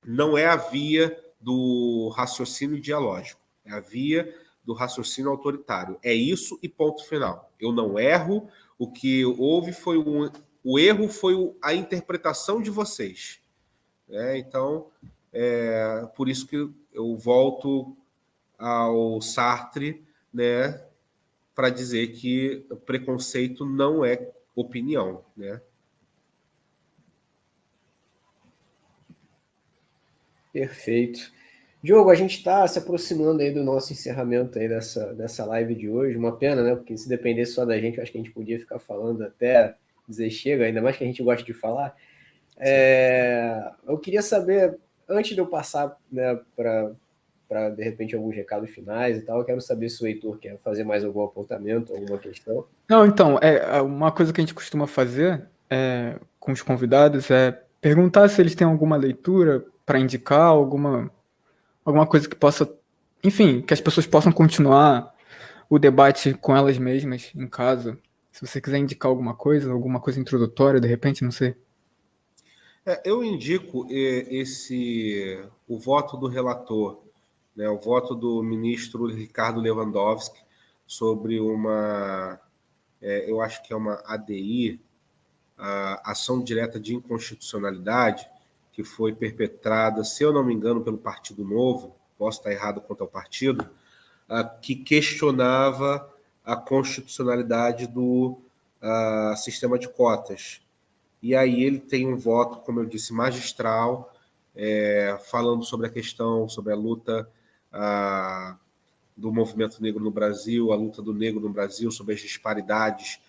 [0.06, 4.34] não é a via do raciocínio dialógico, é a via
[4.64, 5.98] do raciocínio autoritário.
[6.04, 7.52] É isso e ponto final.
[7.60, 10.30] Eu não erro, o que houve foi um,
[10.72, 11.34] o erro foi
[11.64, 13.40] a interpretação de vocês.
[14.08, 14.86] É, então,
[15.34, 17.98] é, por isso que eu volto
[18.56, 20.80] ao Sartre, né,
[21.56, 25.60] para dizer que preconceito não é opinião, né?
[30.54, 31.32] Perfeito.
[31.82, 35.90] Diogo, a gente está se aproximando aí do nosso encerramento aí dessa, dessa live de
[35.90, 36.16] hoje.
[36.16, 36.76] Uma pena, né?
[36.76, 39.76] Porque se dependesse só da gente, acho que a gente podia ficar falando até
[40.10, 41.96] dizer chega, ainda mais que a gente gosta de falar.
[42.58, 44.78] É, eu queria saber,
[45.08, 46.92] antes de eu passar né, para
[47.76, 49.40] de repente alguns recados finais e tal.
[49.40, 52.66] Eu quero saber se o Heitor quer fazer mais algum apontamento, alguma questão.
[52.88, 57.30] Não, então, é, é uma coisa que a gente costuma fazer é, com os convidados
[57.32, 61.10] é perguntar se eles têm alguma leitura para indicar, alguma,
[61.84, 62.70] alguma coisa que possa,
[63.24, 65.14] enfim, que as pessoas possam continuar
[65.70, 67.98] o debate com elas mesmas em casa.
[68.32, 71.56] Se você quiser indicar alguma coisa, alguma coisa introdutória, de repente, não sei.
[72.86, 77.04] É, eu indico é, esse o voto do relator,
[77.56, 80.40] né, o voto do ministro Ricardo Lewandowski
[80.88, 82.40] sobre uma,
[83.02, 84.82] é, eu acho que é uma ADI,
[86.04, 88.26] ação direta de inconstitucionalidade,
[88.72, 93.02] que foi perpetrada, se eu não me engano, pelo Partido Novo, posso estar errado quanto
[93.02, 93.70] ao partido,
[94.62, 96.10] que questionava
[96.52, 98.38] a constitucionalidade do
[99.38, 100.62] sistema de cotas.
[101.22, 104.14] E aí ele tem um voto, como eu disse, magistral,
[104.56, 107.30] é, falando sobre a questão, sobre a luta
[109.18, 113.20] do movimento negro no Brasil, a luta do negro no Brasil, sobre as disparidades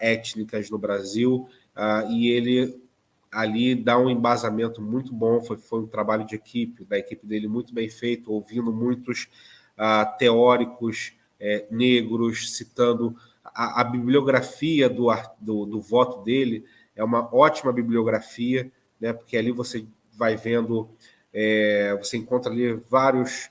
[0.00, 2.82] étnicas no Brasil, uh, e ele
[3.30, 5.42] ali dá um embasamento muito bom.
[5.42, 9.28] Foi, foi um trabalho de equipe, da equipe dele muito bem feito, ouvindo muitos
[9.76, 15.08] uh, teóricos é, negros, citando a, a bibliografia do,
[15.40, 16.64] do, do, voto dele.
[16.94, 18.70] É uma ótima bibliografia,
[19.00, 19.84] né, porque ali você
[20.16, 20.88] vai vendo,
[21.32, 23.50] é, você encontra ali vários,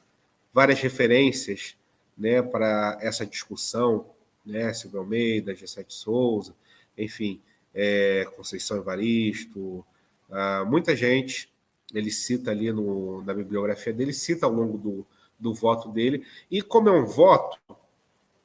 [0.53, 1.76] várias referências
[2.18, 4.05] né, para essa discussão,
[4.45, 6.53] né, Silvio Almeida, G7 Souza,
[6.97, 7.39] enfim,
[7.73, 9.85] é, Conceição Evaristo,
[10.30, 11.49] ah, muita gente,
[11.93, 15.05] ele cita ali no, na bibliografia dele, cita ao longo do,
[15.39, 17.59] do voto dele, e como é um voto,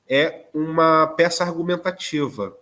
[0.08, 2.56] é uma peça argumentativa.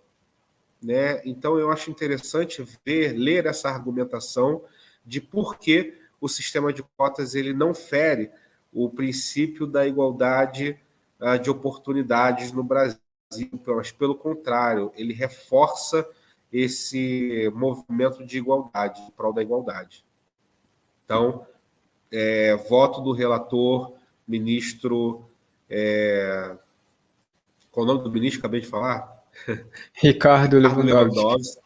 [0.81, 1.21] Né?
[1.25, 4.63] Então eu acho interessante ver, ler essa argumentação
[5.05, 8.31] de por que o sistema de cotas ele não fere
[8.73, 10.79] o princípio da igualdade
[11.19, 12.99] uh, de oportunidades no Brasil,
[13.65, 16.07] mas pelo contrário, ele reforça
[16.51, 20.05] esse movimento de igualdade, prol da igualdade.
[21.05, 21.45] Então,
[22.11, 23.93] é, voto do relator,
[24.27, 25.25] ministro.
[25.69, 26.55] É,
[27.71, 28.39] qual o nome do ministro?
[28.39, 29.11] Acabei de falar.
[29.93, 31.59] Ricardo Lewandowski.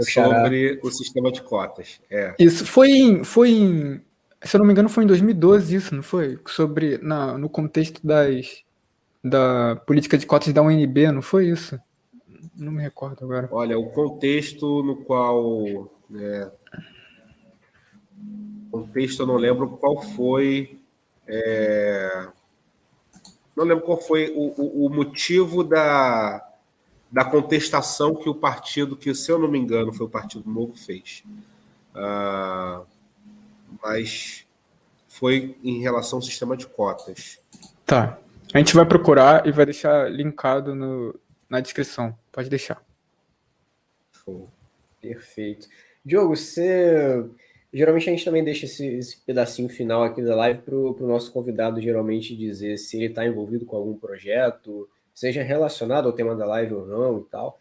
[0.00, 2.00] Sobre o sistema de cotas.
[2.10, 2.34] É.
[2.38, 4.02] Isso foi em, foi em,
[4.42, 6.38] se eu não me engano, foi em 2012 isso, não foi?
[6.46, 8.64] Sobre na, no contexto das
[9.22, 11.80] da política de cotas da UNB, não foi isso?
[12.54, 13.48] Não me recordo agora.
[13.50, 15.90] Olha, o contexto no qual.
[16.14, 16.50] É,
[18.70, 20.78] contexto eu não lembro qual foi.
[21.26, 22.28] É,
[23.56, 26.44] não lembro qual foi o, o, o, motivo da,
[27.10, 30.74] da contestação que o partido, que se eu não me engano foi o Partido Novo,
[30.76, 31.22] fez.
[31.94, 32.82] Ah,
[33.82, 34.44] mas
[35.08, 37.38] foi em relação ao sistema de cotas.
[37.86, 38.18] Tá.
[38.52, 41.18] A gente vai procurar e vai deixar linkado no,
[41.48, 42.16] na descrição.
[42.32, 42.82] Pode deixar.
[44.12, 44.50] Show.
[45.00, 45.68] Perfeito.
[46.04, 47.24] Diogo, você.
[47.74, 51.32] Geralmente a gente também deixa esse, esse pedacinho final aqui da live para o nosso
[51.32, 56.46] convidado geralmente dizer se ele está envolvido com algum projeto, seja relacionado ao tema da
[56.46, 57.58] live ou não e tal.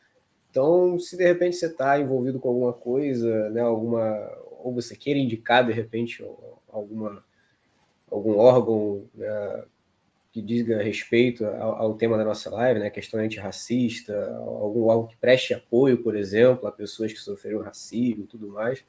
[0.51, 4.15] Então, se de repente você está envolvido com alguma coisa, né, alguma,
[4.59, 6.23] ou você queira indicar de repente
[6.71, 7.23] alguma,
[8.11, 9.63] algum órgão né,
[10.31, 15.17] que diga respeito ao, ao, tema da nossa live, né, questão antirracista, algum algo que
[15.17, 18.83] preste apoio, por exemplo, a pessoas que sofreram racismo e tudo mais,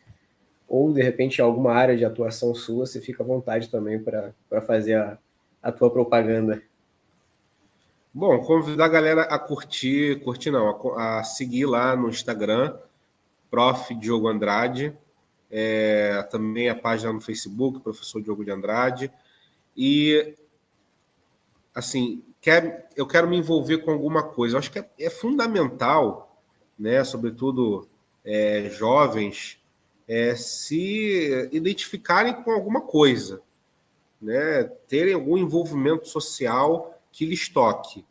[0.69, 4.95] ou de repente alguma área de atuação sua, você fica à vontade também para fazer
[4.95, 5.19] a,
[5.63, 6.63] a tua propaganda.
[8.13, 12.77] Bom, convidar a galera a curtir, curtir não, a, a seguir lá no Instagram,
[13.51, 13.95] Prof.
[13.95, 14.93] Diogo Andrade,
[15.51, 19.11] é, também a página no Facebook, Professor Diogo de Andrade,
[19.77, 20.35] e
[21.75, 24.55] assim, quer, eu quero me envolver com alguma coisa.
[24.55, 26.41] Eu acho que é, é fundamental,
[26.79, 27.89] né, sobretudo
[28.25, 29.59] é, jovens,
[30.07, 33.41] é, se identificarem com alguma coisa,
[34.21, 38.05] né, terem algum envolvimento social que lhes toque.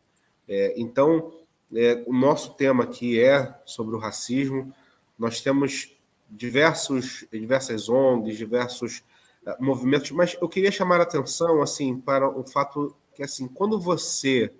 [0.48, 1.32] É, então,
[1.74, 4.72] é, o nosso tema aqui é sobre o racismo.
[5.18, 5.94] Nós temos
[6.30, 9.02] diversos, diversas ONGs, diversos
[9.46, 13.78] uh, movimentos, mas eu queria chamar a atenção assim para o fato que assim, quando
[13.78, 14.52] você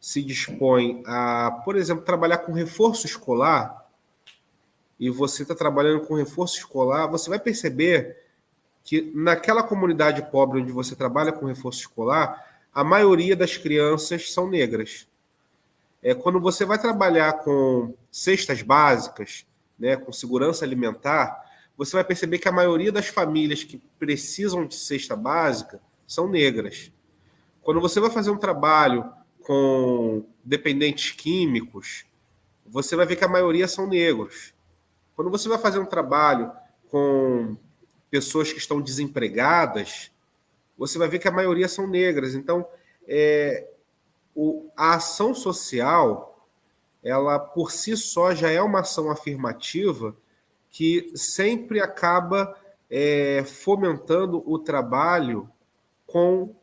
[0.00, 3.83] se dispõe a, por exemplo, trabalhar com reforço escolar,
[4.98, 8.16] e você está trabalhando com reforço escolar, você vai perceber
[8.84, 14.48] que naquela comunidade pobre onde você trabalha com reforço escolar, a maioria das crianças são
[14.48, 15.06] negras.
[16.02, 19.46] É, quando você vai trabalhar com cestas básicas,
[19.78, 21.42] né, com segurança alimentar,
[21.76, 26.92] você vai perceber que a maioria das famílias que precisam de cesta básica são negras.
[27.62, 29.10] Quando você vai fazer um trabalho
[29.42, 32.04] com dependentes químicos,
[32.66, 34.53] você vai ver que a maioria são negros.
[35.16, 36.50] Quando você vai fazer um trabalho
[36.90, 37.56] com
[38.10, 40.10] pessoas que estão desempregadas,
[40.76, 42.34] você vai ver que a maioria são negras.
[42.34, 42.66] Então,
[43.06, 43.68] é,
[44.34, 46.46] o, a ação social,
[47.02, 50.14] ela por si só já é uma ação afirmativa
[50.70, 52.56] que sempre acaba
[52.90, 55.48] é, fomentando o trabalho
[56.06, 56.54] com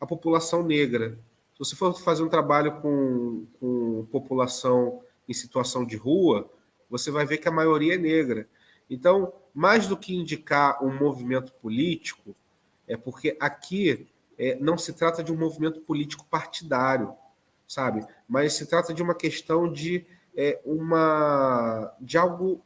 [0.00, 1.18] a população negra.
[1.52, 6.48] Se você for fazer um trabalho com, com população em situação de rua,
[6.88, 8.48] você vai ver que a maioria é negra.
[8.88, 12.36] Então, mais do que indicar um movimento político,
[12.86, 14.06] é porque aqui
[14.38, 17.14] é, não se trata de um movimento político partidário,
[17.66, 18.06] sabe?
[18.28, 20.06] Mas se trata de uma questão de
[20.36, 22.62] é, uma de algo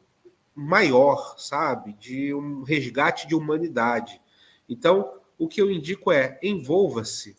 [0.54, 1.92] maior, sabe?
[1.94, 4.20] De um resgate de humanidade.
[4.68, 7.36] Então, o que eu indico é envolva-se,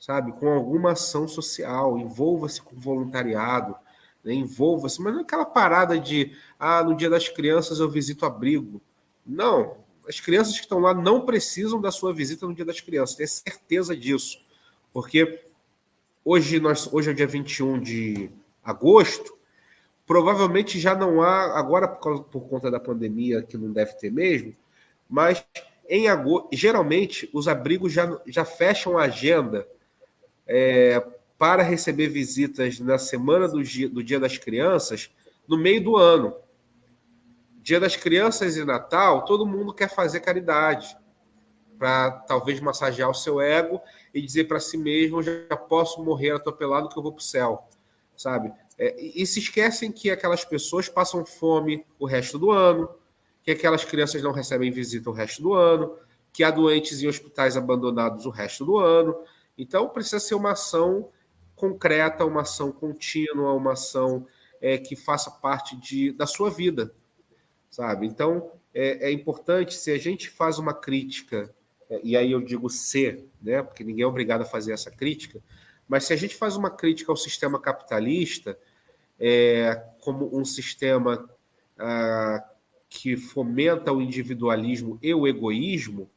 [0.00, 3.76] sabe, com alguma ação social, envolva-se com voluntariado,
[4.24, 4.34] né?
[4.34, 8.80] envolva-se, mas não é aquela parada de ah, no dia das crianças eu visito abrigo.
[9.26, 9.78] Não,
[10.08, 13.28] as crianças que estão lá não precisam da sua visita no dia das crianças, tenha
[13.28, 14.38] certeza disso.
[14.92, 15.42] Porque
[16.24, 18.30] hoje, nós, hoje é dia 21 de
[18.64, 19.38] agosto,
[20.06, 24.10] provavelmente já não há, agora por, causa, por conta da pandemia, que não deve ter
[24.10, 24.54] mesmo,
[25.08, 25.44] mas
[25.88, 29.66] em agosto, geralmente os abrigos já, já fecham a agenda
[30.46, 31.00] é,
[31.40, 35.10] para receber visitas na semana do dia, do dia das Crianças
[35.48, 36.36] no meio do ano.
[37.62, 40.94] Dia das Crianças e Natal, todo mundo quer fazer caridade
[41.78, 43.80] para talvez massagear o seu ego
[44.12, 47.66] e dizer para si mesmo: já posso morrer atropelado que eu vou para o céu,
[48.18, 48.52] sabe?
[48.76, 52.86] É, e se esquecem que aquelas pessoas passam fome o resto do ano,
[53.42, 55.96] que aquelas crianças não recebem visita o resto do ano,
[56.34, 59.16] que há doentes em hospitais abandonados o resto do ano.
[59.56, 61.08] Então, precisa ser uma ação
[61.60, 64.26] concreta, uma ação contínua, uma ação
[64.62, 66.90] é, que faça parte de, da sua vida,
[67.70, 68.06] sabe?
[68.06, 71.54] Então, é, é importante, se a gente faz uma crítica,
[71.90, 75.38] é, e aí eu digo se, né, porque ninguém é obrigado a fazer essa crítica,
[75.86, 78.58] mas se a gente faz uma crítica ao sistema capitalista,
[79.18, 81.28] é, como um sistema
[81.78, 82.42] ah,
[82.88, 86.08] que fomenta o individualismo e o egoísmo,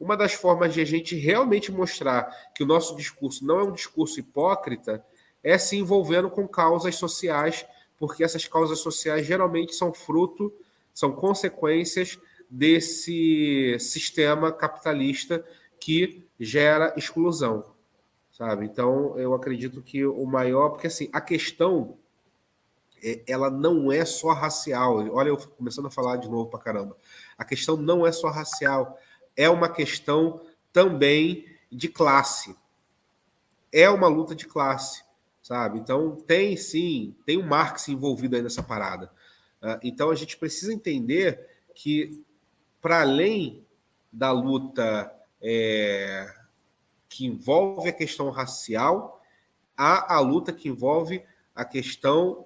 [0.00, 3.72] uma das formas de a gente realmente mostrar que o nosso discurso não é um
[3.72, 5.04] discurso hipócrita
[5.42, 7.64] é se envolvendo com causas sociais,
[7.98, 10.52] porque essas causas sociais geralmente são fruto,
[10.94, 12.18] são consequências
[12.50, 15.44] desse sistema capitalista
[15.80, 17.64] que gera exclusão,
[18.32, 18.64] sabe?
[18.64, 21.96] Então, eu acredito que o maior, porque assim, a questão
[23.02, 24.96] é, ela não é só racial.
[25.12, 26.96] Olha, eu começando a falar de novo para caramba.
[27.36, 28.98] A questão não é só racial,
[29.38, 32.56] é uma questão também de classe.
[33.72, 35.04] É uma luta de classe,
[35.40, 35.78] sabe?
[35.78, 39.08] Então tem sim, tem um Marx envolvido aí nessa parada.
[39.62, 42.24] Ah, então a gente precisa entender que
[42.82, 43.64] para além
[44.12, 46.34] da luta é,
[47.08, 49.22] que envolve a questão racial,
[49.76, 51.22] há a luta que envolve
[51.54, 52.44] a questão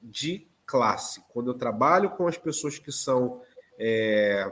[0.00, 1.20] de classe.
[1.32, 3.42] Quando eu trabalho com as pessoas que são
[3.76, 4.48] é,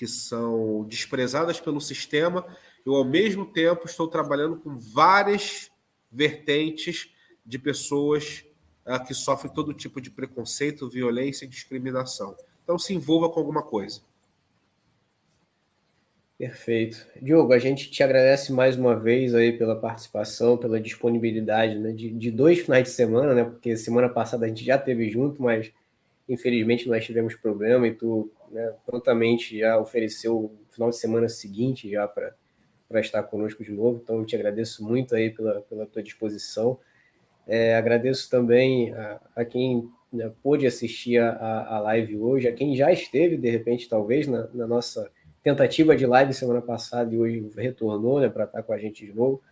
[0.00, 2.46] que são desprezadas pelo sistema,
[2.86, 5.70] eu ao mesmo tempo estou trabalhando com várias
[6.10, 7.10] vertentes
[7.44, 8.42] de pessoas
[8.86, 12.34] ah, que sofrem todo tipo de preconceito, violência e discriminação.
[12.64, 14.00] Então se envolva com alguma coisa.
[16.38, 17.06] Perfeito.
[17.20, 22.08] Diogo, a gente te agradece mais uma vez aí pela participação, pela disponibilidade né, de,
[22.08, 23.44] de, dois finais de semana, né?
[23.44, 25.70] Porque semana passada a gente já teve junto, mas
[26.30, 31.90] infelizmente nós tivemos problema e tu né, prontamente já ofereceu o final de semana seguinte
[31.90, 34.00] já para estar conosco de novo.
[34.02, 36.78] Então eu te agradeço muito aí pela, pela tua disposição.
[37.46, 42.76] É, agradeço também a, a quem né, pôde assistir a, a, live hoje, a quem
[42.76, 45.10] já esteve, de repente, talvez, na, na nossa
[45.42, 49.12] tentativa de live semana passada e hoje retornou né, para estar com a gente de
[49.12, 49.42] novo.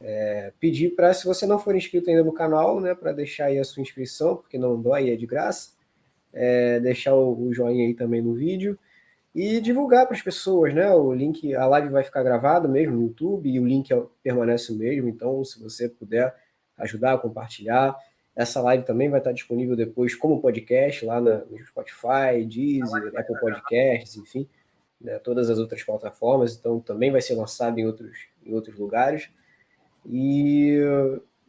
[0.00, 3.58] É, pedir para, se você não for inscrito ainda no canal, né, para deixar aí
[3.58, 5.77] a sua inscrição, porque não dói, é de graça.
[6.32, 8.78] É, deixar o, o, joinha aí também no vídeo
[9.34, 10.90] e divulgar para as pessoas, né?
[10.92, 14.72] O link, a live vai ficar gravada mesmo no YouTube e o link é, permanece
[14.72, 15.08] o mesmo.
[15.08, 16.34] Então, se você puder
[16.76, 17.96] ajudar compartilhar,
[18.36, 23.40] essa live também vai estar disponível depois como podcast lá na, no Spotify, Deezer, Apple
[23.40, 24.48] Podcasts, enfim
[25.00, 29.30] né, todas as outras plataformas, então também vai ser lançado em outros, em outros lugares.
[30.06, 30.78] E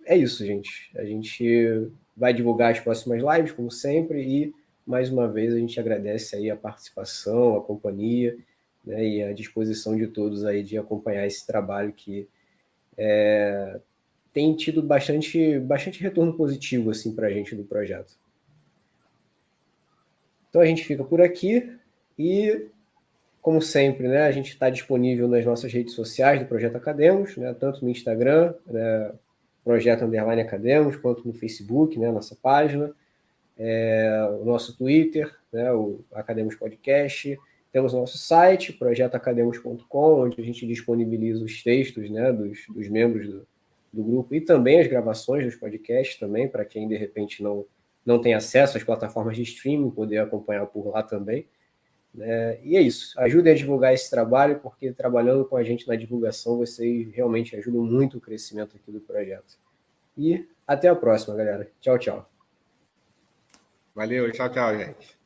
[0.05, 0.91] é isso, gente.
[0.95, 4.53] A gente vai divulgar as próximas lives, como sempre, e
[4.89, 8.35] mais uma vez a gente agradece aí a participação, a companhia
[8.83, 12.27] né, e a disposição de todos aí de acompanhar esse trabalho que
[12.97, 13.79] é,
[14.33, 18.17] tem tido bastante, bastante retorno positivo assim para a gente do projeto.
[20.49, 21.71] Então a gente fica por aqui.
[22.17, 22.67] E,
[23.43, 27.53] como sempre, né, a gente está disponível nas nossas redes sociais do Projeto Academos, né,
[27.53, 29.13] tanto no Instagram, né,
[29.63, 32.91] Projeto Underline Academos, quanto no Facebook, né, nossa página,
[33.59, 37.37] é, o nosso Twitter, né, o Academos Podcast,
[37.71, 43.47] temos nosso site, projetoacademos.com, onde a gente disponibiliza os textos né, dos, dos membros do,
[43.91, 47.65] do grupo e também as gravações dos podcasts também, para quem de repente não,
[48.05, 51.45] não tem acesso às plataformas de streaming, poder acompanhar por lá também.
[52.19, 53.19] É, e é isso.
[53.19, 57.83] Ajudem a divulgar esse trabalho, porque trabalhando com a gente na divulgação, vocês realmente ajudam
[57.83, 59.57] muito o crescimento aqui do projeto.
[60.17, 61.69] E até a próxima, galera.
[61.79, 62.38] Tchau, tchau.
[63.99, 65.18] Valeu, tchau, tchau, gente.